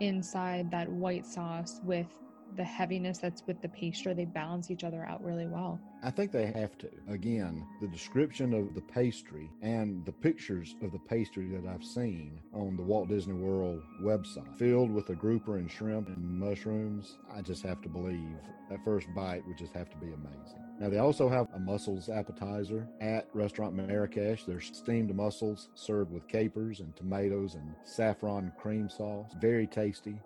inside 0.00 0.70
that 0.70 0.88
white 0.88 1.26
sauce 1.26 1.78
with 1.82 2.08
the 2.56 2.64
heaviness 2.64 3.18
that's 3.18 3.42
with 3.46 3.60
the 3.62 3.68
pastry. 3.68 4.14
They 4.14 4.24
balance 4.24 4.70
each 4.70 4.84
other 4.84 5.04
out 5.04 5.24
really 5.24 5.46
well. 5.46 5.80
I 6.04 6.10
think 6.10 6.32
they 6.32 6.46
have 6.46 6.76
to. 6.78 6.90
Again, 7.08 7.64
the 7.80 7.86
description 7.86 8.52
of 8.54 8.74
the 8.74 8.80
pastry 8.80 9.48
and 9.62 10.04
the 10.04 10.12
pictures 10.12 10.74
of 10.82 10.90
the 10.92 10.98
pastry 10.98 11.46
that 11.48 11.68
I've 11.68 11.84
seen 11.84 12.40
on 12.52 12.76
the 12.76 12.82
Walt 12.82 13.08
Disney 13.08 13.34
World 13.34 13.82
website, 14.02 14.58
filled 14.58 14.90
with 14.90 15.10
a 15.10 15.14
grouper 15.14 15.58
and 15.58 15.70
shrimp 15.70 16.08
and 16.08 16.40
mushrooms, 16.40 17.18
I 17.32 17.40
just 17.40 17.62
have 17.62 17.80
to 17.82 17.88
believe 17.88 18.36
that 18.68 18.84
first 18.84 19.06
bite 19.14 19.46
would 19.46 19.58
just 19.58 19.74
have 19.74 19.90
to 19.90 19.96
be 19.96 20.06
amazing. 20.06 20.62
Now, 20.80 20.88
they 20.88 20.98
also 20.98 21.28
have 21.28 21.46
a 21.54 21.60
mussels 21.60 22.08
appetizer 22.08 22.88
at 23.00 23.28
Restaurant 23.32 23.74
Marrakesh. 23.74 24.44
There's 24.44 24.70
steamed 24.76 25.14
mussels 25.14 25.68
served 25.74 26.10
with 26.10 26.26
capers 26.26 26.80
and 26.80 26.96
tomatoes 26.96 27.54
and 27.54 27.74
saffron 27.84 28.52
cream 28.58 28.88
sauce. 28.88 29.30
Very 29.40 29.68
tasty. 29.68 30.18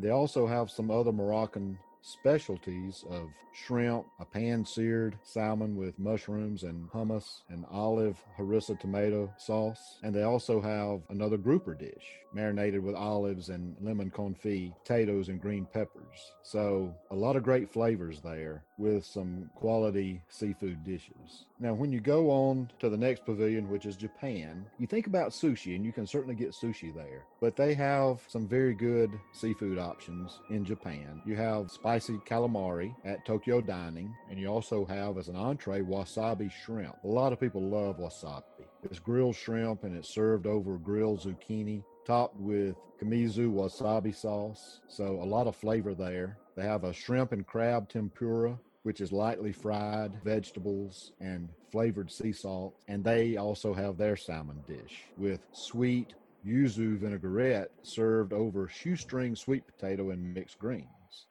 They 0.00 0.10
also 0.10 0.46
have 0.46 0.70
some 0.70 0.90
other 0.90 1.12
Moroccan 1.12 1.78
specialties 2.02 3.04
of 3.10 3.30
shrimp, 3.52 4.06
a 4.18 4.24
pan 4.24 4.64
seared 4.64 5.18
salmon 5.22 5.76
with 5.76 5.98
mushrooms 5.98 6.62
and 6.62 6.88
hummus, 6.90 7.42
and 7.50 7.66
olive 7.70 8.18
harissa 8.38 8.78
tomato 8.78 9.32
sauce. 9.36 9.98
And 10.02 10.14
they 10.14 10.22
also 10.22 10.60
have 10.60 11.02
another 11.10 11.36
grouper 11.36 11.74
dish 11.74 12.04
marinated 12.32 12.82
with 12.82 12.94
olives 12.94 13.48
and 13.48 13.76
lemon 13.80 14.10
confit, 14.10 14.72
potatoes, 14.82 15.28
and 15.28 15.40
green 15.40 15.66
peppers. 15.66 16.32
So, 16.42 16.94
a 17.10 17.14
lot 17.14 17.36
of 17.36 17.42
great 17.42 17.68
flavors 17.68 18.20
there 18.20 18.64
with 18.80 19.04
some 19.04 19.50
quality 19.54 20.22
seafood 20.28 20.82
dishes. 20.82 21.44
Now, 21.60 21.74
when 21.74 21.92
you 21.92 22.00
go 22.00 22.30
on 22.30 22.70
to 22.78 22.88
the 22.88 22.96
next 22.96 23.26
pavilion, 23.26 23.68
which 23.68 23.84
is 23.84 23.94
Japan, 23.94 24.64
you 24.78 24.86
think 24.86 25.06
about 25.06 25.32
sushi, 25.32 25.76
and 25.76 25.84
you 25.84 25.92
can 25.92 26.06
certainly 26.06 26.34
get 26.34 26.52
sushi 26.52 26.92
there, 26.94 27.24
but 27.40 27.54
they 27.54 27.74
have 27.74 28.22
some 28.26 28.48
very 28.48 28.74
good 28.74 29.10
seafood 29.32 29.78
options 29.78 30.40
in 30.48 30.64
Japan. 30.64 31.20
You 31.26 31.36
have 31.36 31.70
spicy 31.70 32.14
calamari 32.26 32.94
at 33.04 33.26
Tokyo 33.26 33.60
Dining, 33.60 34.14
and 34.30 34.40
you 34.40 34.48
also 34.48 34.86
have 34.86 35.18
as 35.18 35.28
an 35.28 35.36
entree 35.36 35.82
wasabi 35.82 36.50
shrimp. 36.50 36.96
A 37.04 37.06
lot 37.06 37.34
of 37.34 37.38
people 37.38 37.62
love 37.62 37.98
wasabi. 37.98 38.42
It's 38.82 38.98
grilled 38.98 39.36
shrimp 39.36 39.84
and 39.84 39.94
it's 39.94 40.08
served 40.08 40.46
over 40.46 40.78
grilled 40.78 41.20
zucchini, 41.20 41.84
topped 42.06 42.36
with 42.36 42.76
kamizu 43.00 43.52
wasabi 43.52 44.14
sauce. 44.14 44.80
So 44.88 45.20
a 45.22 45.24
lot 45.24 45.46
of 45.46 45.54
flavor 45.54 45.94
there. 45.94 46.38
They 46.56 46.62
have 46.62 46.84
a 46.84 46.92
shrimp 46.92 47.32
and 47.32 47.46
crab 47.46 47.88
tempura, 47.88 48.58
which 48.82 49.00
is 49.00 49.12
lightly 49.12 49.52
fried 49.52 50.12
vegetables 50.24 51.12
and 51.20 51.48
flavored 51.70 52.10
sea 52.10 52.32
salt. 52.32 52.74
And 52.88 53.04
they 53.04 53.36
also 53.36 53.74
have 53.74 53.96
their 53.96 54.16
salmon 54.16 54.62
dish 54.66 55.04
with 55.16 55.40
sweet 55.52 56.14
yuzu 56.46 56.98
vinaigrette 56.98 57.70
served 57.82 58.32
over 58.32 58.66
shoestring 58.68 59.36
sweet 59.36 59.64
potato 59.66 60.10
and 60.10 60.32
mixed 60.34 60.58
greens. 60.58 60.86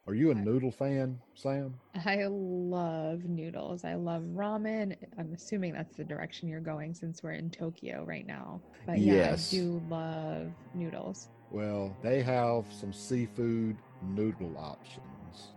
Are 0.08 0.14
you 0.14 0.30
a 0.32 0.36
noodle 0.36 0.72
fan, 0.72 1.18
Sam? 1.36 1.74
I 2.06 2.26
love 2.28 3.24
noodles. 3.24 3.86
I 3.86 3.96
love 3.96 4.24
ramen. 4.24 4.96
I'm 5.18 5.34
assuming 5.34 5.74
that's 5.74 5.96
the 5.96 6.04
direction 6.04 6.50
you're 6.50 6.60
going 6.60 6.94
since 6.94 7.24
we're 7.24 7.32
in 7.32 7.50
Tokyo 7.50 8.04
right 8.06 8.28
now. 8.28 8.62
But 8.86 9.00
yeah, 9.00 9.14
Yes. 9.14 9.54
I 9.54 9.58
do 9.58 9.82
love 9.90 10.52
noodles. 10.76 11.30
Well, 11.50 11.96
they 12.04 12.22
have 12.22 12.66
some 12.72 12.92
seafood 12.94 13.78
noodle 14.04 14.56
options. 14.58 15.06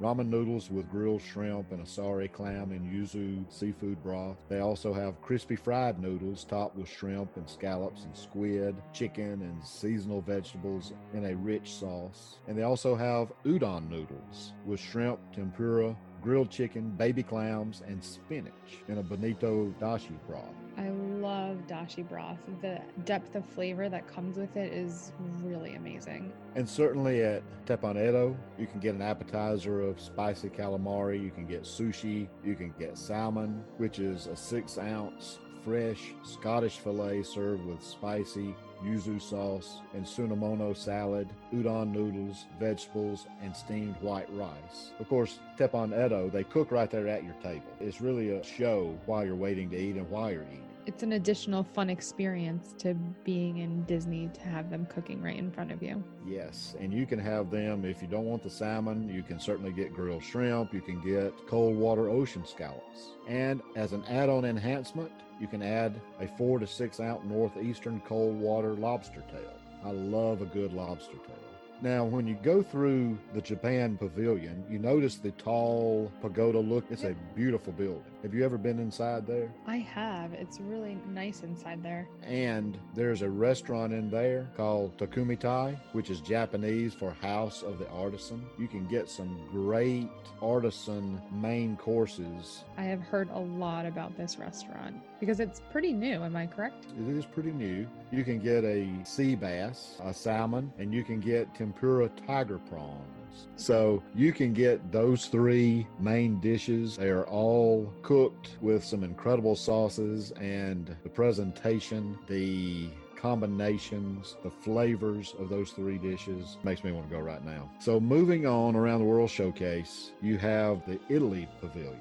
Ramen 0.01 0.29
noodles 0.29 0.71
with 0.71 0.91
grilled 0.91 1.23
shrimp 1.23 1.73
and 1.73 1.85
asari 1.85 2.31
clam 2.31 2.73
and 2.73 2.91
yuzu 2.91 3.45
seafood 3.53 4.03
broth. 4.03 4.37
They 4.49 4.61
also 4.61 4.93
have 4.93 5.21
crispy 5.23 5.57
fried 5.57 6.01
noodles 6.01 6.45
topped 6.45 6.77
with 6.77 6.89
shrimp 6.89 7.37
and 7.37 7.49
scallops 7.49 8.05
and 8.05 8.17
squid, 8.17 8.77
chicken 8.93 9.43
and 9.43 9.65
seasonal 9.65 10.21
vegetables 10.21 10.93
in 11.15 11.27
a 11.27 11.37
rich 11.37 11.73
sauce. 11.75 12.39
And 12.49 12.57
they 12.57 12.63
also 12.63 12.95
have 12.95 13.33
udon 13.45 13.89
noodles 13.89 14.53
with 14.65 14.81
shrimp, 14.81 15.19
tempura, 15.33 15.97
grilled 16.23 16.51
chicken, 16.51 16.91
baby 16.91 17.23
clams, 17.23 17.83
and 17.87 18.03
spinach 18.03 18.53
in 18.89 18.99
a 18.99 19.03
bonito 19.03 19.75
dashi 19.81 20.17
broth. 20.27 20.55
I 20.79 20.89
love 20.89 21.59
dashi 21.67 22.09
broth. 22.09 22.39
The 22.63 22.81
depth 23.05 23.35
of 23.35 23.45
flavor 23.45 23.89
that 23.89 24.07
comes 24.07 24.39
with 24.39 24.57
it 24.57 24.73
is 24.73 25.13
really 25.43 25.75
amazing. 25.75 26.33
And 26.55 26.69
certainly 26.69 27.23
at 27.23 27.43
Teppan 27.67 27.97
Edo, 27.97 28.37
you 28.59 28.67
can 28.67 28.81
get 28.81 28.95
an 28.95 29.03
appetizer 29.03 29.81
of 29.83 30.01
spicy 30.01 30.49
calamari. 30.49 31.23
You 31.23 31.31
can 31.31 31.47
get 31.47 31.63
sushi. 31.63 32.29
You 32.45 32.55
can 32.55 32.73
get 32.79 32.97
salmon, 32.97 33.63
which 33.77 33.99
is 33.99 34.27
a 34.27 34.37
six 34.37 34.79
ounce 34.79 35.39
fresh 35.65 36.13
Scottish 36.25 36.79
fillet 36.79 37.23
served 37.23 37.65
with 37.65 37.83
spicy 37.83 38.55
yuzu 38.83 39.21
sauce 39.21 39.81
and 39.95 40.05
sunomono 40.05 40.77
salad, 40.77 41.29
udon 41.53 41.93
noodles, 41.93 42.47
vegetables, 42.59 43.27
and 43.43 43.57
steamed 43.57 43.97
white 44.01 44.29
rice. 44.35 44.93
Of 45.01 45.09
course, 45.09 45.39
Teppan 45.59 45.93
Edo, 46.07 46.29
they 46.31 46.45
cook 46.45 46.71
right 46.71 46.91
there 46.91 47.09
at 47.09 47.25
your 47.25 47.35
table. 47.35 47.67
It's 47.81 48.01
really 48.01 48.31
a 48.31 48.45
show 48.45 48.99
while 49.07 49.25
you're 49.25 49.35
waiting 49.35 49.71
to 49.71 49.77
eat 49.77 49.97
and 49.97 50.09
while 50.11 50.31
you're 50.31 50.45
eating. 50.45 50.63
It's 50.85 51.05
an 51.05 51.13
additional 51.13 51.63
fun 51.63 51.89
experience 51.89 52.75
to 52.79 52.95
being 53.23 53.59
in 53.59 53.85
Disney 53.85 54.29
to 54.35 54.41
have 54.41 54.69
them 54.69 54.85
cooking 54.87 55.23
right 55.23 55.37
in 55.37 55.53
front 55.53 55.71
of 55.71 55.81
you. 55.81 56.03
Yes, 56.27 56.75
and 56.81 56.93
you 56.93 57.07
can 57.07 57.21
have 57.21 57.53
them 57.53 57.85
if 57.85 58.03
you 58.03 58.09
don't 58.09 58.25
want 58.25 58.43
the 58.43 58.51
salmon. 58.51 59.09
You 59.09 59.23
can 59.23 59.39
certainly 59.39 59.71
get 59.71 59.95
grilled 59.95 60.25
shrimp. 60.25 60.75
You 60.75 60.81
can 60.81 61.01
get 61.01 61.33
cold 61.47 61.77
water 61.77 62.09
ocean 62.09 62.45
scallops. 62.45 63.13
And 63.29 63.63
as 63.77 63.93
an 63.93 64.03
add 64.09 64.29
on 64.29 64.45
enhancement, 64.45 65.13
you 65.43 65.49
can 65.49 65.61
add 65.61 66.01
a 66.21 66.29
four 66.39 66.61
to 66.61 66.67
six 66.69 67.01
ounce 67.01 67.25
northeastern 67.25 68.01
cold 68.07 68.39
water 68.39 68.75
lobster 68.75 69.25
tail. 69.33 69.53
I 69.85 69.91
love 69.91 70.41
a 70.41 70.47
good 70.47 70.73
lobster 70.73 71.17
tail. 71.17 71.37
Now, 71.83 72.05
when 72.05 72.29
you 72.29 72.37
go 72.45 72.63
through 72.63 73.19
the 73.35 73.41
Japan 73.41 73.99
Pavilion, 73.99 74.65
you 74.71 74.79
notice 74.79 75.17
the 75.17 75.33
tall 75.33 76.13
pagoda 76.21 76.61
look. 76.61 76.85
It's 76.91 77.03
a 77.03 77.17
beautiful 77.35 77.73
building. 77.73 78.12
Have 78.23 78.35
you 78.35 78.45
ever 78.45 78.57
been 78.57 78.79
inside 78.79 79.27
there? 79.27 79.53
I 79.67 79.79
have. 79.79 80.33
It's 80.33 80.61
really 80.61 80.97
nice 81.09 81.43
inside 81.43 81.83
there. 81.83 82.07
And 82.23 82.79
there's 82.95 83.23
a 83.23 83.29
restaurant 83.29 83.93
in 83.93 84.11
there 84.11 84.49
called 84.57 84.97
Takumi-Tei, 84.97 85.77
which 85.91 86.09
is 86.09 86.21
Japanese 86.21 86.95
for 86.95 87.11
House 87.11 87.63
of 87.63 87.81
the 87.81 87.89
Artisan. 87.91 88.47
You 88.61 88.69
can 88.69 88.87
get 88.87 89.11
some 89.11 89.41
great 89.51 90.09
artisan 90.41 91.21
main 91.33 91.77
courses. 91.77 92.63
I 92.77 92.85
have 92.85 93.01
heard 93.01 93.29
a 93.33 93.41
lot 93.41 93.87
about 93.87 94.17
this 94.17 94.39
restaurant 94.39 95.03
because 95.19 95.41
it's 95.41 95.61
pretty 95.73 95.93
new. 95.93 96.23
Am 96.23 96.37
I 96.37 96.47
correct? 96.47 96.87
It 96.97 97.09
is 97.09 97.27
pretty 97.27 97.53
new. 97.53 97.89
You 98.13 98.23
can 98.23 98.39
get 98.39 98.63
a 98.63 98.89
sea 99.05 99.35
bass, 99.35 99.97
a 100.01 100.15
salmon, 100.15 100.73
and 100.79 100.95
you 100.95 101.03
can 101.03 101.19
get 101.19 101.53
tempura 101.57 102.09
tiger 102.25 102.59
prawns. 102.59 103.22
Sauce. 103.33 103.47
So 103.57 104.03
you 104.15 104.33
can 104.33 104.53
get 104.53 104.93
those 104.93 105.27
three 105.27 105.87
main 105.99 106.41
dishes. 106.41 106.97
They 106.97 107.09
are 107.09 107.27
all 107.27 107.93
cooked 108.03 108.57
with 108.61 108.85
some 108.85 109.05
incredible 109.05 109.57
sauces 109.57 110.33
and 110.33 110.97
the 111.03 111.09
presentation, 111.09 112.19
the 112.27 112.89
combinations, 113.17 114.37
the 114.43 114.51
flavors 114.51 115.35
of 115.39 115.49
those 115.49 115.71
three 115.71 115.97
dishes 115.97 116.59
makes 116.65 116.83
me 116.83 116.91
want 116.91 117.09
to 117.09 117.15
go 117.15 117.21
right 117.21 117.45
now. 117.45 117.71
So 117.79 118.01
moving 118.01 118.47
on 118.47 118.75
around 118.75 118.99
the 118.99 119.07
World 119.07 119.31
Showcase, 119.31 120.11
you 120.21 120.39
have 120.39 120.85
the 120.87 120.99
Italy 121.09 121.49
Pavilion. 121.61 122.01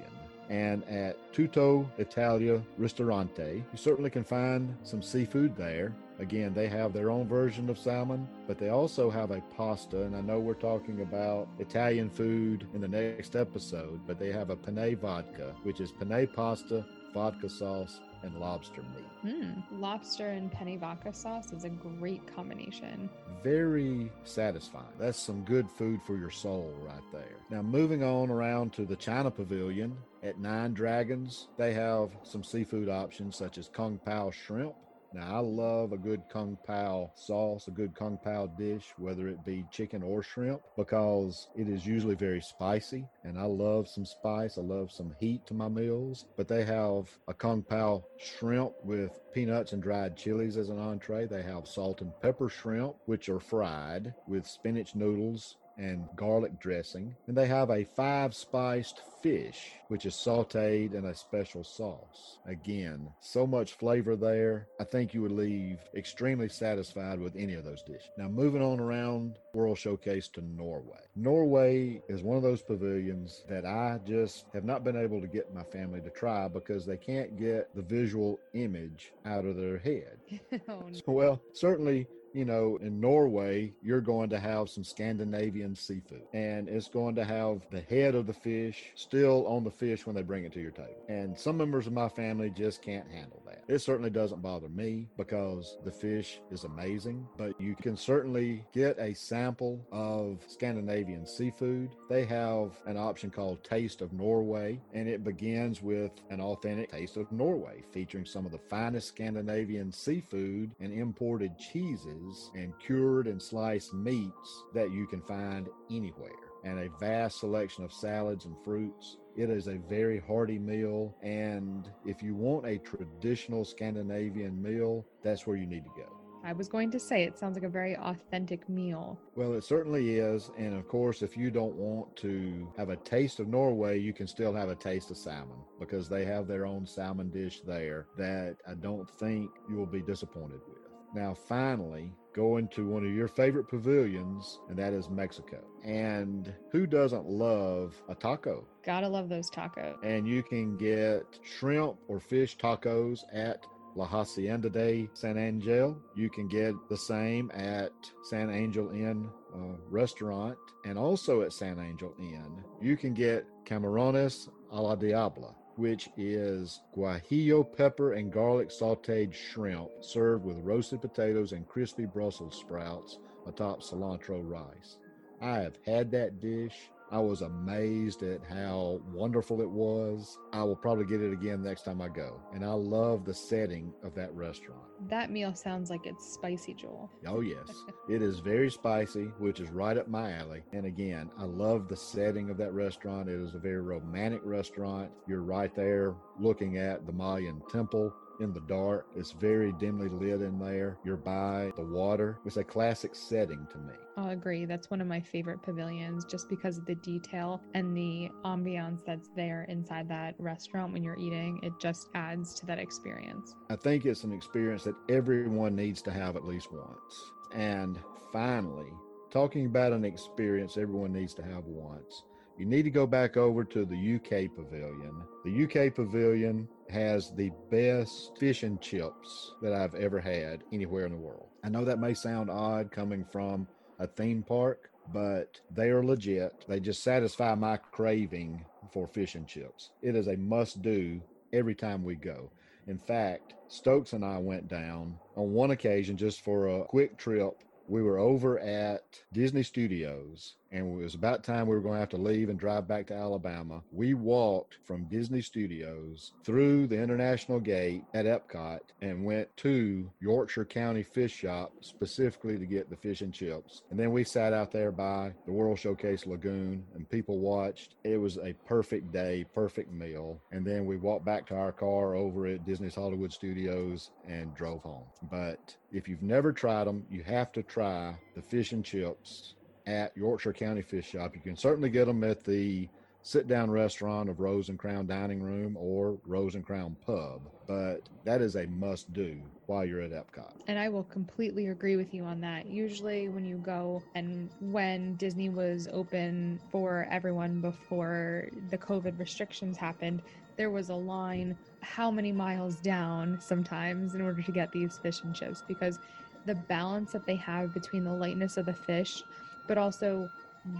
And 0.50 0.84
at 0.84 1.32
Tutto 1.32 1.88
Italia 1.98 2.60
Ristorante, 2.76 3.64
you 3.72 3.76
certainly 3.76 4.10
can 4.10 4.24
find 4.24 4.76
some 4.82 5.00
seafood 5.00 5.56
there. 5.56 5.94
Again, 6.22 6.54
they 6.54 6.68
have 6.68 6.92
their 6.92 7.10
own 7.10 7.26
version 7.26 7.68
of 7.68 7.76
salmon, 7.76 8.28
but 8.46 8.56
they 8.56 8.68
also 8.68 9.10
have 9.10 9.32
a 9.32 9.40
pasta. 9.56 10.02
And 10.02 10.14
I 10.14 10.20
know 10.20 10.38
we're 10.38 10.54
talking 10.54 11.02
about 11.02 11.48
Italian 11.58 12.08
food 12.08 12.64
in 12.74 12.80
the 12.80 12.86
next 12.86 13.34
episode, 13.34 14.00
but 14.06 14.20
they 14.20 14.30
have 14.30 14.50
a 14.50 14.56
penne 14.56 14.96
vodka, 14.96 15.52
which 15.64 15.80
is 15.80 15.90
penne 15.90 16.28
pasta, 16.28 16.86
vodka 17.12 17.48
sauce, 17.48 17.98
and 18.22 18.36
lobster 18.36 18.82
meat. 18.82 19.34
Mm, 19.34 19.64
lobster 19.72 20.28
and 20.28 20.50
penne 20.50 20.78
vodka 20.78 21.12
sauce 21.12 21.52
is 21.52 21.64
a 21.64 21.68
great 21.68 22.24
combination. 22.36 23.10
Very 23.42 24.08
satisfying. 24.22 24.86
That's 25.00 25.18
some 25.18 25.42
good 25.42 25.68
food 25.68 26.00
for 26.06 26.16
your 26.16 26.30
soul 26.30 26.72
right 26.82 27.02
there. 27.12 27.36
Now, 27.50 27.62
moving 27.62 28.04
on 28.04 28.30
around 28.30 28.72
to 28.74 28.84
the 28.84 28.94
China 28.94 29.30
Pavilion 29.30 29.96
at 30.22 30.38
Nine 30.38 30.72
Dragons, 30.72 31.48
they 31.58 31.72
have 31.74 32.10
some 32.22 32.44
seafood 32.44 32.88
options 32.88 33.34
such 33.36 33.58
as 33.58 33.68
Kung 33.68 33.98
Pao 33.98 34.30
shrimp, 34.30 34.74
now, 35.14 35.36
I 35.36 35.38
love 35.38 35.92
a 35.92 35.98
good 35.98 36.28
Kung 36.28 36.56
Pao 36.66 37.10
sauce, 37.14 37.68
a 37.68 37.70
good 37.70 37.94
Kung 37.94 38.16
Pao 38.16 38.46
dish, 38.46 38.92
whether 38.96 39.28
it 39.28 39.44
be 39.44 39.66
chicken 39.70 40.02
or 40.02 40.22
shrimp, 40.22 40.62
because 40.76 41.48
it 41.54 41.68
is 41.68 41.86
usually 41.86 42.14
very 42.14 42.40
spicy. 42.40 43.06
And 43.24 43.38
I 43.38 43.44
love 43.44 43.88
some 43.88 44.06
spice. 44.06 44.56
I 44.56 44.62
love 44.62 44.90
some 44.90 45.14
heat 45.18 45.46
to 45.46 45.54
my 45.54 45.68
meals. 45.68 46.26
But 46.36 46.48
they 46.48 46.64
have 46.64 47.08
a 47.28 47.34
Kung 47.34 47.62
Pao 47.62 48.04
shrimp 48.18 48.72
with 48.84 49.20
peanuts 49.32 49.72
and 49.72 49.82
dried 49.82 50.16
chilies 50.16 50.56
as 50.56 50.68
an 50.68 50.78
entree. 50.78 51.26
They 51.26 51.42
have 51.42 51.66
salt 51.66 52.00
and 52.00 52.12
pepper 52.20 52.48
shrimp, 52.48 52.94
which 53.06 53.28
are 53.28 53.40
fried 53.40 54.14
with 54.26 54.46
spinach 54.46 54.94
noodles 54.94 55.56
and 55.82 56.08
garlic 56.14 56.60
dressing. 56.60 57.14
And 57.26 57.36
they 57.36 57.46
have 57.46 57.70
a 57.70 57.84
five 57.84 58.34
spiced 58.34 59.00
fish, 59.20 59.72
which 59.88 60.06
is 60.06 60.14
sauteed 60.14 60.94
in 60.94 61.04
a 61.04 61.14
special 61.14 61.64
sauce. 61.64 62.38
Again, 62.46 63.08
so 63.20 63.46
much 63.46 63.74
flavor 63.74 64.16
there. 64.16 64.68
I 64.80 64.84
think 64.84 65.12
you 65.12 65.22
would 65.22 65.32
leave 65.32 65.78
extremely 65.94 66.48
satisfied 66.48 67.20
with 67.20 67.34
any 67.36 67.54
of 67.54 67.64
those 67.64 67.82
dishes. 67.82 68.10
Now, 68.16 68.28
moving 68.28 68.62
on 68.62 68.80
around 68.80 69.38
World 69.54 69.78
Showcase 69.78 70.28
to 70.28 70.40
Norway. 70.40 71.00
Norway 71.16 72.00
is 72.08 72.22
one 72.22 72.36
of 72.36 72.42
those 72.42 72.62
pavilions 72.62 73.44
that 73.48 73.66
I 73.66 73.98
just 74.06 74.46
have 74.54 74.64
not 74.64 74.84
been 74.84 74.96
able 74.96 75.20
to 75.20 75.26
get 75.26 75.52
my 75.52 75.64
family 75.64 76.00
to 76.00 76.10
try 76.10 76.48
because 76.48 76.86
they 76.86 76.96
can't 76.96 77.38
get 77.38 77.74
the 77.74 77.82
visual 77.82 78.38
image 78.54 79.12
out 79.26 79.44
of 79.44 79.56
their 79.56 79.78
head. 79.78 80.18
oh, 80.68 80.84
no. 80.88 81.00
Well, 81.06 81.42
certainly 81.52 82.06
you 82.34 82.44
know, 82.44 82.78
in 82.80 83.00
Norway, 83.00 83.72
you're 83.82 84.00
going 84.00 84.30
to 84.30 84.38
have 84.38 84.68
some 84.70 84.84
Scandinavian 84.84 85.74
seafood 85.74 86.22
and 86.32 86.68
it's 86.68 86.88
going 86.88 87.14
to 87.16 87.24
have 87.24 87.66
the 87.70 87.80
head 87.80 88.14
of 88.14 88.26
the 88.26 88.32
fish 88.32 88.92
still 88.94 89.46
on 89.46 89.64
the 89.64 89.70
fish 89.70 90.06
when 90.06 90.16
they 90.16 90.22
bring 90.22 90.44
it 90.44 90.52
to 90.52 90.60
your 90.60 90.70
table. 90.70 91.04
And 91.08 91.38
some 91.38 91.56
members 91.56 91.86
of 91.86 91.92
my 91.92 92.08
family 92.08 92.50
just 92.50 92.82
can't 92.82 93.10
handle 93.10 93.42
that. 93.46 93.64
It 93.68 93.80
certainly 93.80 94.10
doesn't 94.10 94.42
bother 94.42 94.68
me 94.68 95.08
because 95.16 95.76
the 95.84 95.92
fish 95.92 96.40
is 96.50 96.64
amazing, 96.64 97.26
but 97.36 97.58
you 97.60 97.74
can 97.74 97.96
certainly 97.96 98.64
get 98.72 98.98
a 98.98 99.14
sample 99.14 99.86
of 99.92 100.42
Scandinavian 100.48 101.26
seafood. 101.26 101.90
They 102.08 102.24
have 102.24 102.76
an 102.86 102.96
option 102.96 103.30
called 103.30 103.62
Taste 103.62 104.00
of 104.00 104.12
Norway, 104.12 104.80
and 104.92 105.08
it 105.08 105.24
begins 105.24 105.82
with 105.82 106.12
an 106.30 106.40
authentic 106.40 106.90
taste 106.90 107.16
of 107.16 107.30
Norway, 107.30 107.82
featuring 107.92 108.24
some 108.24 108.46
of 108.46 108.52
the 108.52 108.58
finest 108.58 109.08
Scandinavian 109.08 109.92
seafood 109.92 110.74
and 110.80 110.92
imported 110.92 111.58
cheeses 111.58 112.21
and 112.54 112.72
cured 112.78 113.26
and 113.26 113.40
sliced 113.40 113.94
meats 113.94 114.64
that 114.74 114.90
you 114.90 115.06
can 115.06 115.22
find 115.22 115.68
anywhere, 115.90 116.30
and 116.64 116.78
a 116.78 116.88
vast 116.98 117.40
selection 117.40 117.84
of 117.84 117.92
salads 117.92 118.44
and 118.44 118.56
fruits. 118.64 119.18
It 119.36 119.50
is 119.50 119.66
a 119.66 119.78
very 119.88 120.20
hearty 120.20 120.58
meal, 120.58 121.16
and 121.22 121.88
if 122.04 122.22
you 122.22 122.34
want 122.34 122.66
a 122.66 122.78
traditional 122.78 123.64
Scandinavian 123.64 124.60
meal, 124.60 125.06
that's 125.22 125.46
where 125.46 125.56
you 125.56 125.66
need 125.66 125.84
to 125.84 125.90
go. 125.96 126.22
I 126.44 126.52
was 126.52 126.68
going 126.68 126.90
to 126.90 126.98
say 126.98 127.22
it 127.22 127.38
sounds 127.38 127.54
like 127.54 127.62
a 127.62 127.68
very 127.68 127.96
authentic 127.96 128.68
meal. 128.68 129.16
Well, 129.36 129.54
it 129.54 129.62
certainly 129.62 130.18
is. 130.18 130.50
And 130.58 130.74
of 130.74 130.88
course, 130.88 131.22
if 131.22 131.36
you 131.36 131.52
don't 131.52 131.76
want 131.76 132.16
to 132.16 132.68
have 132.76 132.88
a 132.88 132.96
taste 132.96 133.38
of 133.38 133.46
Norway, 133.46 134.00
you 134.00 134.12
can 134.12 134.26
still 134.26 134.52
have 134.52 134.68
a 134.68 134.74
taste 134.74 135.12
of 135.12 135.16
salmon 135.16 135.58
because 135.78 136.08
they 136.08 136.24
have 136.24 136.48
their 136.48 136.66
own 136.66 136.84
salmon 136.84 137.30
dish 137.30 137.60
there 137.60 138.06
that 138.18 138.56
I 138.68 138.74
don't 138.74 139.08
think 139.08 139.50
you 139.70 139.76
will 139.76 139.86
be 139.86 140.02
disappointed 140.02 140.60
with. 140.66 140.81
Now, 141.14 141.34
finally, 141.34 142.12
going 142.34 142.68
to 142.68 142.88
one 142.88 143.04
of 143.04 143.12
your 143.12 143.28
favorite 143.28 143.68
pavilions, 143.68 144.60
and 144.68 144.78
that 144.78 144.92
is 144.92 145.10
Mexico. 145.10 145.58
And 145.84 146.52
who 146.70 146.86
doesn't 146.86 147.26
love 147.26 147.94
a 148.08 148.14
taco? 148.14 148.66
Gotta 148.84 149.08
love 149.08 149.28
those 149.28 149.50
tacos. 149.50 149.96
And 150.02 150.26
you 150.26 150.42
can 150.42 150.76
get 150.76 151.24
shrimp 151.42 151.96
or 152.08 152.20
fish 152.20 152.56
tacos 152.56 153.20
at 153.32 153.66
La 153.94 154.06
Hacienda 154.06 154.70
de 154.70 155.08
San 155.12 155.36
Angel. 155.36 155.96
You 156.14 156.30
can 156.30 156.48
get 156.48 156.74
the 156.88 156.96
same 156.96 157.50
at 157.52 157.92
San 158.22 158.50
Angel 158.50 158.90
Inn 158.90 159.28
uh, 159.54 159.76
restaurant 159.90 160.56
and 160.86 160.98
also 160.98 161.42
at 161.42 161.52
San 161.52 161.78
Angel 161.78 162.14
Inn. 162.18 162.64
You 162.80 162.96
can 162.96 163.12
get 163.12 163.46
camarones 163.66 164.48
a 164.70 164.80
la 164.80 164.96
diabla 164.96 165.54
which 165.76 166.10
is 166.16 166.80
guajillo 166.96 167.64
pepper 167.76 168.12
and 168.12 168.32
garlic 168.32 168.68
sauteed 168.68 169.32
shrimp 169.32 169.88
served 170.00 170.44
with 170.44 170.58
roasted 170.58 171.00
potatoes 171.00 171.52
and 171.52 171.66
crispy 171.68 172.04
Brussels 172.04 172.56
sprouts 172.56 173.18
atop 173.46 173.82
cilantro 173.82 174.42
rice. 174.48 174.98
I 175.40 175.58
have 175.60 175.76
had 175.84 176.10
that 176.12 176.40
dish. 176.40 176.90
I 177.12 177.18
was 177.18 177.42
amazed 177.42 178.22
at 178.22 178.40
how 178.42 179.02
wonderful 179.12 179.60
it 179.60 179.68
was. 179.68 180.38
I 180.54 180.62
will 180.62 180.74
probably 180.74 181.04
get 181.04 181.20
it 181.20 181.30
again 181.30 181.62
next 181.62 181.82
time 181.82 182.00
I 182.00 182.08
go. 182.08 182.40
And 182.54 182.64
I 182.64 182.72
love 182.72 183.26
the 183.26 183.34
setting 183.34 183.92
of 184.02 184.14
that 184.14 184.34
restaurant. 184.34 184.80
That 185.10 185.30
meal 185.30 185.54
sounds 185.54 185.90
like 185.90 186.06
it's 186.06 186.32
spicy, 186.32 186.72
Joel. 186.72 187.10
Oh, 187.26 187.40
yes. 187.40 187.68
it 188.08 188.22
is 188.22 188.38
very 188.38 188.70
spicy, 188.70 189.24
which 189.38 189.60
is 189.60 189.68
right 189.70 189.98
up 189.98 190.08
my 190.08 190.32
alley. 190.32 190.62
And 190.72 190.86
again, 190.86 191.30
I 191.36 191.44
love 191.44 191.86
the 191.86 191.96
setting 191.96 192.48
of 192.48 192.56
that 192.56 192.72
restaurant. 192.72 193.28
It 193.28 193.38
is 193.40 193.54
a 193.54 193.58
very 193.58 193.82
romantic 193.82 194.40
restaurant. 194.42 195.10
You're 195.28 195.42
right 195.42 195.74
there 195.74 196.14
looking 196.40 196.78
at 196.78 197.04
the 197.04 197.12
Mayan 197.12 197.60
temple 197.70 198.14
in 198.40 198.52
the 198.52 198.60
dark. 198.60 199.06
It's 199.14 199.32
very 199.32 199.72
dimly 199.72 200.08
lit 200.08 200.40
in 200.40 200.58
there. 200.58 200.98
You're 201.04 201.16
by 201.16 201.72
the 201.76 201.82
water. 201.82 202.38
It's 202.44 202.56
a 202.56 202.64
classic 202.64 203.14
setting 203.14 203.66
to 203.72 203.78
me. 203.78 203.94
I'll 204.16 204.30
agree. 204.30 204.64
That's 204.64 204.90
one 204.90 205.00
of 205.00 205.06
my 205.06 205.20
favorite 205.20 205.62
pavilions 205.62 206.24
just 206.24 206.48
because 206.48 206.78
of 206.78 206.84
the 206.86 206.94
detail 206.96 207.62
and 207.74 207.96
the 207.96 208.30
ambiance 208.44 209.00
that's 209.04 209.30
there 209.34 209.64
inside 209.68 210.08
that 210.08 210.34
restaurant 210.38 210.92
when 210.92 211.02
you're 211.02 211.18
eating. 211.18 211.60
It 211.62 211.72
just 211.78 212.08
adds 212.14 212.54
to 212.60 212.66
that 212.66 212.78
experience. 212.78 213.54
I 213.70 213.76
think 213.76 214.04
it's 214.04 214.24
an 214.24 214.32
experience 214.32 214.84
that 214.84 214.96
everyone 215.08 215.74
needs 215.74 216.02
to 216.02 216.10
have 216.10 216.36
at 216.36 216.44
least 216.44 216.68
once. 216.72 217.32
And 217.54 217.98
finally, 218.32 218.92
talking 219.30 219.66
about 219.66 219.92
an 219.92 220.04
experience 220.04 220.76
everyone 220.76 221.12
needs 221.12 221.34
to 221.34 221.42
have 221.42 221.64
once. 221.64 222.24
You 222.58 222.66
need 222.66 222.82
to 222.82 222.90
go 222.90 223.06
back 223.06 223.36
over 223.36 223.64
to 223.64 223.84
the 223.84 224.14
UK 224.16 224.54
pavilion. 224.54 225.22
The 225.44 225.64
UK 225.64 225.94
pavilion 225.94 226.68
has 226.90 227.32
the 227.34 227.50
best 227.70 228.36
fish 228.38 228.62
and 228.62 228.80
chips 228.80 229.54
that 229.62 229.72
I've 229.72 229.94
ever 229.94 230.20
had 230.20 230.62
anywhere 230.70 231.06
in 231.06 231.12
the 231.12 231.18
world. 231.18 231.48
I 231.64 231.70
know 231.70 231.84
that 231.84 231.98
may 231.98 232.14
sound 232.14 232.50
odd 232.50 232.90
coming 232.90 233.24
from 233.24 233.66
a 233.98 234.06
theme 234.06 234.42
park, 234.42 234.90
but 235.12 235.60
they 235.74 235.88
are 235.88 236.04
legit. 236.04 236.66
They 236.68 236.78
just 236.78 237.02
satisfy 237.02 237.54
my 237.54 237.78
craving 237.78 238.64
for 238.92 239.06
fish 239.06 239.34
and 239.34 239.46
chips. 239.46 239.90
It 240.02 240.14
is 240.14 240.28
a 240.28 240.36
must 240.36 240.82
do 240.82 241.22
every 241.52 241.74
time 241.74 242.04
we 242.04 242.16
go. 242.16 242.50
In 242.86 242.98
fact, 242.98 243.54
Stokes 243.68 244.12
and 244.12 244.24
I 244.24 244.38
went 244.38 244.68
down 244.68 245.18
on 245.36 245.52
one 245.52 245.70
occasion 245.70 246.16
just 246.16 246.42
for 246.42 246.68
a 246.68 246.84
quick 246.84 247.16
trip. 247.16 247.62
We 247.88 248.02
were 248.02 248.18
over 248.18 248.58
at 248.60 249.02
Disney 249.32 249.62
Studios 249.62 250.56
and 250.72 250.98
it 250.98 251.04
was 251.04 251.14
about 251.14 251.44
time 251.44 251.66
we 251.66 251.74
were 251.74 251.82
going 251.82 251.94
to 251.94 252.00
have 252.00 252.08
to 252.08 252.16
leave 252.16 252.48
and 252.48 252.58
drive 252.58 252.88
back 252.88 253.06
to 253.06 253.14
Alabama. 253.14 253.82
We 253.92 254.14
walked 254.14 254.78
from 254.84 255.04
Disney 255.04 255.42
Studios 255.42 256.32
through 256.44 256.86
the 256.86 257.00
International 257.00 257.60
Gate 257.60 258.04
at 258.14 258.24
Epcot 258.24 258.80
and 259.02 259.24
went 259.24 259.54
to 259.58 260.10
Yorkshire 260.20 260.64
County 260.64 261.02
Fish 261.02 261.32
Shop 261.32 261.72
specifically 261.80 262.58
to 262.58 262.64
get 262.64 262.88
the 262.88 262.96
fish 262.96 263.20
and 263.20 263.34
chips. 263.34 263.82
And 263.90 264.00
then 264.00 264.12
we 264.12 264.24
sat 264.24 264.54
out 264.54 264.72
there 264.72 264.90
by 264.90 265.32
the 265.44 265.52
World 265.52 265.78
Showcase 265.78 266.26
Lagoon 266.26 266.84
and 266.94 267.08
people 267.08 267.38
watched. 267.38 267.96
It 268.04 268.16
was 268.16 268.38
a 268.38 268.54
perfect 268.66 269.12
day, 269.12 269.44
perfect 269.54 269.92
meal. 269.92 270.40
And 270.52 270.66
then 270.66 270.86
we 270.86 270.96
walked 270.96 271.26
back 271.26 271.46
to 271.48 271.56
our 271.56 271.72
car 271.72 272.14
over 272.14 272.46
at 272.46 272.64
Disney's 272.64 272.94
Hollywood 272.94 273.32
Studios 273.32 274.10
and 274.26 274.54
drove 274.54 274.82
home. 274.82 275.04
But 275.30 275.76
if 275.92 276.08
you've 276.08 276.22
never 276.22 276.52
tried 276.52 276.86
them, 276.86 277.04
you 277.10 277.22
have 277.24 277.52
to 277.52 277.62
try 277.62 278.16
the 278.34 278.42
fish 278.42 278.72
and 278.72 278.84
chips 278.84 279.54
at 279.86 280.16
Yorkshire 280.16 280.52
County 280.52 280.82
Fish 280.82 281.10
Shop. 281.10 281.34
You 281.34 281.40
can 281.40 281.56
certainly 281.56 281.90
get 281.90 282.06
them 282.06 282.24
at 282.24 282.44
the 282.44 282.88
sit 283.22 283.46
down 283.46 283.70
restaurant 283.70 284.28
of 284.28 284.40
Rose 284.40 284.68
and 284.68 284.78
Crown 284.78 285.06
Dining 285.06 285.42
Room 285.42 285.76
or 285.78 286.18
Rose 286.26 286.56
and 286.56 286.64
Crown 286.64 286.96
Pub, 287.06 287.40
but 287.68 288.00
that 288.24 288.42
is 288.42 288.56
a 288.56 288.66
must 288.66 289.12
do 289.12 289.40
while 289.66 289.84
you're 289.84 290.00
at 290.00 290.10
Epcot. 290.10 290.52
And 290.66 290.78
I 290.78 290.88
will 290.88 291.04
completely 291.04 291.68
agree 291.68 291.96
with 291.96 292.12
you 292.12 292.24
on 292.24 292.40
that. 292.40 292.66
Usually, 292.66 293.28
when 293.28 293.44
you 293.44 293.56
go 293.58 294.02
and 294.16 294.50
when 294.60 295.14
Disney 295.14 295.48
was 295.48 295.88
open 295.92 296.60
for 296.70 297.06
everyone 297.10 297.60
before 297.60 298.48
the 298.70 298.78
COVID 298.78 299.18
restrictions 299.18 299.76
happened, 299.76 300.22
there 300.56 300.70
was 300.70 300.90
a 300.90 300.94
line 300.94 301.56
how 301.80 302.10
many 302.10 302.32
miles 302.32 302.76
down 302.76 303.38
sometimes 303.40 304.14
in 304.14 304.20
order 304.20 304.42
to 304.42 304.52
get 304.52 304.72
these 304.72 304.98
fish 304.98 305.22
and 305.22 305.34
chips 305.34 305.62
because 305.66 305.98
the 306.44 306.54
balance 306.54 307.12
that 307.12 307.24
they 307.24 307.36
have 307.36 307.72
between 307.72 308.04
the 308.04 308.12
lightness 308.12 308.56
of 308.56 308.66
the 308.66 308.72
fish, 308.72 309.22
but 309.66 309.78
also 309.78 310.28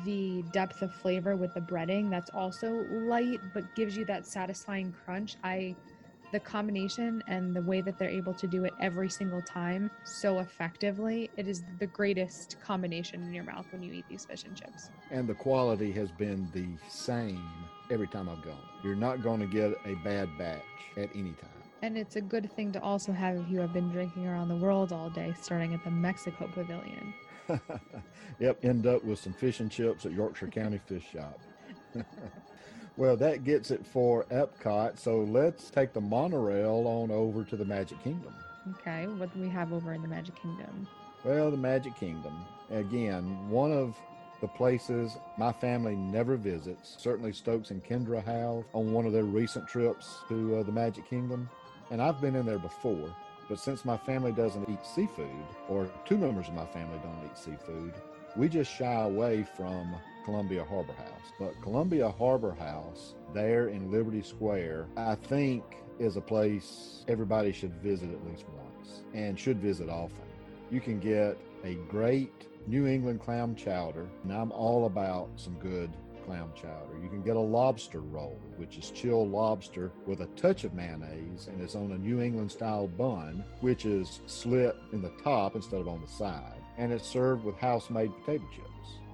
the 0.04 0.44
depth 0.52 0.82
of 0.82 0.94
flavor 0.94 1.34
with 1.36 1.52
the 1.54 1.60
breading 1.60 2.08
that's 2.08 2.30
also 2.30 2.86
light 2.90 3.40
but 3.52 3.64
gives 3.74 3.96
you 3.96 4.04
that 4.04 4.26
satisfying 4.26 4.94
crunch. 5.04 5.36
I 5.42 5.74
the 6.32 6.40
combination 6.40 7.22
and 7.26 7.54
the 7.54 7.60
way 7.60 7.82
that 7.82 7.98
they're 7.98 8.08
able 8.08 8.32
to 8.32 8.46
do 8.46 8.64
it 8.64 8.72
every 8.80 9.08
single 9.08 9.42
time 9.42 9.90
so 10.04 10.38
effectively, 10.38 11.30
it 11.36 11.46
is 11.46 11.62
the 11.78 11.86
greatest 11.86 12.56
combination 12.64 13.22
in 13.22 13.34
your 13.34 13.44
mouth 13.44 13.66
when 13.70 13.82
you 13.82 13.92
eat 13.92 14.06
these 14.08 14.24
fish 14.24 14.44
and 14.44 14.56
chips. 14.56 14.90
And 15.10 15.28
the 15.28 15.34
quality 15.34 15.92
has 15.92 16.10
been 16.10 16.48
the 16.52 16.66
same 16.88 17.46
every 17.90 18.08
time 18.08 18.28
I've 18.30 18.42
gone. 18.42 18.56
You're 18.82 18.96
not 18.96 19.22
going 19.22 19.40
to 19.40 19.46
get 19.46 19.76
a 19.84 19.94
bad 20.02 20.28
batch 20.38 20.62
at 20.96 21.10
any 21.14 21.32
time. 21.32 21.50
And 21.82 21.98
it's 21.98 22.16
a 22.16 22.20
good 22.20 22.50
thing 22.52 22.72
to 22.72 22.80
also 22.80 23.12
have 23.12 23.36
if 23.36 23.50
you 23.50 23.60
have 23.60 23.72
been 23.72 23.90
drinking 23.90 24.26
around 24.26 24.48
the 24.48 24.56
world 24.56 24.92
all 24.92 25.10
day, 25.10 25.34
starting 25.40 25.74
at 25.74 25.84
the 25.84 25.90
Mexico 25.90 26.48
Pavilion. 26.54 27.12
Yep, 28.38 28.64
end 28.64 28.86
up 28.86 29.04
with 29.04 29.18
some 29.18 29.32
fish 29.32 29.60
and 29.60 29.70
chips 29.70 30.06
at 30.06 30.12
Yorkshire 30.12 30.48
County 30.48 30.80
Fish 30.86 31.04
Shop. 31.12 31.38
well, 32.96 33.16
that 33.16 33.44
gets 33.44 33.70
it 33.70 33.84
for 33.86 34.24
Epcot. 34.24 34.98
So 34.98 35.20
let's 35.20 35.70
take 35.70 35.92
the 35.92 36.00
monorail 36.00 36.86
on 36.86 37.10
over 37.10 37.44
to 37.44 37.56
the 37.56 37.64
Magic 37.64 38.02
Kingdom. 38.02 38.34
Okay, 38.70 39.06
what 39.06 39.32
do 39.34 39.40
we 39.40 39.48
have 39.48 39.72
over 39.72 39.92
in 39.92 40.02
the 40.02 40.08
Magic 40.08 40.40
Kingdom? 40.40 40.86
Well, 41.24 41.50
the 41.50 41.56
Magic 41.56 41.96
Kingdom, 41.96 42.44
again, 42.70 43.48
one 43.48 43.72
of 43.72 43.96
the 44.40 44.48
places 44.48 45.16
my 45.38 45.52
family 45.52 45.94
never 45.94 46.36
visits. 46.36 46.96
Certainly, 46.98 47.32
Stokes 47.32 47.70
and 47.70 47.82
Kendra 47.82 48.22
have 48.24 48.64
on 48.72 48.92
one 48.92 49.06
of 49.06 49.12
their 49.12 49.24
recent 49.24 49.68
trips 49.68 50.18
to 50.28 50.56
uh, 50.56 50.62
the 50.64 50.72
Magic 50.72 51.08
Kingdom. 51.08 51.48
And 51.90 52.02
I've 52.02 52.20
been 52.20 52.34
in 52.34 52.44
there 52.46 52.58
before. 52.58 53.14
But 53.52 53.60
since 53.60 53.84
my 53.84 53.98
family 53.98 54.32
doesn't 54.32 54.66
eat 54.66 54.82
seafood, 54.82 55.26
or 55.68 55.86
two 56.06 56.16
members 56.16 56.48
of 56.48 56.54
my 56.54 56.64
family 56.64 56.98
don't 57.02 57.22
eat 57.30 57.36
seafood, 57.36 57.92
we 58.34 58.48
just 58.48 58.72
shy 58.72 59.02
away 59.02 59.44
from 59.58 59.94
Columbia 60.24 60.64
Harbour 60.64 60.94
House. 60.94 61.32
But 61.38 61.60
Columbia 61.60 62.08
Harbour 62.08 62.54
House, 62.54 63.14
there 63.34 63.68
in 63.68 63.92
Liberty 63.92 64.22
Square, 64.22 64.86
I 64.96 65.16
think 65.16 65.64
is 65.98 66.16
a 66.16 66.20
place 66.22 67.04
everybody 67.08 67.52
should 67.52 67.74
visit 67.82 68.08
at 68.10 68.26
least 68.26 68.46
once 68.56 69.02
and 69.12 69.38
should 69.38 69.58
visit 69.58 69.90
often. 69.90 70.24
You 70.70 70.80
can 70.80 70.98
get 70.98 71.36
a 71.62 71.74
great 71.90 72.32
New 72.66 72.86
England 72.86 73.20
clam 73.20 73.54
chowder, 73.54 74.06
and 74.24 74.32
I'm 74.32 74.50
all 74.52 74.86
about 74.86 75.28
some 75.36 75.58
good 75.58 75.90
clam 76.24 76.52
chowder. 76.54 76.98
You 77.02 77.08
can 77.08 77.22
get 77.22 77.36
a 77.36 77.40
lobster 77.40 78.00
roll, 78.00 78.38
which 78.56 78.76
is 78.78 78.90
chilled 78.90 79.30
lobster 79.30 79.92
with 80.06 80.20
a 80.20 80.26
touch 80.36 80.64
of 80.64 80.74
mayonnaise, 80.74 81.48
and 81.48 81.60
it's 81.60 81.74
on 81.74 81.92
a 81.92 81.98
New 81.98 82.20
England 82.20 82.50
style 82.50 82.88
bun, 82.88 83.44
which 83.60 83.84
is 83.84 84.20
slit 84.26 84.76
in 84.92 85.02
the 85.02 85.12
top 85.22 85.56
instead 85.56 85.80
of 85.80 85.88
on 85.88 86.00
the 86.00 86.08
side. 86.08 86.60
And 86.78 86.92
it's 86.92 87.06
served 87.06 87.44
with 87.44 87.56
house 87.56 87.90
made 87.90 88.10
potato 88.24 88.44
chips. 88.54 88.68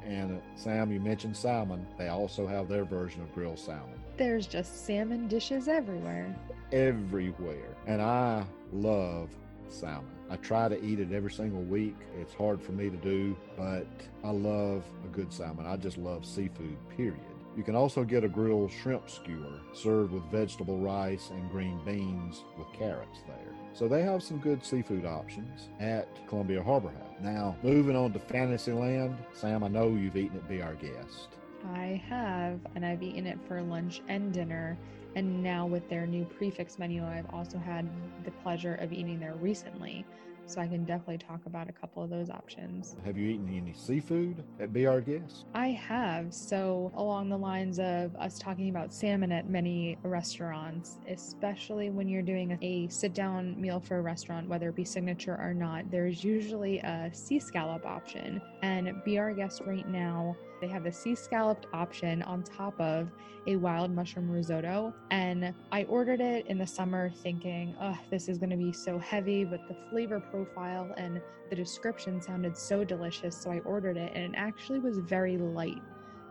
And 0.04 0.38
uh, 0.38 0.40
Sam, 0.56 0.92
you 0.92 1.00
mentioned 1.00 1.36
salmon. 1.36 1.86
They 1.98 2.08
also 2.08 2.46
have 2.46 2.68
their 2.68 2.84
version 2.84 3.22
of 3.22 3.34
grilled 3.34 3.58
salmon. 3.58 4.00
There's 4.16 4.46
just 4.46 4.86
salmon 4.86 5.28
dishes 5.28 5.68
everywhere. 5.68 6.34
Everywhere. 6.72 7.76
And 7.86 8.00
I 8.00 8.44
love 8.72 9.30
salmon. 9.68 10.17
I 10.30 10.36
try 10.36 10.68
to 10.68 10.82
eat 10.84 11.00
it 11.00 11.12
every 11.12 11.30
single 11.30 11.62
week. 11.62 11.96
It's 12.20 12.34
hard 12.34 12.60
for 12.60 12.72
me 12.72 12.90
to 12.90 12.96
do, 12.96 13.36
but 13.56 13.86
I 14.22 14.30
love 14.30 14.84
a 15.04 15.08
good 15.08 15.32
salmon. 15.32 15.66
I 15.66 15.76
just 15.76 15.96
love 15.96 16.26
seafood, 16.26 16.76
period. 16.96 17.20
You 17.56 17.64
can 17.64 17.74
also 17.74 18.04
get 18.04 18.22
a 18.22 18.28
grilled 18.28 18.70
shrimp 18.70 19.10
skewer 19.10 19.60
served 19.72 20.12
with 20.12 20.22
vegetable 20.30 20.78
rice 20.78 21.30
and 21.30 21.50
green 21.50 21.80
beans 21.84 22.44
with 22.56 22.68
carrots 22.72 23.20
there. 23.26 23.54
So 23.72 23.88
they 23.88 24.02
have 24.02 24.22
some 24.22 24.38
good 24.38 24.64
seafood 24.64 25.04
options 25.04 25.68
at 25.80 26.08
Columbia 26.28 26.62
Harbour 26.62 26.90
House. 26.90 27.16
Now, 27.20 27.56
moving 27.62 27.96
on 27.96 28.12
to 28.12 28.20
Fantasyland, 28.20 29.16
Sam, 29.32 29.64
I 29.64 29.68
know 29.68 29.88
you've 29.88 30.16
eaten 30.16 30.36
it, 30.36 30.48
Be 30.48 30.62
Our 30.62 30.74
Guest. 30.74 31.28
I 31.74 32.00
have, 32.08 32.60
and 32.74 32.86
I've 32.86 33.02
eaten 33.02 33.26
it 33.26 33.38
for 33.48 33.60
lunch 33.62 34.02
and 34.08 34.32
dinner. 34.32 34.78
And 35.16 35.42
now 35.42 35.66
with 35.66 35.88
their 35.88 36.06
new 36.06 36.24
prix 36.24 36.50
fixe 36.50 36.78
menu, 36.78 37.04
I've 37.04 37.28
also 37.32 37.58
had 37.58 37.88
the 38.24 38.30
pleasure 38.30 38.74
of 38.76 38.92
eating 38.92 39.18
there 39.18 39.34
recently. 39.34 40.04
So 40.48 40.62
I 40.62 40.66
can 40.66 40.86
definitely 40.86 41.18
talk 41.18 41.44
about 41.44 41.68
a 41.68 41.72
couple 41.72 42.02
of 42.02 42.08
those 42.08 42.30
options. 42.30 42.96
Have 43.04 43.18
you 43.18 43.28
eaten 43.28 43.54
any 43.54 43.74
seafood 43.74 44.42
at 44.58 44.72
Be 44.72 44.86
Our 44.86 45.02
Guest? 45.02 45.44
I 45.52 45.68
have. 45.68 46.32
So, 46.32 46.90
along 46.96 47.28
the 47.28 47.36
lines 47.36 47.78
of 47.78 48.16
us 48.16 48.38
talking 48.38 48.70
about 48.70 48.90
salmon 48.94 49.30
at 49.30 49.50
many 49.50 49.98
restaurants, 50.02 51.00
especially 51.06 51.90
when 51.90 52.08
you're 52.08 52.22
doing 52.22 52.56
a 52.62 52.88
sit 52.88 53.12
down 53.12 53.60
meal 53.60 53.78
for 53.78 53.98
a 53.98 54.00
restaurant, 54.00 54.48
whether 54.48 54.70
it 54.70 54.74
be 54.74 54.86
signature 54.86 55.36
or 55.38 55.52
not, 55.52 55.90
there's 55.90 56.24
usually 56.24 56.78
a 56.78 57.10
sea 57.12 57.38
scallop 57.38 57.84
option. 57.84 58.40
And 58.62 59.04
Be 59.04 59.18
Our 59.18 59.34
Guest 59.34 59.60
right 59.66 59.86
now 59.86 60.34
they 60.60 60.68
have 60.68 60.84
the 60.84 60.92
sea 60.92 61.14
scalloped 61.14 61.66
option 61.72 62.22
on 62.22 62.42
top 62.42 62.78
of 62.80 63.10
a 63.46 63.56
wild 63.56 63.90
mushroom 63.90 64.30
risotto. 64.30 64.94
And 65.10 65.54
I 65.72 65.84
ordered 65.84 66.20
it 66.20 66.46
in 66.46 66.58
the 66.58 66.66
summer 66.66 67.10
thinking, 67.22 67.74
oh, 67.80 67.98
this 68.10 68.28
is 68.28 68.38
going 68.38 68.50
to 68.50 68.56
be 68.56 68.72
so 68.72 68.98
heavy, 68.98 69.44
but 69.44 69.66
the 69.68 69.76
flavor 69.90 70.20
profile 70.20 70.92
and 70.96 71.20
the 71.50 71.56
description 71.56 72.20
sounded 72.20 72.56
so 72.56 72.84
delicious. 72.84 73.36
So 73.36 73.50
I 73.50 73.60
ordered 73.60 73.96
it, 73.96 74.12
and 74.14 74.34
it 74.34 74.36
actually 74.36 74.80
was 74.80 74.98
very 74.98 75.38
light. 75.38 75.82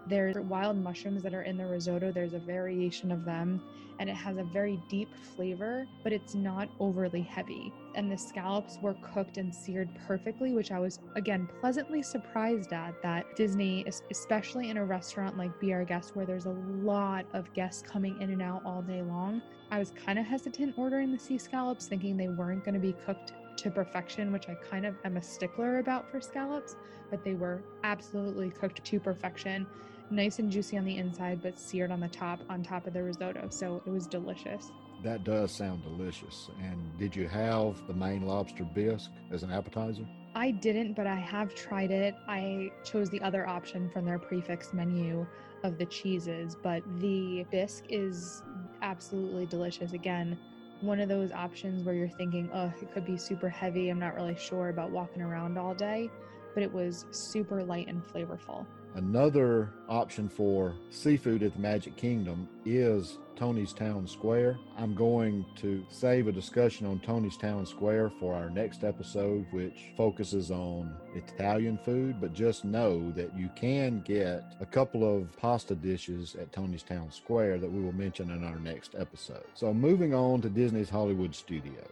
There's 0.10 0.38
wild 0.38 0.78
mushrooms 0.78 1.22
that 1.24 1.34
are 1.34 1.42
in 1.42 1.58
the 1.58 1.66
risotto. 1.66 2.14
There's 2.14 2.34
a 2.34 2.40
variation 2.40 3.12
of 3.12 3.26
them, 3.26 3.62
and 4.00 4.10
it 4.10 4.16
has 4.16 4.38
a 4.38 4.44
very 4.44 4.80
deep 4.88 5.14
flavor, 5.36 5.86
but 6.02 6.14
it's 6.14 6.34
not 6.34 6.70
overly 6.80 7.22
heavy. 7.22 7.74
And 7.94 8.10
the 8.10 8.18
scallops 8.18 8.78
were 8.82 8.94
cooked 9.02 9.38
and 9.38 9.54
seared 9.54 9.90
perfectly, 10.08 10.54
which 10.54 10.72
I 10.72 10.80
was, 10.80 11.00
again, 11.18 11.50
pleasantly 11.60 12.02
surprised 12.02 12.72
at 12.72 13.02
that 13.02 13.36
Disney, 13.36 13.86
especially 14.10 14.70
in 14.70 14.78
a 14.78 14.86
restaurant 14.86 15.38
like 15.38 15.60
Be 15.60 15.74
Our 15.74 15.84
Guest, 15.84 16.16
where 16.16 16.26
there's 16.26 16.46
a 16.46 16.52
lot 16.52 17.26
of 17.34 17.52
guests 17.54 17.82
coming 17.82 18.22
in 18.22 18.30
and 18.30 18.42
out 18.42 18.62
all 18.64 18.82
day 18.82 19.02
long. 19.02 19.42
I 19.72 19.80
was 19.80 19.92
kind 19.92 20.18
of 20.18 20.26
hesitant 20.26 20.76
ordering 20.78 21.12
the 21.12 21.20
sea 21.20 21.38
scallops, 21.38 21.88
thinking 21.88 22.16
they 22.16 22.30
weren't 22.30 22.64
going 22.64 22.76
to 22.76 22.80
be 22.80 22.96
cooked 23.06 23.34
to 23.58 23.72
perfection, 23.72 24.32
which 24.32 24.48
I 24.48 24.56
kind 24.70 24.86
of 24.86 24.96
am 25.04 25.18
a 25.18 25.22
stickler 25.22 25.80
about 25.80 26.10
for 26.10 26.22
scallops, 26.22 26.78
but 27.10 27.26
they 27.26 27.34
were 27.34 27.62
absolutely 27.84 28.52
cooked 28.52 28.86
to 28.86 29.00
perfection 29.02 29.68
nice 30.10 30.40
and 30.40 30.52
juicy 30.52 30.78
on 30.78 30.86
the 30.86 30.98
inside, 30.98 31.42
but 31.42 31.60
seared 31.60 31.92
on 31.92 32.00
the 32.00 32.08
top, 32.08 32.40
on 32.50 32.64
top 32.64 32.88
of 32.88 32.94
the 32.94 33.04
risotto. 33.04 33.48
So 33.50 33.82
it 33.86 33.90
was 33.90 34.08
delicious. 34.08 34.72
That 35.04 35.24
does 35.24 35.56
sound 35.56 35.84
delicious. 35.84 36.50
And 36.60 36.98
did 36.98 37.16
you 37.16 37.28
have 37.28 37.86
the 37.88 37.94
Maine 37.94 38.26
lobster 38.26 38.64
bisque 38.64 39.12
as 39.32 39.44
an 39.44 39.52
appetizer? 39.52 40.08
I 40.36 40.52
didn't, 40.52 40.94
but 40.94 41.08
I 41.08 41.16
have 41.16 41.54
tried 41.56 41.92
it. 41.92 42.16
I 42.28 42.72
chose 42.84 43.10
the 43.10 43.22
other 43.22 43.48
option 43.48 43.90
from 43.90 44.06
their 44.06 44.20
prix 44.20 44.42
fixe 44.42 44.74
menu 44.74 45.26
of 45.64 45.78
the 45.78 45.86
cheeses, 45.86 46.56
but 46.62 46.84
the 47.00 47.46
bisque 47.52 47.86
is 47.90 48.44
absolutely 48.82 49.46
delicious. 49.46 49.94
Again, 49.94 50.38
one 50.82 51.00
of 51.00 51.10
those 51.10 51.32
options 51.32 51.84
where 51.84 51.96
you're 51.96 52.08
thinking, 52.08 52.50
oh, 52.54 52.72
it 52.82 52.92
could 52.94 53.06
be 53.06 53.18
super 53.18 53.50
heavy. 53.50 53.90
I'm 53.90 54.00
not 54.00 54.16
really 54.16 54.36
sure 54.36 54.70
about 54.70 54.92
walking 54.92 55.22
around 55.22 55.58
all 55.58 55.74
day, 55.74 56.10
but 56.54 56.62
it 56.62 56.72
was 56.72 57.06
super 57.12 57.64
light 57.64 57.88
and 57.88 58.06
flavorful. 58.06 58.66
Another 58.96 59.70
option 59.88 60.28
for 60.28 60.76
seafood 60.90 61.44
at 61.44 61.54
the 61.54 61.60
Magic 61.60 61.96
Kingdom 61.96 62.48
is 62.66 63.18
Tony's 63.36 63.72
Town 63.72 64.08
Square. 64.08 64.58
I'm 64.76 64.96
going 64.96 65.46
to 65.58 65.86
save 65.90 66.28
a 66.28 66.32
discussion 66.32 66.88
on 66.88 67.00
Tony's 67.00 67.38
Town 67.38 67.66
Square 67.68 68.12
for 68.20 68.34
our 68.34 68.50
next 68.50 68.84
episode, 68.84 69.46
which 69.52 69.92
focuses 69.96 70.50
on 70.50 70.96
Italian 71.14 71.78
food. 71.78 72.20
But 72.20 72.34
just 72.34 72.66
know 72.66 73.12
that 73.12 73.38
you 73.38 73.50
can 73.56 74.02
get 74.02 74.56
a 74.60 74.66
couple 74.66 75.04
of 75.04 75.38
pasta 75.38 75.76
dishes 75.76 76.36
at 76.36 76.52
Tony's 76.52 76.84
Town 76.84 77.12
Square 77.12 77.60
that 77.60 77.72
we 77.72 77.82
will 77.82 77.94
mention 77.94 78.32
in 78.32 78.44
our 78.44 78.60
next 78.60 78.96
episode. 78.98 79.46
So, 79.54 79.72
moving 79.74 80.16
on 80.16 80.42
to 80.42 80.50
Disney's 80.50 80.90
Hollywood 80.90 81.36
Studios, 81.36 81.92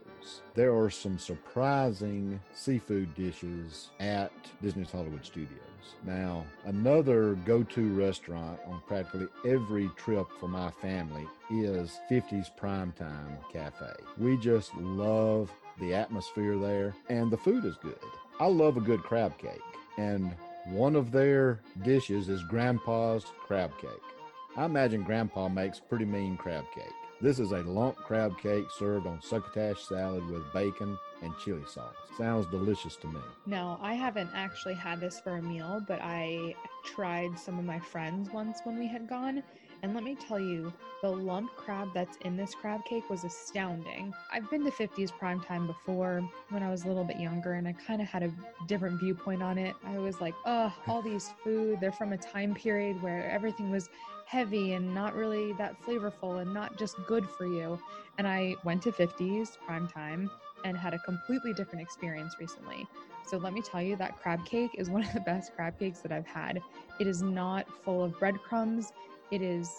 there 0.54 0.76
are 0.76 0.90
some 0.90 1.18
surprising 1.18 2.40
seafood 2.54 3.14
dishes 3.16 3.90
at 4.00 4.32
Disney's 4.62 4.92
Hollywood 4.92 5.26
Studios. 5.26 5.60
Now, 6.06 6.46
another 6.66 7.36
go 7.46 7.64
to 7.64 7.94
restaurant 7.94 8.60
on 8.68 8.82
practically 8.88 9.28
every 9.46 9.90
trip 9.96 10.28
for 10.40 10.48
my 10.48 10.72
family 10.82 11.28
is 11.52 12.00
50s 12.10 12.48
Primetime 12.60 13.38
Cafe. 13.52 13.92
We 14.18 14.38
just 14.38 14.76
love 14.76 15.52
the 15.80 15.94
atmosphere 15.94 16.58
there, 16.58 16.96
and 17.10 17.30
the 17.30 17.38
food 17.38 17.66
is 17.66 17.76
good. 17.82 17.96
I 18.40 18.48
love 18.48 18.78
a 18.78 18.82
good 18.82 19.04
crab 19.04 19.38
cake. 19.38 19.62
And 19.98 20.34
one 20.66 20.96
of 20.96 21.12
their 21.12 21.60
dishes 21.84 22.30
is 22.30 22.44
Grandpa's 22.44 23.26
crab 23.46 23.72
cake. 23.80 23.92
I 24.58 24.66
imagine 24.66 25.04
Grandpa 25.04 25.50
makes 25.50 25.80
pretty 25.80 26.06
mean 26.06 26.38
crab 26.38 26.66
cake. 26.74 26.86
This 27.26 27.40
is 27.40 27.54
a 27.54 27.64
lump 27.64 27.96
crab 27.96 28.38
cake 28.38 28.68
served 28.70 29.08
on 29.08 29.20
succotash 29.20 29.82
salad 29.82 30.24
with 30.30 30.44
bacon 30.54 30.96
and 31.24 31.34
chili 31.44 31.64
sauce. 31.66 31.96
Sounds 32.20 32.46
delicious 32.52 32.96
to 32.98 33.08
me. 33.08 33.20
No, 33.48 33.80
I 33.82 33.96
haven't 33.96 34.30
actually 34.36 34.76
had 34.76 35.00
this 35.00 35.22
for 35.22 35.38
a 35.38 35.42
meal, 35.42 35.84
but 35.88 36.00
I 36.04 36.54
tried 36.84 37.40
some 37.40 37.58
of 37.58 37.66
my 37.66 37.80
friends 37.80 38.30
once 38.32 38.60
when 38.64 38.78
we 38.78 38.86
had 38.86 39.10
gone. 39.10 39.42
And 39.82 39.96
let 39.96 40.04
me 40.04 40.14
tell 40.16 40.40
you, 40.40 40.72
the 41.02 41.10
lump 41.10 41.50
crab 41.56 41.88
that's 41.96 42.16
in 42.18 42.38
this 42.38 42.54
crab 42.54 42.86
cake 42.86 43.10
was 43.10 43.24
astounding. 43.24 44.14
I've 44.32 44.48
been 44.52 44.64
to 44.64 44.70
50s 44.70 45.12
prime 45.12 45.42
time 45.42 45.66
before 45.66 46.22
when 46.50 46.62
I 46.62 46.70
was 46.70 46.84
a 46.84 46.88
little 46.88 47.04
bit 47.04 47.20
younger, 47.20 47.54
and 47.54 47.68
I 47.68 47.74
kind 47.74 48.04
of 48.04 48.08
had 48.08 48.22
a 48.22 48.32
different 48.68 49.00
viewpoint 49.00 49.42
on 49.42 49.58
it. 49.58 49.76
I 49.84 49.98
was 49.98 50.22
like, 50.22 50.36
oh, 50.46 50.72
all 50.86 51.02
these 51.02 51.32
food, 51.44 51.80
they're 51.82 51.92
from 51.92 52.14
a 52.14 52.18
time 52.18 52.54
period 52.54 53.02
where 53.02 53.28
everything 53.32 53.72
was 53.72 53.90
heavy 54.26 54.74
and 54.74 54.94
not 54.94 55.16
really 55.16 55.54
that 55.54 55.82
flavorful 55.82 56.42
and 56.42 56.54
not 56.54 56.78
just 56.78 56.96
good 57.08 57.28
for 57.30 57.46
you. 57.46 57.80
And 58.18 58.28
I 58.28 58.56
went 58.64 58.82
to 58.84 58.92
50s 58.92 59.58
prime 59.66 59.88
time 59.88 60.30
and 60.64 60.78
had 60.78 60.94
a 60.94 61.00
completely 61.00 61.54
different 61.54 61.82
experience 61.82 62.36
recently. 62.40 62.88
So 63.28 63.38
let 63.38 63.54
me 63.54 63.62
tell 63.62 63.82
you 63.82 63.96
that 63.98 64.20
crab 64.22 64.46
cake 64.46 64.72
is 64.78 64.90
one 64.90 65.04
of 65.04 65.14
the 65.14 65.20
best 65.22 65.56
crab 65.56 65.80
cakes 65.80 66.02
that 66.02 66.12
I've 66.12 66.28
had. 66.28 66.60
It 67.00 67.08
is 67.08 67.22
not 67.22 67.66
full 67.84 68.04
of 68.04 68.18
breadcrumbs. 68.20 68.92
It 69.32 69.42
is 69.42 69.72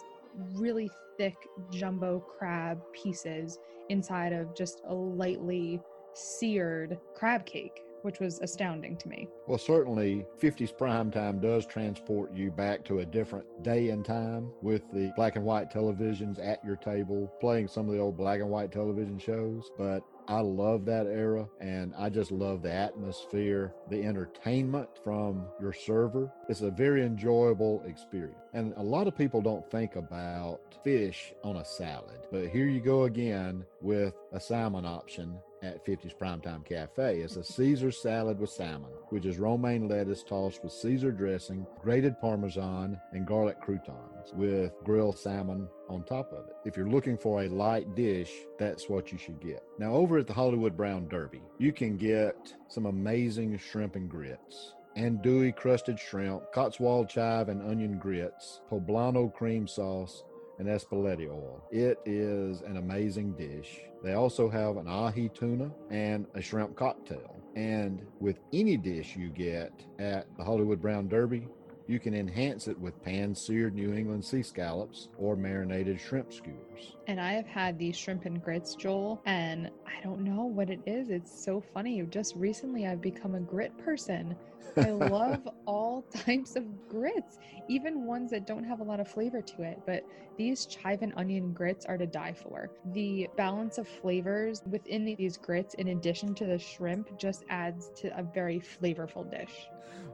really 0.54 0.90
thick 1.16 1.36
jumbo 1.70 2.20
crab 2.20 2.80
pieces 2.92 3.58
inside 3.88 4.32
of 4.32 4.54
just 4.54 4.82
a 4.86 4.94
lightly 4.94 5.80
seared 6.14 6.98
crab 7.14 7.46
cake 7.46 7.82
which 8.02 8.20
was 8.20 8.40
astounding 8.40 8.96
to 8.98 9.08
me. 9.08 9.28
Well, 9.46 9.58
certainly 9.58 10.26
50s 10.40 10.76
prime 10.76 11.10
time 11.10 11.40
does 11.40 11.66
transport 11.66 12.32
you 12.34 12.50
back 12.50 12.84
to 12.86 13.00
a 13.00 13.06
different 13.06 13.46
day 13.62 13.90
and 13.90 14.04
time 14.04 14.50
with 14.62 14.82
the 14.92 15.12
black 15.16 15.36
and 15.36 15.44
white 15.44 15.72
televisions 15.72 16.38
at 16.44 16.64
your 16.64 16.76
table, 16.76 17.32
playing 17.40 17.68
some 17.68 17.88
of 17.88 17.94
the 17.94 18.00
old 18.00 18.16
black 18.16 18.40
and 18.40 18.50
white 18.50 18.72
television 18.72 19.18
shows. 19.18 19.70
But 19.76 20.02
I 20.28 20.40
love 20.40 20.84
that 20.86 21.06
era 21.06 21.48
and 21.60 21.94
I 21.96 22.08
just 22.08 22.32
love 22.32 22.62
the 22.62 22.72
atmosphere, 22.72 23.74
the 23.90 24.02
entertainment 24.02 24.88
from 25.04 25.46
your 25.60 25.72
server. 25.72 26.32
It's 26.48 26.62
a 26.62 26.70
very 26.70 27.04
enjoyable 27.04 27.82
experience. 27.86 28.38
And 28.52 28.74
a 28.76 28.82
lot 28.82 29.06
of 29.06 29.16
people 29.16 29.40
don't 29.40 29.68
think 29.70 29.94
about 29.94 30.60
fish 30.82 31.32
on 31.44 31.56
a 31.56 31.64
salad, 31.64 32.26
but 32.32 32.48
here 32.48 32.66
you 32.66 32.80
go 32.80 33.04
again 33.04 33.64
with 33.80 34.14
a 34.32 34.40
salmon 34.40 34.84
option 34.84 35.38
at 35.66 35.84
50's 35.84 36.14
Primetime 36.14 36.64
Cafe. 36.64 37.20
is 37.20 37.36
a 37.36 37.44
Caesar 37.44 37.90
salad 37.90 38.38
with 38.38 38.50
salmon, 38.50 38.90
which 39.08 39.26
is 39.26 39.38
romaine 39.38 39.88
lettuce 39.88 40.22
tossed 40.22 40.62
with 40.62 40.72
Caesar 40.72 41.10
dressing, 41.10 41.66
grated 41.82 42.20
Parmesan, 42.20 43.00
and 43.12 43.26
garlic 43.26 43.60
croutons 43.60 44.32
with 44.34 44.72
grilled 44.84 45.18
salmon 45.18 45.68
on 45.88 46.04
top 46.04 46.32
of 46.32 46.48
it. 46.48 46.56
If 46.64 46.76
you're 46.76 46.88
looking 46.88 47.18
for 47.18 47.42
a 47.42 47.48
light 47.48 47.94
dish, 47.94 48.32
that's 48.58 48.88
what 48.88 49.10
you 49.10 49.18
should 49.18 49.40
get. 49.40 49.62
Now, 49.78 49.92
over 49.92 50.18
at 50.18 50.26
the 50.26 50.34
Hollywood 50.34 50.76
Brown 50.76 51.08
Derby, 51.08 51.42
you 51.58 51.72
can 51.72 51.96
get 51.96 52.54
some 52.68 52.86
amazing 52.86 53.58
shrimp 53.58 53.96
and 53.96 54.08
grits 54.08 54.74
andouille 54.96 55.54
crusted 55.54 56.00
shrimp, 56.00 56.50
Cotswold 56.52 57.08
chive 57.08 57.48
and 57.48 57.62
onion 57.62 57.98
grits, 57.98 58.62
poblano 58.70 59.32
cream 59.32 59.66
sauce, 59.66 60.24
and 60.58 60.68
Espelette 60.68 61.28
oil. 61.28 61.62
It 61.70 61.98
is 62.04 62.62
an 62.62 62.76
amazing 62.76 63.32
dish. 63.32 63.80
They 64.02 64.14
also 64.14 64.48
have 64.48 64.76
an 64.76 64.88
ahi 64.88 65.28
tuna 65.30 65.70
and 65.90 66.26
a 66.34 66.40
shrimp 66.40 66.76
cocktail. 66.76 67.36
And 67.54 68.04
with 68.20 68.38
any 68.52 68.76
dish 68.76 69.16
you 69.16 69.28
get 69.28 69.72
at 69.98 70.26
the 70.36 70.44
Hollywood 70.44 70.80
Brown 70.80 71.08
Derby, 71.08 71.48
you 71.88 72.00
can 72.00 72.14
enhance 72.14 72.66
it 72.66 72.78
with 72.78 73.00
pan 73.02 73.34
seared 73.34 73.74
New 73.74 73.94
England 73.94 74.24
sea 74.24 74.42
scallops 74.42 75.08
or 75.18 75.36
marinated 75.36 76.00
shrimp 76.00 76.32
skewers. 76.32 76.96
And 77.06 77.20
I 77.20 77.32
have 77.34 77.46
had 77.46 77.78
these 77.78 77.96
shrimp 77.96 78.24
and 78.24 78.42
grits, 78.42 78.74
Joel, 78.74 79.22
and 79.24 79.70
I 79.86 80.02
don't 80.02 80.22
know 80.22 80.44
what 80.44 80.68
it 80.68 80.80
is. 80.84 81.10
It's 81.10 81.44
so 81.44 81.62
funny. 81.72 82.02
Just 82.02 82.34
recently, 82.34 82.86
I've 82.86 83.00
become 83.00 83.36
a 83.36 83.40
grit 83.40 83.76
person. 83.78 84.36
I 84.76 84.90
love 84.90 85.48
all 85.66 86.02
types 86.14 86.56
of 86.56 86.64
grits, 86.88 87.38
even 87.68 88.06
ones 88.06 88.30
that 88.30 88.46
don't 88.46 88.64
have 88.64 88.80
a 88.80 88.84
lot 88.84 89.00
of 89.00 89.08
flavor 89.08 89.40
to 89.40 89.62
it. 89.62 89.80
But 89.86 90.04
these 90.36 90.66
chive 90.66 91.02
and 91.02 91.12
onion 91.16 91.52
grits 91.52 91.86
are 91.86 91.98
to 91.98 92.06
die 92.06 92.32
for. 92.34 92.70
The 92.92 93.28
balance 93.36 93.78
of 93.78 93.88
flavors 93.88 94.62
within 94.70 95.04
these 95.04 95.36
grits, 95.36 95.74
in 95.74 95.88
addition 95.88 96.34
to 96.36 96.46
the 96.46 96.58
shrimp, 96.58 97.18
just 97.18 97.44
adds 97.48 97.90
to 97.96 98.18
a 98.18 98.22
very 98.22 98.60
flavorful 98.60 99.30
dish. 99.30 99.68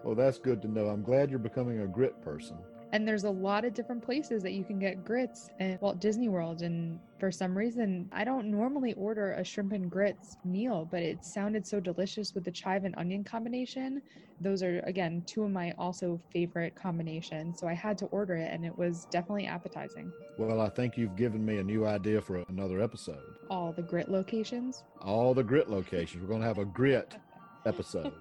Well, 0.04 0.14
that's 0.14 0.38
good 0.38 0.62
to 0.62 0.68
know. 0.68 0.86
I'm 0.86 1.02
glad 1.02 1.30
you're 1.30 1.38
becoming 1.38 1.80
a 1.80 1.86
grit 1.86 2.20
person. 2.22 2.56
And 2.92 3.08
there's 3.08 3.24
a 3.24 3.30
lot 3.30 3.64
of 3.64 3.72
different 3.72 4.04
places 4.04 4.42
that 4.42 4.52
you 4.52 4.64
can 4.64 4.78
get 4.78 5.02
grits 5.02 5.48
at 5.60 5.80
Walt 5.80 5.98
Disney 5.98 6.28
World. 6.28 6.60
And 6.60 7.00
for 7.18 7.32
some 7.32 7.56
reason, 7.56 8.06
I 8.12 8.22
don't 8.22 8.50
normally 8.50 8.92
order 8.94 9.32
a 9.32 9.42
shrimp 9.44 9.72
and 9.72 9.90
grits 9.90 10.36
meal, 10.44 10.86
but 10.90 11.02
it 11.02 11.24
sounded 11.24 11.66
so 11.66 11.80
delicious 11.80 12.34
with 12.34 12.44
the 12.44 12.50
chive 12.50 12.84
and 12.84 12.94
onion 12.98 13.24
combination. 13.24 14.02
Those 14.42 14.62
are, 14.62 14.80
again, 14.80 15.22
two 15.24 15.42
of 15.42 15.50
my 15.50 15.72
also 15.78 16.20
favorite 16.34 16.74
combinations. 16.74 17.58
So 17.58 17.66
I 17.66 17.72
had 17.72 17.96
to 17.98 18.06
order 18.06 18.36
it, 18.36 18.52
and 18.52 18.62
it 18.66 18.76
was 18.76 19.06
definitely 19.10 19.46
appetizing. 19.46 20.12
Well, 20.36 20.60
I 20.60 20.68
think 20.68 20.98
you've 20.98 21.16
given 21.16 21.46
me 21.46 21.58
a 21.58 21.62
new 21.62 21.86
idea 21.86 22.20
for 22.20 22.44
another 22.50 22.82
episode. 22.82 23.22
All 23.48 23.72
the 23.72 23.82
grit 23.82 24.10
locations? 24.10 24.82
All 25.00 25.32
the 25.32 25.44
grit 25.44 25.70
locations. 25.70 26.20
We're 26.20 26.28
going 26.28 26.42
to 26.42 26.46
have 26.46 26.58
a 26.58 26.66
grit 26.66 27.16
episode. 27.64 28.12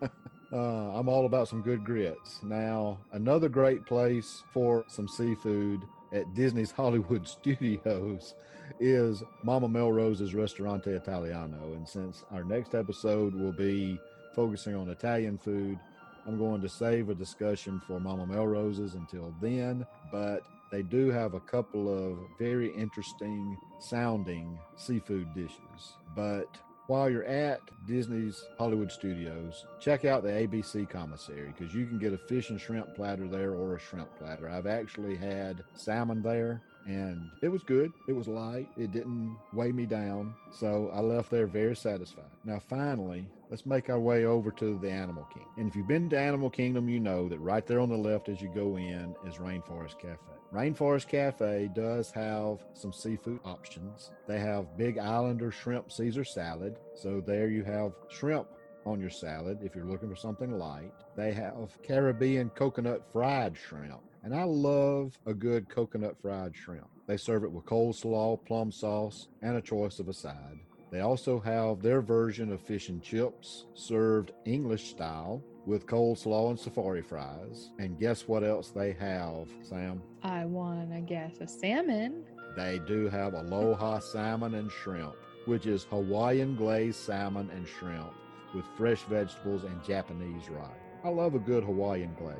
Uh, 0.52 0.98
I'm 0.98 1.08
all 1.08 1.26
about 1.26 1.48
some 1.48 1.60
good 1.60 1.84
grits. 1.84 2.40
Now, 2.42 2.98
another 3.12 3.48
great 3.48 3.84
place 3.84 4.42
for 4.52 4.84
some 4.88 5.06
seafood 5.06 5.82
at 6.12 6.32
Disney's 6.34 6.70
Hollywood 6.76 7.28
Studios 7.28 8.34
is 8.80 9.22
Mama 9.42 9.68
Melrose's 9.68 10.34
Ristorante 10.34 10.90
Italiano. 10.90 11.74
And 11.74 11.86
since 11.86 12.24
our 12.30 12.44
next 12.44 12.74
episode 12.74 13.34
will 13.34 13.52
be 13.52 14.00
focusing 14.34 14.74
on 14.74 14.88
Italian 14.88 15.36
food, 15.36 15.78
I'm 16.26 16.38
going 16.38 16.62
to 16.62 16.68
save 16.68 17.10
a 17.10 17.14
discussion 17.14 17.80
for 17.86 18.00
Mama 18.00 18.26
Melrose's 18.26 18.94
until 18.94 19.34
then. 19.42 19.86
But 20.10 20.42
they 20.70 20.82
do 20.82 21.10
have 21.10 21.34
a 21.34 21.40
couple 21.40 21.92
of 21.92 22.18
very 22.38 22.74
interesting 22.74 23.56
sounding 23.80 24.58
seafood 24.76 25.34
dishes. 25.34 25.96
But 26.16 26.48
while 26.88 27.10
you're 27.10 27.24
at 27.24 27.60
Disney's 27.86 28.46
Hollywood 28.56 28.90
Studios, 28.90 29.66
check 29.78 30.06
out 30.06 30.22
the 30.22 30.30
ABC 30.30 30.88
commissary 30.88 31.54
because 31.56 31.74
you 31.74 31.86
can 31.86 31.98
get 31.98 32.14
a 32.14 32.18
fish 32.18 32.48
and 32.48 32.58
shrimp 32.58 32.94
platter 32.94 33.28
there 33.28 33.52
or 33.52 33.76
a 33.76 33.78
shrimp 33.78 34.08
platter. 34.18 34.48
I've 34.48 34.66
actually 34.66 35.14
had 35.14 35.62
salmon 35.74 36.22
there 36.22 36.62
and 36.86 37.30
it 37.42 37.48
was 37.48 37.62
good. 37.62 37.92
It 38.08 38.14
was 38.14 38.26
light. 38.26 38.68
It 38.78 38.90
didn't 38.90 39.36
weigh 39.52 39.70
me 39.70 39.84
down. 39.84 40.34
So 40.50 40.90
I 40.94 41.00
left 41.00 41.30
there 41.30 41.46
very 41.46 41.76
satisfied. 41.76 42.24
Now, 42.44 42.58
finally, 42.58 43.28
let's 43.50 43.66
make 43.66 43.88
our 43.88 43.98
way 43.98 44.24
over 44.24 44.50
to 44.52 44.78
the 44.78 44.90
Animal 44.90 45.24
Kingdom. 45.32 45.52
And 45.56 45.68
if 45.68 45.76
you've 45.76 45.88
been 45.88 46.08
to 46.10 46.18
Animal 46.18 46.50
Kingdom, 46.50 46.88
you 46.88 47.00
know 47.00 47.28
that 47.28 47.38
right 47.38 47.66
there 47.66 47.80
on 47.80 47.88
the 47.88 47.96
left 47.96 48.28
as 48.28 48.40
you 48.40 48.48
go 48.54 48.76
in 48.76 49.14
is 49.26 49.36
Rainforest 49.36 49.98
Cafe. 49.98 50.18
Rainforest 50.52 51.08
Cafe 51.08 51.70
does 51.74 52.10
have 52.10 52.64
some 52.74 52.92
seafood 52.92 53.40
options. 53.44 54.12
They 54.26 54.38
have 54.40 54.76
Big 54.76 54.98
Islander 54.98 55.50
shrimp 55.50 55.92
Caesar 55.92 56.24
salad. 56.24 56.76
So 56.94 57.20
there 57.20 57.48
you 57.48 57.64
have 57.64 57.92
shrimp 58.08 58.48
on 58.86 59.00
your 59.00 59.10
salad 59.10 59.58
if 59.62 59.74
you're 59.74 59.84
looking 59.84 60.08
for 60.08 60.16
something 60.16 60.50
light. 60.52 60.92
They 61.16 61.32
have 61.32 61.76
Caribbean 61.82 62.50
coconut 62.50 63.02
fried 63.12 63.56
shrimp. 63.56 64.00
And 64.24 64.34
I 64.34 64.44
love 64.44 65.18
a 65.26 65.34
good 65.34 65.68
coconut 65.68 66.16
fried 66.20 66.56
shrimp. 66.56 66.88
They 67.06 67.16
serve 67.16 67.44
it 67.44 67.52
with 67.52 67.64
coleslaw, 67.64 68.44
plum 68.44 68.72
sauce, 68.72 69.28
and 69.42 69.56
a 69.56 69.62
choice 69.62 69.98
of 69.98 70.08
a 70.08 70.12
side. 70.12 70.60
They 70.90 71.00
also 71.00 71.38
have 71.40 71.82
their 71.82 72.00
version 72.00 72.50
of 72.52 72.60
fish 72.60 72.88
and 72.88 73.02
chips 73.02 73.66
served 73.74 74.32
English 74.46 74.90
style 74.90 75.42
with 75.66 75.86
coleslaw 75.86 76.50
and 76.50 76.58
safari 76.58 77.02
fries. 77.02 77.70
And 77.78 77.98
guess 77.98 78.26
what 78.26 78.42
else 78.42 78.70
they 78.70 78.92
have, 78.94 79.48
Sam? 79.62 80.02
I 80.22 80.46
want 80.46 80.90
to 80.92 81.00
guess 81.00 81.40
a 81.40 81.46
salmon. 81.46 82.24
They 82.56 82.80
do 82.86 83.08
have 83.08 83.34
aloha 83.34 83.98
salmon 83.98 84.54
and 84.54 84.70
shrimp, 84.70 85.14
which 85.44 85.66
is 85.66 85.84
Hawaiian 85.84 86.56
glazed 86.56 87.00
salmon 87.00 87.50
and 87.54 87.68
shrimp 87.68 88.12
with 88.54 88.64
fresh 88.76 89.02
vegetables 89.02 89.64
and 89.64 89.84
Japanese 89.84 90.48
rice. 90.48 90.70
I 91.04 91.10
love 91.10 91.34
a 91.34 91.38
good 91.38 91.64
Hawaiian 91.64 92.14
glaze. 92.18 92.36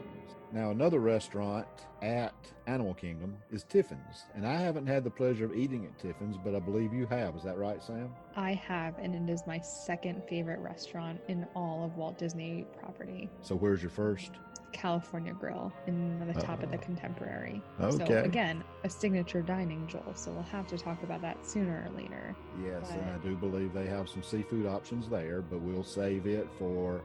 Now, 0.51 0.71
another 0.71 1.01
restaurant 1.01 1.67
at 2.01 2.35
Animal 2.67 2.95
Kingdom 2.95 3.37
is 3.51 3.65
Tiffin's, 3.65 4.25
and 4.35 4.47
I 4.47 4.55
haven't 4.55 4.87
had 4.87 5.05
the 5.05 5.11
pleasure 5.11 5.45
of 5.45 5.55
eating 5.55 5.85
at 5.85 5.99
Tiffin's, 5.99 6.39
but 6.43 6.55
I 6.55 6.59
believe 6.59 6.93
you 6.95 7.07
have. 7.07 7.37
Is 7.37 7.43
that 7.43 7.59
right, 7.59 7.83
Sam? 7.83 8.11
I 8.35 8.55
have, 8.55 8.99
and 8.99 9.15
it 9.15 9.31
is 9.31 9.43
my 9.47 9.61
second 9.61 10.23
favorite 10.29 10.61
restaurant 10.61 11.21
in 11.29 11.47
all 11.55 11.85
of 11.85 11.97
Walt 11.97 12.17
Disney 12.17 12.65
property. 12.81 13.29
So, 13.43 13.57
where's 13.57 13.83
your 13.83 13.91
first? 13.91 14.31
California 14.73 15.33
Grill 15.33 15.73
in 15.87 16.27
the 16.27 16.41
top 16.41 16.63
of 16.63 16.71
the. 16.71 16.79
Contemporary. 16.79 17.61
Okay. 17.81 18.07
So 18.07 18.23
again, 18.23 18.63
a 18.85 18.89
signature 18.89 19.43
dining, 19.43 19.87
Joel. 19.89 20.15
So 20.15 20.31
we'll 20.31 20.43
have 20.45 20.67
to 20.69 20.79
talk 20.79 21.03
about 21.03 21.21
that 21.23 21.45
sooner 21.45 21.87
or 21.87 22.01
later. 22.01 22.37
Yes, 22.63 22.91
and 22.93 23.11
I 23.11 23.19
do 23.19 23.35
believe 23.37 23.75
they 23.75 23.87
have 23.87 24.09
some 24.09 24.23
seafood 24.23 24.65
options 24.67 25.09
there, 25.09 25.43
but 25.43 25.61
we'll 25.61 25.85
save 25.85 26.27
it 26.27 26.49
for 26.59 27.03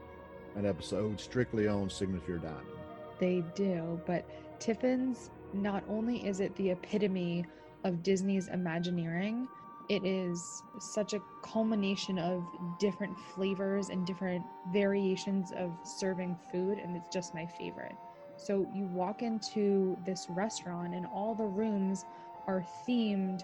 an 0.56 0.64
episode 0.64 1.20
strictly 1.20 1.66
on 1.66 1.90
signature 1.90 2.38
dining. 2.38 2.83
They 3.24 3.42
do, 3.54 3.98
but 4.04 4.28
Tiffin's 4.60 5.30
not 5.54 5.82
only 5.88 6.26
is 6.26 6.40
it 6.40 6.54
the 6.56 6.72
epitome 6.72 7.46
of 7.82 8.02
Disney's 8.02 8.48
Imagineering, 8.48 9.48
it 9.88 10.04
is 10.04 10.62
such 10.78 11.14
a 11.14 11.22
culmination 11.42 12.18
of 12.18 12.44
different 12.78 13.18
flavors 13.34 13.88
and 13.88 14.06
different 14.06 14.44
variations 14.74 15.52
of 15.52 15.72
serving 15.84 16.36
food, 16.52 16.76
and 16.76 16.94
it's 16.98 17.10
just 17.10 17.32
my 17.32 17.46
favorite. 17.46 17.96
So 18.36 18.66
you 18.74 18.84
walk 18.84 19.22
into 19.22 19.96
this 20.04 20.26
restaurant, 20.28 20.94
and 20.94 21.06
all 21.06 21.34
the 21.34 21.46
rooms 21.46 22.04
are 22.46 22.62
themed 22.86 23.40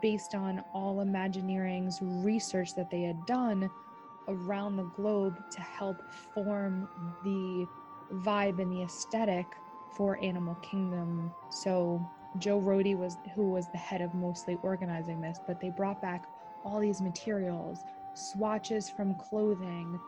based 0.00 0.36
on 0.36 0.62
all 0.72 1.04
Imagineering's 1.04 1.98
research 2.00 2.76
that 2.76 2.88
they 2.88 3.02
had 3.02 3.26
done 3.26 3.68
around 4.28 4.76
the 4.76 4.88
globe 4.94 5.34
to 5.50 5.60
help 5.60 5.96
form 6.34 6.88
the 7.24 7.66
vibe 8.14 8.58
and 8.60 8.70
the 8.72 8.82
aesthetic 8.82 9.46
for 9.96 10.18
Animal 10.22 10.56
Kingdom. 10.62 11.32
So 11.50 12.00
Joe 12.38 12.60
Rohde 12.60 12.96
was 12.96 13.16
who 13.34 13.50
was 13.50 13.68
the 13.68 13.78
head 13.78 14.00
of 14.00 14.14
mostly 14.14 14.58
organizing 14.62 15.20
this, 15.20 15.40
but 15.46 15.60
they 15.60 15.70
brought 15.70 16.00
back 16.00 16.26
all 16.64 16.80
these 16.80 17.00
materials, 17.00 17.84
swatches 18.14 18.88
from 18.90 19.14
clothing, 19.14 19.98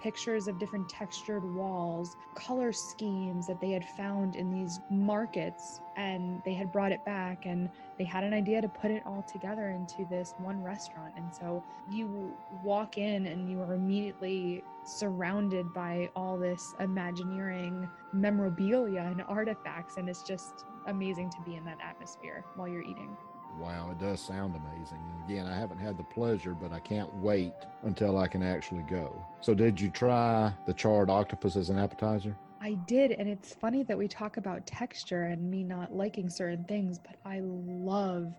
pictures 0.00 0.48
of 0.48 0.58
different 0.58 0.88
textured 0.88 1.44
walls, 1.54 2.16
color 2.34 2.72
schemes 2.72 3.46
that 3.46 3.60
they 3.60 3.70
had 3.70 3.84
found 3.84 4.36
in 4.36 4.50
these 4.50 4.80
markets, 4.90 5.80
and 5.96 6.40
they 6.44 6.54
had 6.54 6.70
brought 6.70 6.92
it 6.92 7.04
back 7.04 7.46
and 7.46 7.68
they 7.98 8.04
had 8.04 8.22
an 8.22 8.32
idea 8.32 8.62
to 8.62 8.68
put 8.68 8.90
it 8.90 9.02
all 9.04 9.24
together 9.30 9.70
into 9.70 10.08
this 10.08 10.34
one 10.38 10.62
restaurant. 10.62 11.12
And 11.16 11.34
so 11.34 11.62
you 11.90 12.36
walk 12.62 12.96
in 12.98 13.26
and 13.26 13.50
you 13.50 13.60
are 13.60 13.74
immediately 13.74 14.62
surrounded 14.84 15.72
by 15.74 16.10
all 16.14 16.38
this 16.38 16.74
Imagineering 16.80 17.88
memorabilia 18.12 19.00
and 19.00 19.22
artifacts, 19.22 19.96
and 19.96 20.08
it's 20.08 20.22
just 20.22 20.64
amazing 20.86 21.30
to 21.30 21.40
be 21.44 21.56
in 21.56 21.64
that 21.64 21.78
atmosphere 21.82 22.44
while 22.54 22.68
you're 22.68 22.82
eating. 22.82 23.16
Wow, 23.58 23.90
it 23.90 23.98
does 23.98 24.20
sound 24.20 24.54
amazing. 24.54 24.98
Again, 25.26 25.46
I 25.46 25.58
haven't 25.58 25.78
had 25.78 25.98
the 25.98 26.04
pleasure, 26.04 26.54
but 26.54 26.72
I 26.72 26.80
can't 26.80 27.12
wait 27.16 27.52
until 27.82 28.18
I 28.18 28.28
can 28.28 28.42
actually 28.42 28.82
go. 28.82 29.24
So, 29.40 29.54
did 29.54 29.80
you 29.80 29.90
try 29.90 30.52
the 30.66 30.74
charred 30.74 31.10
octopus 31.10 31.56
as 31.56 31.70
an 31.70 31.78
appetizer? 31.78 32.36
I 32.60 32.74
did, 32.86 33.12
and 33.12 33.28
it's 33.28 33.54
funny 33.54 33.82
that 33.84 33.96
we 33.96 34.08
talk 34.08 34.36
about 34.36 34.66
texture 34.66 35.24
and 35.24 35.50
me 35.50 35.62
not 35.62 35.94
liking 35.94 36.28
certain 36.28 36.64
things, 36.64 36.98
but 36.98 37.16
I 37.24 37.40
love 37.42 38.32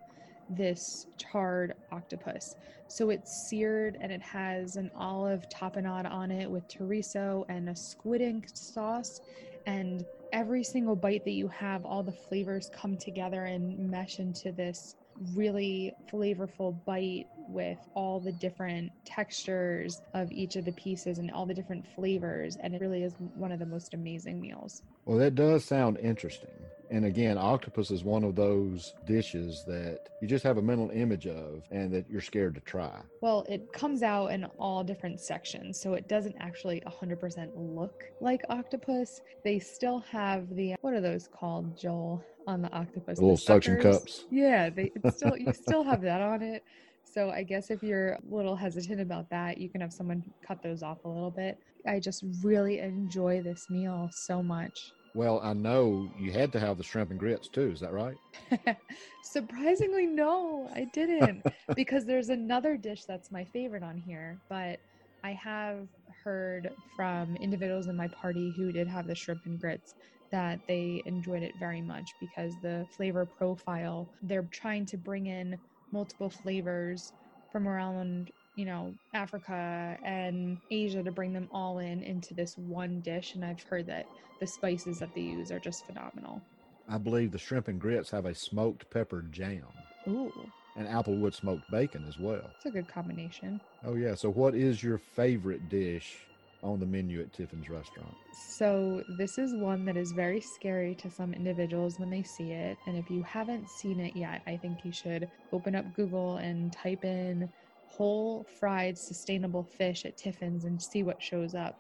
this 0.50 1.08
charred 1.18 1.74
octopus. 1.92 2.56
So 2.88 3.12
it's 3.12 3.48
seared 3.50 3.98
and 4.02 4.12
it 4.12 4.22
has 4.22 4.76
an 4.76 4.90
olive 4.96 5.48
tapenade 5.50 6.10
on 6.10 6.32
it 6.32 6.50
with 6.50 6.68
chorizo 6.68 7.46
and 7.50 7.70
a 7.70 7.76
squid 7.76 8.22
ink 8.22 8.48
sauce. 8.54 9.22
And 9.68 10.04
every 10.34 10.64
single 10.64 10.96
bite 10.96 11.24
that 11.26 11.32
you 11.32 11.48
have, 11.50 11.86
all 11.86 12.02
the 12.02 12.12
flavors 12.12 12.70
come 12.74 12.98
together 12.98 13.46
and 13.46 13.78
mesh 13.92 14.20
into 14.20 14.52
this 14.52 14.96
really 15.34 15.94
flavorful 16.12 16.78
bite 16.86 17.28
with 17.48 17.80
all 17.96 18.20
the 18.20 18.32
different 18.32 18.92
textures 19.06 20.02
of 20.14 20.32
each 20.32 20.56
of 20.56 20.66
the 20.66 20.72
pieces 20.74 21.18
and 21.18 21.32
all 21.32 21.46
the 21.46 21.54
different 21.54 21.86
flavors. 21.96 22.58
And 22.62 22.76
it 22.76 22.82
really 22.82 23.04
is 23.04 23.14
one 23.36 23.52
of 23.52 23.60
the 23.60 23.66
most 23.66 23.94
amazing 23.94 24.40
meals. 24.40 24.84
Well, 25.06 25.18
that 25.18 25.36
does 25.36 25.66
sound 25.66 25.98
interesting. 25.98 26.52
And 26.92 27.06
again, 27.06 27.38
octopus 27.38 27.92
is 27.92 28.04
one 28.04 28.24
of 28.24 28.36
those 28.36 28.96
dishes 29.06 29.64
that 29.68 30.10
you 30.22 30.28
just 30.28 30.44
have 30.44 30.58
a 30.58 30.62
mental 30.62 30.90
image 30.90 31.28
of 31.28 31.64
and 31.70 31.94
that 31.94 32.10
you're 32.10 32.22
scared 32.22 32.56
to 32.56 32.62
try. 32.62 33.00
Well, 33.22 33.46
it 33.48 33.72
comes 33.74 34.02
out 34.02 34.28
in 34.28 34.46
all 34.58 34.84
different 34.84 35.20
sections, 35.20 35.80
so 35.80 35.94
it 35.94 36.08
doesn't 36.08 36.36
actually 36.40 36.82
100% 36.88 37.52
look 37.56 38.06
like 38.22 38.42
octopus. 38.50 39.22
They 39.44 39.60
still 39.60 40.00
have 40.12 40.50
the 40.56 40.76
what 40.82 40.94
are 40.94 41.02
those 41.02 41.28
called, 41.28 41.78
Joel, 41.78 42.24
on 42.50 42.62
the 42.62 42.72
octopus? 42.74 43.18
The 43.18 43.24
little 43.24 43.38
suction 43.38 43.78
cups. 43.78 44.26
Yeah, 44.32 44.70
they 44.70 44.92
it's 44.96 45.18
still 45.18 45.38
you 45.38 45.54
still 45.54 45.84
have 45.84 46.02
that 46.02 46.22
on 46.22 46.42
it. 46.42 46.64
So 47.04 47.30
I 47.30 47.44
guess 47.44 47.72
if 47.72 47.82
you're 47.82 48.14
a 48.14 48.20
little 48.30 48.56
hesitant 48.56 49.02
about 49.02 49.30
that, 49.30 49.58
you 49.58 49.70
can 49.70 49.82
have 49.82 49.94
someone 49.94 50.24
cut 50.46 50.62
those 50.62 50.84
off 50.84 50.98
a 51.06 51.08
little 51.08 51.32
bit. 51.32 51.58
I 51.88 52.00
just 52.00 52.24
really 52.44 52.80
enjoy 52.80 53.42
this 53.42 53.70
meal 53.70 54.10
so 54.14 54.44
much. 54.44 54.92
Well, 55.16 55.40
I 55.44 55.54
know 55.54 56.08
you 56.20 56.32
had 56.32 56.52
to 56.54 56.60
have 56.60 56.78
the 56.78 56.84
shrimp 56.84 57.10
and 57.10 57.20
grits 57.20 57.48
too. 57.48 57.72
Is 57.72 57.80
that 57.80 57.94
right? 57.94 58.16
Surprisingly, 59.24 60.06
no, 60.06 60.70
I 60.76 60.88
didn't. 60.94 61.44
because 61.76 62.06
there's 62.06 62.30
another 62.30 62.78
dish 62.78 63.06
that's 63.08 63.32
my 63.32 63.44
favorite 63.46 63.82
on 63.82 63.98
here, 63.98 64.40
but 64.50 64.78
I 65.24 65.32
have 65.32 65.88
heard 66.24 66.70
from 66.96 67.36
individuals 67.38 67.88
in 67.88 67.98
my 67.98 68.08
party 68.08 68.54
who 68.56 68.72
did 68.72 68.88
have 68.88 69.08
the 69.08 69.16
shrimp 69.16 69.42
and 69.46 69.60
grits 69.60 69.96
that 70.32 70.60
they 70.68 71.02
enjoyed 71.06 71.44
it 71.44 71.56
very 71.60 71.82
much 71.82 72.16
because 72.20 72.56
the 72.62 72.88
flavor 72.96 73.26
profile, 73.26 74.08
they're 74.22 74.48
trying 74.52 74.86
to 74.88 74.98
bring 74.98 75.26
in 75.28 75.58
multiple 75.92 76.30
flavors 76.30 77.12
from 77.52 77.68
around 77.68 78.32
you 78.56 78.66
know 78.66 78.94
africa 79.14 79.98
and 80.04 80.58
asia 80.70 81.02
to 81.02 81.12
bring 81.12 81.34
them 81.34 81.48
all 81.52 81.80
in 81.80 82.04
into 82.04 82.34
this 82.34 82.56
one 82.58 83.02
dish. 83.02 83.34
And 83.36 83.44
i've 83.44 83.64
heard 83.70 83.88
that 83.88 84.06
the 84.40 84.48
spices 84.48 85.00
that 85.00 85.14
they 85.16 85.22
use 85.22 85.52
are 85.52 85.60
just 85.60 85.86
phenomenal. 85.86 86.42
I 86.88 86.98
believe 86.98 87.32
the 87.32 87.38
shrimp 87.38 87.68
and 87.68 87.80
grits 87.80 88.10
have 88.12 88.26
a 88.26 88.34
smoked 88.34 88.90
pepper 88.90 89.24
jam. 89.32 89.64
Ooh. 90.08 90.32
And 90.78 90.88
applewood 90.88 91.36
smoked 91.36 91.70
bacon 91.70 92.06
as 92.08 92.18
well. 92.18 92.50
it's 92.56 92.66
a 92.66 92.72
good 92.72 92.88
combination. 92.88 93.60
Oh, 93.86 93.96
yeah. 93.96 94.16
So, 94.16 94.30
what 94.30 94.56
is 94.56 94.82
your 94.82 94.98
favorite 94.98 95.68
dish 95.70 96.29
on 96.64 96.80
the 96.80 96.86
menu 96.86 97.22
at 97.22 97.34
Tiffin's 97.34 97.70
restaurant? 97.70 98.18
So, 98.32 99.04
this 99.08 99.38
is 99.40 99.56
one 99.56 99.86
that 99.86 99.98
is 99.98 100.12
very 100.12 100.40
scary 100.42 100.94
to 100.96 101.10
some 101.10 101.34
individuals 101.34 101.98
when 102.00 102.10
they 102.12 102.22
see 102.24 102.52
it. 102.52 102.80
And 102.86 102.96
if 102.96 103.10
you 103.10 103.24
haven't 103.24 103.70
seen 103.70 104.00
it 104.00 104.16
yet, 104.16 104.44
I 104.46 104.58
think 104.58 104.86
you 104.86 104.92
should 104.92 105.32
open 105.52 105.76
up 105.76 105.92
Google 105.94 106.38
and 106.38 106.72
type 106.72 107.04
in 107.04 107.50
whole 107.86 108.46
fried 108.60 108.98
sustainable 109.00 109.64
fish 109.64 110.06
at 110.06 110.16
Tiffin's 110.18 110.64
and 110.66 110.80
see 110.82 111.02
what 111.02 111.24
shows 111.24 111.56
up 111.56 111.80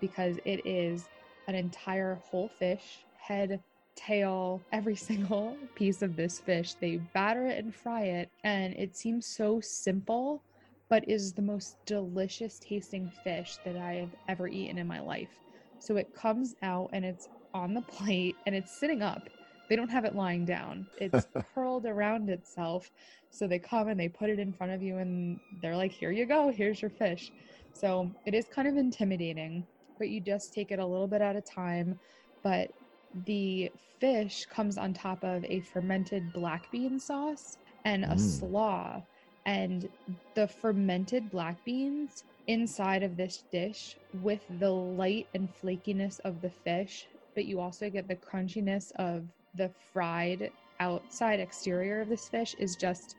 because 0.00 0.38
it 0.44 0.64
is 0.64 1.08
an 1.48 1.56
entire 1.56 2.22
whole 2.30 2.48
fish, 2.60 3.06
head, 3.16 3.60
tail, 3.96 4.66
every 4.70 4.94
single 5.08 5.68
piece 5.74 6.00
of 6.00 6.14
this 6.14 6.38
fish. 6.38 6.74
They 6.76 6.96
batter 6.96 7.46
it 7.46 7.58
and 7.58 7.74
fry 7.74 8.02
it, 8.04 8.30
and 8.44 8.74
it 8.74 8.94
seems 8.96 9.26
so 9.26 9.60
simple 9.60 10.44
but 10.88 11.08
is 11.08 11.32
the 11.34 11.42
most 11.42 11.76
delicious 11.86 12.58
tasting 12.58 13.10
fish 13.10 13.58
that 13.64 13.76
I 13.76 13.94
have 13.94 14.14
ever 14.28 14.48
eaten 14.48 14.78
in 14.78 14.86
my 14.86 15.00
life. 15.00 15.42
So 15.78 15.96
it 15.96 16.12
comes 16.14 16.54
out 16.62 16.90
and 16.92 17.04
it's 17.04 17.28
on 17.54 17.74
the 17.74 17.82
plate 17.82 18.38
and 18.46 18.54
it's 18.54 18.78
sitting 18.78 19.02
up. 19.02 19.28
They 19.68 19.76
don't 19.76 19.90
have 19.90 20.04
it 20.04 20.14
lying 20.14 20.44
down. 20.44 20.86
It's 20.96 21.26
curled 21.54 21.86
around 21.86 22.30
itself. 22.30 22.90
So 23.30 23.46
they 23.46 23.58
come 23.58 23.88
and 23.88 24.00
they 24.00 24.08
put 24.08 24.30
it 24.30 24.38
in 24.38 24.52
front 24.52 24.72
of 24.72 24.82
you 24.82 24.98
and 24.98 25.40
they're 25.60 25.76
like, 25.76 25.92
here 25.92 26.10
you 26.10 26.26
go, 26.26 26.50
here's 26.50 26.80
your 26.80 26.90
fish. 26.90 27.32
So 27.72 28.14
it 28.24 28.34
is 28.34 28.46
kind 28.48 28.66
of 28.66 28.76
intimidating, 28.76 29.66
but 29.98 30.08
you 30.08 30.20
just 30.20 30.52
take 30.54 30.70
it 30.70 30.78
a 30.78 30.86
little 30.86 31.06
bit 31.06 31.20
at 31.20 31.36
a 31.36 31.42
time. 31.42 32.00
But 32.42 32.70
the 33.12 33.70
fish 34.00 34.46
comes 34.46 34.78
on 34.78 34.94
top 34.94 35.22
of 35.24 35.44
a 35.44 35.60
fermented 35.60 36.32
black 36.32 36.70
bean 36.70 36.98
sauce 36.98 37.58
and 37.84 38.04
a 38.04 38.16
Mm. 38.16 38.18
slaw 38.18 39.02
and 39.48 39.88
the 40.34 40.46
fermented 40.46 41.30
black 41.30 41.56
beans 41.64 42.22
inside 42.48 43.02
of 43.02 43.16
this 43.16 43.44
dish 43.50 43.96
with 44.12 44.42
the 44.60 44.70
light 44.70 45.24
and 45.32 45.48
flakiness 45.64 46.20
of 46.26 46.42
the 46.42 46.50
fish, 46.50 47.06
but 47.34 47.46
you 47.46 47.58
also 47.58 47.88
get 47.88 48.06
the 48.08 48.16
crunchiness 48.16 48.92
of 48.96 49.24
the 49.54 49.72
fried 49.90 50.50
outside 50.80 51.40
exterior 51.40 52.02
of 52.02 52.10
this 52.10 52.28
fish 52.28 52.54
is 52.58 52.76
just 52.76 53.16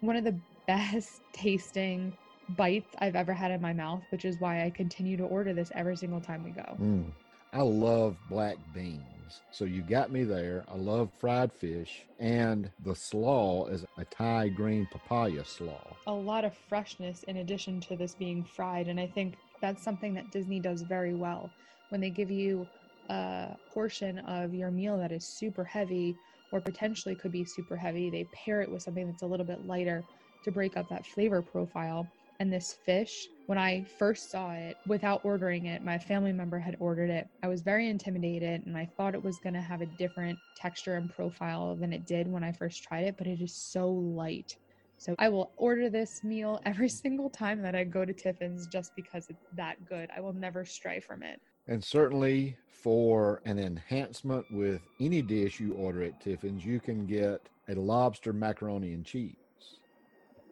one 0.00 0.16
of 0.16 0.24
the 0.24 0.40
best 0.66 1.20
tasting 1.34 2.10
bites 2.56 2.88
I've 2.98 3.14
ever 3.14 3.34
had 3.34 3.50
in 3.50 3.60
my 3.60 3.74
mouth, 3.74 4.02
which 4.10 4.24
is 4.24 4.40
why 4.40 4.64
I 4.64 4.70
continue 4.70 5.18
to 5.18 5.24
order 5.24 5.52
this 5.52 5.70
every 5.74 5.96
single 5.96 6.22
time 6.22 6.42
we 6.42 6.52
go. 6.52 6.76
Mm. 6.80 7.12
I 7.52 7.60
love 7.60 8.16
black 8.30 8.56
beans. 8.74 9.15
So 9.50 9.64
you 9.64 9.82
got 9.82 10.10
me 10.10 10.24
there. 10.24 10.64
I 10.68 10.76
love 10.76 11.10
fried 11.18 11.52
fish. 11.52 12.04
And 12.18 12.70
the 12.84 12.94
slaw 12.94 13.66
is 13.66 13.84
a 13.98 14.04
Thai 14.04 14.48
green 14.48 14.86
papaya 14.90 15.44
slaw. 15.44 15.80
a 16.06 16.12
lot 16.12 16.44
of 16.44 16.56
freshness 16.68 17.22
in 17.24 17.38
addition 17.38 17.80
to 17.80 17.96
this 17.96 18.14
being 18.14 18.44
fried. 18.44 18.88
And 18.88 19.00
I 19.00 19.06
think 19.06 19.34
that's 19.60 19.82
something 19.82 20.14
that 20.14 20.30
Disney 20.30 20.60
does 20.60 20.82
very 20.82 21.14
well. 21.14 21.50
When 21.88 22.00
they 22.00 22.10
give 22.10 22.30
you 22.30 22.66
a 23.08 23.56
portion 23.72 24.18
of 24.20 24.54
your 24.54 24.70
meal 24.70 24.98
that 24.98 25.12
is 25.12 25.24
super 25.26 25.64
heavy 25.64 26.16
or 26.52 26.60
potentially 26.60 27.14
could 27.14 27.32
be 27.32 27.44
super 27.44 27.76
heavy, 27.76 28.10
they 28.10 28.24
pair 28.32 28.60
it 28.62 28.70
with 28.70 28.82
something 28.82 29.06
that's 29.06 29.22
a 29.22 29.26
little 29.26 29.46
bit 29.46 29.66
lighter 29.66 30.04
to 30.44 30.50
break 30.50 30.76
up 30.76 30.88
that 30.88 31.06
flavor 31.06 31.42
profile. 31.42 32.06
And 32.38 32.52
this 32.52 32.76
fish, 32.84 33.28
when 33.46 33.58
I 33.58 33.84
first 33.98 34.30
saw 34.30 34.52
it 34.52 34.76
without 34.86 35.20
ordering 35.24 35.66
it, 35.66 35.84
my 35.84 35.98
family 35.98 36.32
member 36.32 36.58
had 36.58 36.76
ordered 36.80 37.10
it. 37.10 37.28
I 37.42 37.48
was 37.48 37.62
very 37.62 37.88
intimidated 37.88 38.66
and 38.66 38.76
I 38.76 38.86
thought 38.96 39.14
it 39.14 39.22
was 39.22 39.38
going 39.38 39.54
to 39.54 39.60
have 39.60 39.80
a 39.80 39.86
different 39.86 40.38
texture 40.56 40.96
and 40.96 41.08
profile 41.08 41.76
than 41.76 41.92
it 41.92 42.06
did 42.06 42.26
when 42.26 42.42
I 42.42 42.52
first 42.52 42.82
tried 42.82 43.04
it, 43.04 43.16
but 43.16 43.26
it 43.26 43.40
is 43.40 43.54
so 43.54 43.88
light 43.90 44.56
So 44.98 45.14
I 45.18 45.28
will 45.28 45.52
order 45.56 45.88
this 45.90 46.24
meal 46.24 46.60
every 46.66 46.88
single 46.88 47.30
time 47.30 47.62
that 47.62 47.74
I 47.76 47.84
go 47.84 48.04
to 48.04 48.12
Tiffin's 48.12 48.66
just 48.66 48.94
because 48.96 49.26
it's 49.28 49.44
that 49.56 49.84
good. 49.88 50.10
I 50.16 50.20
will 50.20 50.32
never 50.32 50.64
stray 50.64 51.00
from 51.00 51.22
it. 51.22 51.40
And 51.68 51.82
certainly 51.82 52.56
for 52.70 53.42
an 53.44 53.58
enhancement 53.58 54.46
with 54.50 54.82
any 55.00 55.22
dish 55.22 55.60
you 55.60 55.74
order 55.74 56.02
at 56.02 56.20
Tiffin's, 56.20 56.64
you 56.64 56.80
can 56.80 57.06
get 57.06 57.48
a 57.68 57.74
lobster 57.74 58.32
macaroni 58.32 58.92
and 58.94 59.04
cheese. 59.04 59.36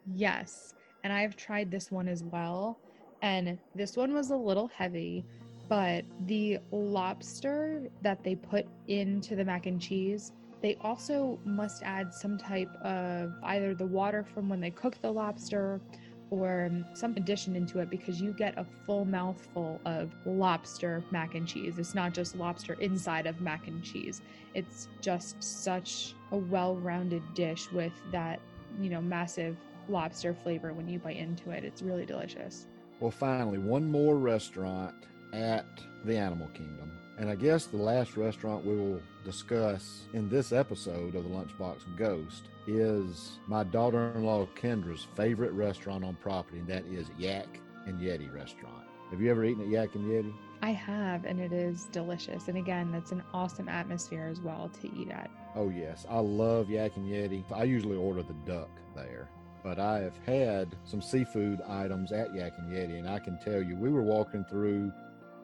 Yes. 0.05 0.75
And 1.03 1.13
I've 1.13 1.35
tried 1.35 1.71
this 1.71 1.91
one 1.91 2.07
as 2.07 2.23
well. 2.23 2.79
And 3.25 3.57
this 3.73 3.97
one 3.97 4.13
was 4.13 4.29
a 4.29 4.35
little 4.35 4.67
heavy, 4.67 5.25
but 5.67 6.05
the 6.27 6.59
lobster 6.69 7.89
that 8.03 8.23
they 8.23 8.35
put 8.35 8.67
into 8.87 9.35
the 9.35 9.43
mac 9.43 9.65
and 9.65 9.81
cheese, 9.81 10.31
they 10.61 10.77
also 10.81 11.39
must 11.43 11.81
add 11.81 12.13
some 12.13 12.37
type 12.37 12.69
of 12.83 13.33
either 13.41 13.73
the 13.73 13.87
water 13.87 14.23
from 14.23 14.47
when 14.47 14.59
they 14.59 14.69
cook 14.69 15.01
the 15.01 15.11
lobster 15.11 15.81
or 16.29 16.69
some 16.93 17.13
addition 17.17 17.55
into 17.55 17.79
it 17.79 17.89
because 17.89 18.21
you 18.21 18.31
get 18.31 18.55
a 18.59 18.65
full 18.85 19.05
mouthful 19.05 19.81
of 19.85 20.13
lobster 20.27 21.03
mac 21.09 21.33
and 21.33 21.47
cheese. 21.47 21.79
It's 21.79 21.95
not 21.95 22.13
just 22.13 22.35
lobster 22.35 22.75
inside 22.75 23.25
of 23.25 23.41
mac 23.41 23.67
and 23.67 23.83
cheese. 23.83 24.21
It's 24.53 24.87
just 25.01 25.41
such 25.41 26.13
a 26.31 26.37
well-rounded 26.37 27.23
dish 27.33 27.71
with 27.71 27.93
that, 28.11 28.39
you 28.79 28.91
know, 28.91 29.01
massive 29.01 29.57
lobster 29.89 30.35
flavor 30.35 30.73
when 30.73 30.87
you 30.87 30.99
bite 30.99 31.17
into 31.17 31.49
it. 31.49 31.63
It's 31.63 31.81
really 31.81 32.05
delicious. 32.05 32.67
Well, 32.99 33.11
finally, 33.11 33.57
one 33.57 33.91
more 33.91 34.17
restaurant 34.17 34.95
at 35.33 35.65
the 36.05 36.17
Animal 36.17 36.47
Kingdom. 36.53 36.91
And 37.17 37.29
I 37.29 37.35
guess 37.35 37.65
the 37.65 37.77
last 37.77 38.15
restaurant 38.17 38.65
we 38.65 38.75
will 38.75 39.01
discuss 39.23 40.03
in 40.13 40.29
this 40.29 40.51
episode 40.51 41.15
of 41.15 41.23
the 41.23 41.29
Lunchbox 41.29 41.79
Ghost 41.97 42.49
is 42.67 43.39
my 43.47 43.63
daughter 43.63 44.11
in 44.15 44.23
law 44.23 44.47
Kendra's 44.55 45.07
favorite 45.15 45.51
restaurant 45.51 46.03
on 46.03 46.15
property, 46.15 46.59
and 46.59 46.67
that 46.67 46.85
is 46.85 47.07
Yak 47.17 47.59
and 47.85 47.99
Yeti 47.99 48.33
Restaurant. 48.33 48.85
Have 49.11 49.21
you 49.21 49.29
ever 49.29 49.45
eaten 49.45 49.63
at 49.63 49.69
Yak 49.69 49.95
and 49.95 50.05
Yeti? 50.05 50.33
I 50.61 50.71
have, 50.71 51.25
and 51.25 51.39
it 51.39 51.53
is 51.53 51.85
delicious. 51.91 52.47
And 52.47 52.57
again, 52.57 52.91
that's 52.91 53.11
an 53.11 53.23
awesome 53.33 53.69
atmosphere 53.69 54.27
as 54.29 54.41
well 54.41 54.69
to 54.81 54.87
eat 54.99 55.11
at. 55.11 55.29
Oh, 55.55 55.69
yes. 55.69 56.05
I 56.09 56.19
love 56.19 56.69
Yak 56.69 56.95
and 56.95 57.07
Yeti. 57.07 57.43
I 57.53 57.63
usually 57.63 57.97
order 57.97 58.23
the 58.23 58.33
duck 58.45 58.69
there 58.95 59.29
but 59.65 59.79
I 59.79 59.97
have 60.01 60.15
had 60.27 60.75
some 60.83 61.01
seafood 61.01 61.59
items 61.67 62.11
at 62.11 62.35
Yak 62.35 62.53
and 62.59 62.71
Yeti, 62.71 62.99
and 62.99 63.09
I 63.09 63.17
can 63.17 63.39
tell 63.39 63.63
you, 63.63 63.75
we 63.75 63.89
were 63.89 64.03
walking 64.03 64.45
through 64.45 64.93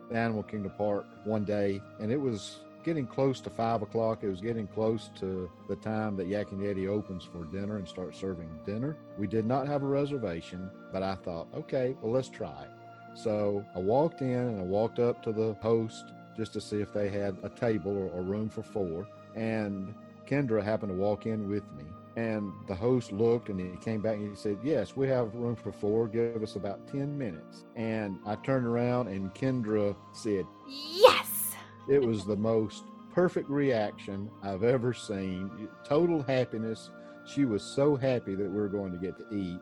the 0.09 0.15
Animal 0.15 0.43
Kingdom 0.43 0.71
Park 0.77 1.07
one 1.23 1.43
day, 1.43 1.81
and 1.99 2.11
it 2.11 2.21
was 2.21 2.59
getting 2.83 3.07
close 3.07 3.41
to 3.41 3.49
five 3.49 3.81
o'clock. 3.81 4.19
It 4.21 4.29
was 4.29 4.39
getting 4.39 4.67
close 4.67 5.09
to 5.19 5.49
the 5.67 5.75
time 5.77 6.15
that 6.17 6.27
Yak 6.27 6.51
and 6.51 6.61
Yeti 6.61 6.87
opens 6.87 7.23
for 7.23 7.45
dinner 7.45 7.77
and 7.77 7.87
starts 7.87 8.19
serving 8.19 8.47
dinner. 8.63 8.95
We 9.17 9.25
did 9.25 9.47
not 9.47 9.67
have 9.67 9.81
a 9.81 9.87
reservation, 9.87 10.69
but 10.93 11.01
I 11.01 11.15
thought, 11.15 11.47
okay, 11.55 11.95
well, 11.99 12.11
let's 12.11 12.29
try. 12.29 12.67
So 13.15 13.65
I 13.75 13.79
walked 13.79 14.21
in 14.21 14.29
and 14.29 14.59
I 14.59 14.63
walked 14.63 14.99
up 14.99 15.23
to 15.23 15.31
the 15.31 15.55
host 15.61 16.13
just 16.37 16.53
to 16.53 16.61
see 16.61 16.79
if 16.79 16.93
they 16.93 17.09
had 17.09 17.37
a 17.41 17.49
table 17.49 17.97
or 17.97 18.19
a 18.19 18.21
room 18.21 18.49
for 18.49 18.61
four. 18.61 19.07
And 19.35 19.95
Kendra 20.27 20.63
happened 20.63 20.91
to 20.91 20.97
walk 20.97 21.25
in 21.25 21.49
with 21.49 21.63
me. 21.73 21.85
And 22.15 22.51
the 22.67 22.75
host 22.75 23.11
looked 23.11 23.49
and 23.49 23.59
he 23.59 23.77
came 23.77 24.01
back 24.01 24.15
and 24.17 24.29
he 24.29 24.35
said, 24.35 24.57
Yes, 24.63 24.95
we 24.95 25.07
have 25.07 25.33
room 25.33 25.55
for 25.55 25.71
four. 25.71 26.07
Give 26.07 26.43
us 26.43 26.55
about 26.55 26.87
10 26.87 27.17
minutes. 27.17 27.65
And 27.75 28.19
I 28.25 28.35
turned 28.35 28.65
around 28.65 29.07
and 29.07 29.33
Kendra 29.33 29.95
said, 30.13 30.45
Yes! 30.67 31.55
It 31.89 32.01
was 32.01 32.25
the 32.25 32.35
most 32.35 32.83
perfect 33.13 33.49
reaction 33.49 34.29
I've 34.43 34.63
ever 34.63 34.93
seen. 34.93 35.69
Total 35.85 36.21
happiness. 36.21 36.91
She 37.25 37.45
was 37.45 37.63
so 37.63 37.95
happy 37.95 38.35
that 38.35 38.49
we 38.49 38.55
were 38.55 38.67
going 38.67 38.91
to 38.91 38.97
get 38.97 39.17
to 39.17 39.35
eat 39.35 39.59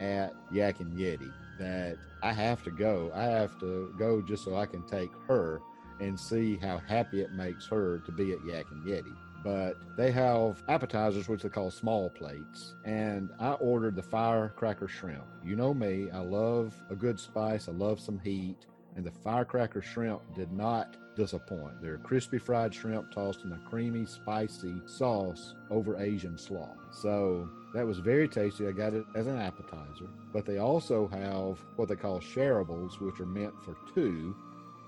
at 0.00 0.34
Yak 0.50 0.80
and 0.80 0.92
Yeti 0.94 1.32
that 1.58 1.96
I 2.22 2.32
have 2.32 2.64
to 2.64 2.70
go. 2.70 3.12
I 3.14 3.24
have 3.24 3.58
to 3.60 3.94
go 3.96 4.20
just 4.20 4.44
so 4.44 4.56
I 4.56 4.66
can 4.66 4.82
take 4.86 5.10
her 5.28 5.60
and 6.00 6.18
see 6.18 6.56
how 6.56 6.78
happy 6.78 7.20
it 7.20 7.32
makes 7.32 7.66
her 7.68 7.98
to 8.06 8.12
be 8.12 8.32
at 8.32 8.44
Yak 8.44 8.66
and 8.72 8.84
Yeti 8.84 9.14
but 9.42 9.76
they 9.96 10.10
have 10.12 10.62
appetizers, 10.68 11.28
which 11.28 11.42
they 11.42 11.48
call 11.48 11.70
small 11.70 12.10
plates. 12.10 12.74
And 12.84 13.30
I 13.38 13.52
ordered 13.52 13.96
the 13.96 14.02
firecracker 14.02 14.88
shrimp. 14.88 15.24
You 15.44 15.56
know 15.56 15.74
me, 15.74 16.10
I 16.12 16.18
love 16.18 16.74
a 16.90 16.94
good 16.94 17.18
spice, 17.18 17.68
I 17.68 17.72
love 17.72 18.00
some 18.00 18.18
heat. 18.18 18.66
And 18.94 19.04
the 19.06 19.10
firecracker 19.10 19.80
shrimp 19.80 20.20
did 20.34 20.52
not 20.52 20.96
disappoint. 21.16 21.80
They're 21.80 21.98
crispy 21.98 22.38
fried 22.38 22.74
shrimp 22.74 23.10
tossed 23.10 23.44
in 23.44 23.52
a 23.52 23.58
creamy, 23.68 24.06
spicy 24.06 24.74
sauce 24.86 25.54
over 25.70 25.98
Asian 25.98 26.36
slaw. 26.38 26.68
So 26.90 27.48
that 27.74 27.86
was 27.86 27.98
very 27.98 28.28
tasty. 28.28 28.66
I 28.66 28.72
got 28.72 28.94
it 28.94 29.04
as 29.16 29.26
an 29.26 29.38
appetizer. 29.38 30.08
But 30.32 30.46
they 30.46 30.58
also 30.58 31.08
have 31.08 31.58
what 31.76 31.88
they 31.88 31.96
call 31.96 32.20
shareables, 32.20 33.00
which 33.00 33.20
are 33.20 33.26
meant 33.26 33.54
for 33.64 33.76
two. 33.94 34.36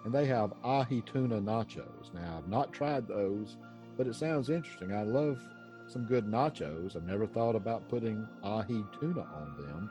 And 0.04 0.12
they 0.12 0.26
have 0.26 0.52
ahi 0.62 1.02
tuna 1.02 1.40
nachos. 1.40 2.12
Now, 2.12 2.36
I've 2.38 2.48
not 2.48 2.72
tried 2.74 3.08
those, 3.08 3.56
but 3.96 4.06
it 4.06 4.14
sounds 4.14 4.50
interesting. 4.50 4.92
I 4.92 5.02
love 5.02 5.40
some 5.86 6.04
good 6.04 6.26
nachos. 6.26 6.96
I've 6.96 7.04
never 7.04 7.26
thought 7.26 7.54
about 7.54 7.88
putting 7.88 8.26
ahi 8.42 8.84
tuna 8.98 9.20
on 9.20 9.54
them, 9.58 9.90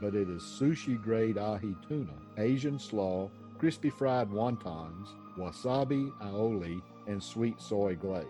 but 0.00 0.14
it 0.14 0.28
is 0.28 0.42
sushi 0.42 1.02
grade 1.02 1.38
ahi 1.38 1.74
tuna, 1.88 2.12
Asian 2.38 2.78
slaw, 2.78 3.30
crispy 3.58 3.90
fried 3.90 4.28
wontons, 4.28 5.08
wasabi 5.38 6.10
aioli, 6.20 6.80
and 7.06 7.22
sweet 7.22 7.60
soy 7.60 7.94
glaze. 7.94 8.26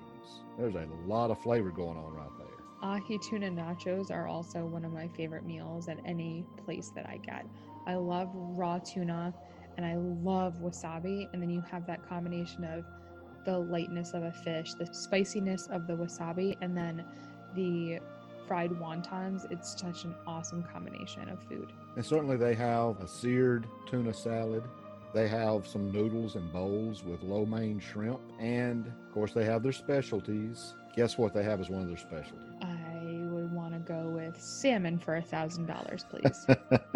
There's 0.59 0.75
a 0.75 0.87
lot 1.07 1.31
of 1.31 1.41
flavor 1.43 1.71
going 1.71 1.97
on 1.97 2.12
right 2.12 2.29
there. 2.39 2.47
Ahi 2.83 3.19
tuna 3.19 3.51
nachos 3.51 4.11
are 4.11 4.27
also 4.27 4.64
one 4.67 4.85
of 4.85 4.93
my 4.93 5.09
favorite 5.09 5.45
meals 5.45 5.89
at 5.89 5.99
any 6.05 6.45
place 6.64 6.91
that 6.95 7.09
I 7.09 7.19
get. 7.19 7.47
I 7.87 7.95
love 7.95 8.31
raw 8.33 8.79
tuna 8.79 9.33
and 9.77 9.85
I 9.87 9.97
love 9.97 10.55
wasabi, 10.61 11.29
and 11.33 11.43
then 11.43 11.51
you 11.51 11.62
have 11.71 11.87
that 11.87 12.07
combination 12.09 12.64
of 12.64 12.85
the 13.47 13.57
lightness 13.59 14.12
of 14.12 14.24
a 14.24 14.32
fish, 14.32 14.74
the 14.74 14.86
spiciness 14.92 15.68
of 15.68 15.86
the 15.86 15.94
wasabi, 15.94 16.59
and 16.61 16.76
then 16.76 17.05
the 17.55 18.01
fried 18.47 18.72
wontons. 18.72 19.51
It's 19.51 19.80
such 19.80 20.05
an 20.05 20.14
awesome 20.26 20.62
combination 20.64 21.28
of 21.30 21.40
food. 21.49 21.72
And 21.97 22.05
certainly 22.05 22.36
they 22.36 22.55
have 22.55 23.01
a 23.01 23.09
seared 23.09 23.66
tuna 23.88 24.12
salad. 24.12 24.64
They 25.14 25.28
have 25.28 25.66
some 25.66 25.90
noodles 25.90 26.34
and 26.34 26.53
bowls 26.53 27.03
with 27.03 27.22
lo 27.22 27.47
mein 27.47 27.80
shrimp. 27.80 28.20
And 28.38 28.86
of 28.86 29.12
course, 29.14 29.32
they 29.32 29.44
have 29.44 29.62
their 29.62 29.72
specialties. 29.72 30.74
Guess 30.94 31.16
what 31.16 31.32
they 31.32 31.42
have 31.42 31.61
as 31.61 31.70
one 31.70 31.82
of 31.82 31.88
their 31.88 31.97
specialties? 31.97 32.55
With 34.37 34.45
salmon 34.45 34.99
for 34.99 35.16
a 35.16 35.22
thousand 35.22 35.66
dollars, 35.66 36.05
please. 36.09 36.47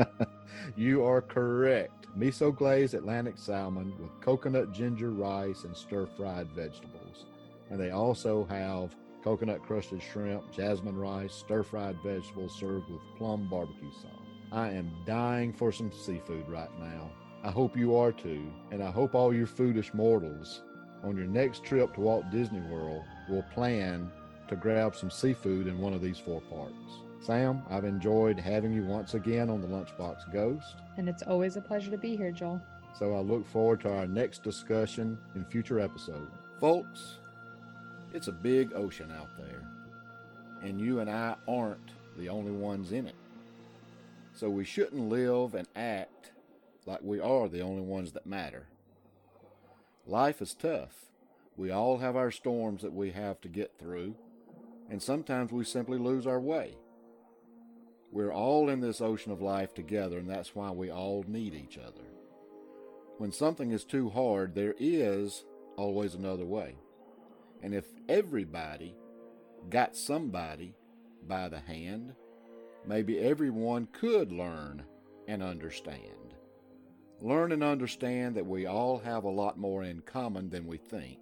you 0.76 1.04
are 1.04 1.20
correct 1.20 2.06
miso 2.18 2.54
glazed 2.54 2.94
Atlantic 2.94 3.38
salmon 3.38 3.92
with 4.00 4.20
coconut 4.20 4.72
ginger 4.72 5.10
rice 5.10 5.64
and 5.64 5.76
stir 5.76 6.06
fried 6.06 6.48
vegetables. 6.52 7.26
And 7.70 7.80
they 7.80 7.90
also 7.90 8.44
have 8.46 8.94
coconut 9.22 9.62
crusted 9.62 10.02
shrimp, 10.02 10.50
jasmine 10.52 10.96
rice, 10.96 11.32
stir 11.32 11.62
fried 11.62 11.96
vegetables 12.04 12.58
served 12.58 12.90
with 12.90 13.00
plum 13.16 13.48
barbecue 13.48 13.92
sauce. 13.92 14.10
I 14.52 14.70
am 14.70 14.90
dying 15.06 15.52
for 15.52 15.70
some 15.70 15.92
seafood 15.92 16.48
right 16.48 16.70
now. 16.80 17.10
I 17.44 17.50
hope 17.50 17.76
you 17.76 17.96
are 17.96 18.12
too, 18.12 18.52
and 18.72 18.82
I 18.82 18.90
hope 18.90 19.14
all 19.14 19.32
you 19.32 19.46
foolish 19.46 19.94
mortals 19.94 20.62
on 21.04 21.16
your 21.16 21.26
next 21.26 21.64
trip 21.64 21.94
to 21.94 22.00
Walt 22.00 22.24
Disney 22.30 22.60
World 22.60 23.04
will 23.28 23.44
plan 23.54 24.10
to 24.48 24.56
grab 24.56 24.96
some 24.96 25.10
seafood 25.10 25.68
in 25.68 25.78
one 25.78 25.94
of 25.94 26.02
these 26.02 26.18
four 26.18 26.40
parks. 26.42 26.74
Sam, 27.20 27.62
I've 27.68 27.84
enjoyed 27.84 28.40
having 28.40 28.72
you 28.72 28.82
once 28.82 29.12
again 29.12 29.50
on 29.50 29.60
the 29.60 29.68
Lunchbox 29.68 30.32
Ghost. 30.32 30.76
And 30.96 31.06
it's 31.08 31.22
always 31.22 31.56
a 31.56 31.60
pleasure 31.60 31.90
to 31.90 31.98
be 31.98 32.16
here, 32.16 32.32
Joel. 32.32 32.62
So 32.98 33.14
I 33.14 33.20
look 33.20 33.46
forward 33.46 33.80
to 33.82 33.92
our 33.92 34.06
next 34.06 34.42
discussion 34.42 35.18
in 35.34 35.44
future 35.44 35.80
episodes. 35.80 36.32
Folks, 36.60 37.18
it's 38.14 38.28
a 38.28 38.32
big 38.32 38.72
ocean 38.74 39.12
out 39.12 39.36
there, 39.36 39.62
and 40.62 40.80
you 40.80 41.00
and 41.00 41.10
I 41.10 41.36
aren't 41.46 41.90
the 42.18 42.28
only 42.28 42.52
ones 42.52 42.90
in 42.92 43.06
it. 43.06 43.14
So 44.32 44.48
we 44.48 44.64
shouldn't 44.64 45.08
live 45.08 45.54
and 45.54 45.68
act 45.76 46.32
like 46.86 47.00
we 47.02 47.20
are 47.20 47.48
the 47.48 47.60
only 47.60 47.82
ones 47.82 48.12
that 48.12 48.26
matter. 48.26 48.66
Life 50.06 50.40
is 50.40 50.54
tough. 50.54 51.06
We 51.56 51.70
all 51.70 51.98
have 51.98 52.16
our 52.16 52.30
storms 52.30 52.82
that 52.82 52.94
we 52.94 53.10
have 53.10 53.40
to 53.42 53.48
get 53.48 53.78
through, 53.78 54.14
and 54.88 55.02
sometimes 55.02 55.52
we 55.52 55.64
simply 55.64 55.98
lose 55.98 56.26
our 56.26 56.40
way. 56.40 56.76
We're 58.12 58.32
all 58.32 58.68
in 58.68 58.80
this 58.80 59.00
ocean 59.00 59.30
of 59.30 59.40
life 59.40 59.72
together, 59.74 60.18
and 60.18 60.28
that's 60.28 60.54
why 60.54 60.70
we 60.70 60.90
all 60.90 61.24
need 61.28 61.54
each 61.54 61.78
other. 61.78 62.02
When 63.18 63.30
something 63.30 63.70
is 63.70 63.84
too 63.84 64.08
hard, 64.08 64.54
there 64.54 64.74
is 64.78 65.44
always 65.76 66.14
another 66.14 66.44
way. 66.44 66.76
And 67.62 67.74
if 67.74 67.84
everybody 68.08 68.96
got 69.68 69.96
somebody 69.96 70.74
by 71.28 71.48
the 71.48 71.60
hand, 71.60 72.14
maybe 72.86 73.18
everyone 73.18 73.86
could 73.92 74.32
learn 74.32 74.84
and 75.28 75.42
understand. 75.42 76.34
Learn 77.20 77.52
and 77.52 77.62
understand 77.62 78.34
that 78.34 78.46
we 78.46 78.66
all 78.66 78.98
have 78.98 79.24
a 79.24 79.30
lot 79.30 79.58
more 79.58 79.84
in 79.84 80.00
common 80.00 80.48
than 80.48 80.66
we 80.66 80.78
think. 80.78 81.18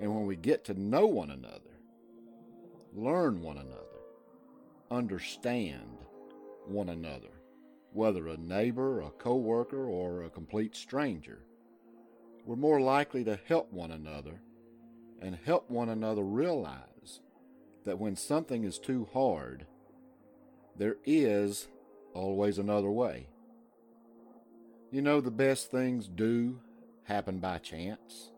And 0.00 0.14
when 0.14 0.26
we 0.26 0.36
get 0.36 0.64
to 0.64 0.80
know 0.80 1.06
one 1.06 1.30
another, 1.30 1.60
learn 2.94 3.42
one 3.42 3.58
another, 3.58 3.85
understand 4.90 5.98
one 6.66 6.88
another, 6.88 7.40
whether 7.92 8.28
a 8.28 8.36
neighbor, 8.36 9.00
a 9.00 9.10
coworker, 9.10 9.86
or 9.86 10.22
a 10.22 10.30
complete 10.30 10.76
stranger. 10.76 11.40
We're 12.44 12.56
more 12.56 12.80
likely 12.80 13.24
to 13.24 13.38
help 13.46 13.72
one 13.72 13.90
another 13.90 14.40
and 15.20 15.36
help 15.44 15.70
one 15.70 15.88
another 15.88 16.22
realize 16.22 17.20
that 17.84 17.98
when 17.98 18.16
something 18.16 18.64
is 18.64 18.78
too 18.78 19.08
hard, 19.12 19.66
there 20.76 20.96
is 21.04 21.68
always 22.14 22.58
another 22.58 22.90
way. 22.90 23.28
You 24.90 25.02
know, 25.02 25.20
the 25.20 25.30
best 25.30 25.70
things 25.70 26.08
do 26.08 26.60
happen 27.04 27.38
by 27.38 27.58
chance. 27.58 28.30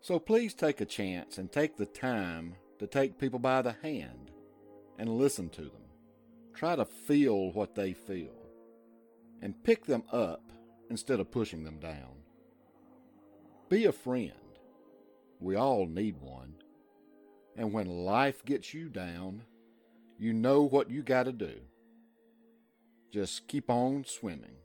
So 0.00 0.18
please 0.18 0.54
take 0.54 0.80
a 0.80 0.86
chance 0.86 1.38
and 1.38 1.50
take 1.50 1.76
the 1.76 1.86
time 1.86 2.54
to 2.78 2.86
take 2.86 3.18
people 3.18 3.38
by 3.38 3.62
the 3.62 3.76
hand 3.82 4.30
and 4.98 5.08
listen 5.08 5.48
to 5.50 5.62
them. 5.62 5.86
Try 6.54 6.76
to 6.76 6.84
feel 6.84 7.52
what 7.52 7.74
they 7.74 7.92
feel 7.92 8.34
and 9.40 9.62
pick 9.62 9.86
them 9.86 10.02
up 10.12 10.42
instead 10.90 11.20
of 11.20 11.30
pushing 11.30 11.64
them 11.64 11.78
down. 11.78 12.24
Be 13.68 13.84
a 13.84 13.92
friend. 13.92 14.32
We 15.40 15.54
all 15.54 15.86
need 15.86 16.16
one. 16.20 16.54
And 17.56 17.72
when 17.72 18.04
life 18.04 18.44
gets 18.44 18.74
you 18.74 18.88
down, 18.88 19.42
you 20.18 20.32
know 20.32 20.62
what 20.62 20.90
you 20.90 21.02
got 21.02 21.24
to 21.24 21.32
do. 21.32 21.54
Just 23.12 23.46
keep 23.46 23.70
on 23.70 24.04
swimming 24.04 24.56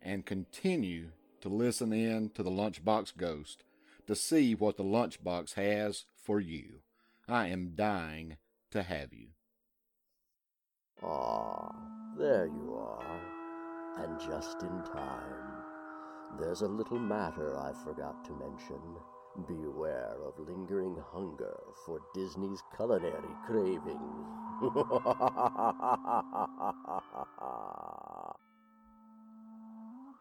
and 0.00 0.24
continue 0.24 1.08
to 1.40 1.48
listen 1.48 1.92
in 1.92 2.30
to 2.30 2.42
the 2.42 2.50
Lunchbox 2.50 3.16
Ghost 3.16 3.64
to 4.06 4.14
see 4.14 4.54
what 4.54 4.76
the 4.76 4.84
Lunchbox 4.84 5.54
has 5.54 6.06
for 6.22 6.40
you. 6.40 6.80
I 7.28 7.48
am 7.48 7.72
dying 7.74 8.36
to 8.70 8.82
have 8.82 9.12
you. 9.12 9.28
Ah, 11.02 11.74
there 12.18 12.46
you 12.46 12.74
are. 12.74 13.20
And 13.96 14.20
just 14.20 14.62
in 14.62 14.82
time. 14.92 15.50
There's 16.38 16.60
a 16.60 16.68
little 16.68 16.98
matter 16.98 17.58
I 17.58 17.72
forgot 17.84 18.22
to 18.26 18.32
mention. 18.32 18.80
Beware 19.48 20.16
of 20.26 20.38
lingering 20.38 20.96
hunger 21.12 21.56
for 21.86 22.00
Disney's 22.14 22.62
culinary 22.76 23.34
cravings. 23.46 24.26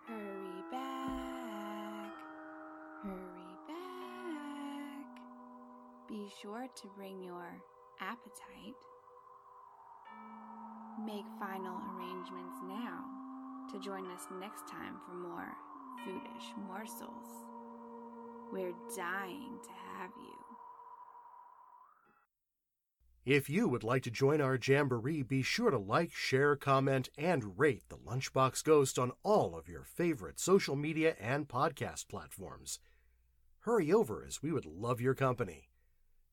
Hurry 0.08 0.64
back. 0.72 2.14
Hurry 3.04 3.56
back. 3.68 5.06
Be 6.08 6.30
sure 6.42 6.68
to 6.74 6.88
bring 6.96 7.22
your 7.22 7.62
appetite. 8.00 8.76
Make 11.06 11.26
final 11.39 11.80
arrangements 11.95 12.58
now 12.68 13.04
to 13.72 13.80
join 13.80 14.06
us 14.12 14.28
next 14.39 14.68
time 14.68 14.95
for 15.06 15.14
more 15.14 15.56
foodish 16.06 16.68
morsels. 16.68 17.26
We're 18.52 18.74
dying 18.95 19.60
to 19.64 19.70
have 19.70 20.12
you. 20.18 20.39
If 23.26 23.50
you 23.50 23.68
would 23.68 23.84
like 23.84 24.04
to 24.04 24.12
join 24.12 24.41
our 24.41 24.58
jamboree, 24.62 25.24
be 25.24 25.41
sure 25.41 25.72
to 25.72 25.78
like, 25.78 26.12
share, 26.12 26.56
comment, 26.56 27.10
and 27.18 27.58
rate 27.60 27.84
the 27.88 27.97
Lunchbox 27.97 28.64
Ghost 28.64 29.00
on 29.00 29.12
all 29.24 29.56
of 29.56 29.70
your 29.70 29.84
favorite 29.84 30.39
social 30.39 30.76
media 30.76 31.16
and 31.20 31.47
podcast 31.47 32.08
platforms. 32.08 32.80
Hurry 33.60 33.91
over 33.91 34.26
as 34.28 34.41
we 34.41 34.52
would 34.52 34.66
love 34.66 35.00
your 35.00 35.14
company. 35.14 35.70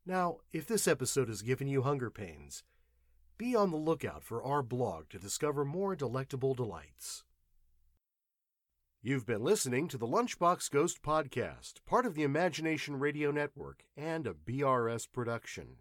Now, 0.04 0.38
if 0.52 0.66
this 0.66 0.88
episode 0.88 1.28
has 1.28 1.42
given 1.42 1.68
you 1.68 1.82
hunger 1.82 2.10
pains, 2.10 2.62
be 3.38 3.54
on 3.54 3.70
the 3.70 3.76
lookout 3.76 4.24
for 4.24 4.42
our 4.42 4.62
blog 4.62 5.08
to 5.10 5.18
discover 5.18 5.64
more 5.64 5.94
delectable 5.94 6.54
delights. 6.54 7.24
You've 9.02 9.26
been 9.26 9.44
listening 9.44 9.88
to 9.88 9.98
the 9.98 10.06
Lunchbox 10.06 10.70
Ghost 10.70 11.02
Podcast, 11.02 11.74
part 11.86 12.06
of 12.06 12.14
the 12.14 12.22
Imagination 12.22 12.98
Radio 12.98 13.30
Network 13.30 13.84
and 13.96 14.26
a 14.26 14.32
BRS 14.32 15.06
production. 15.12 15.76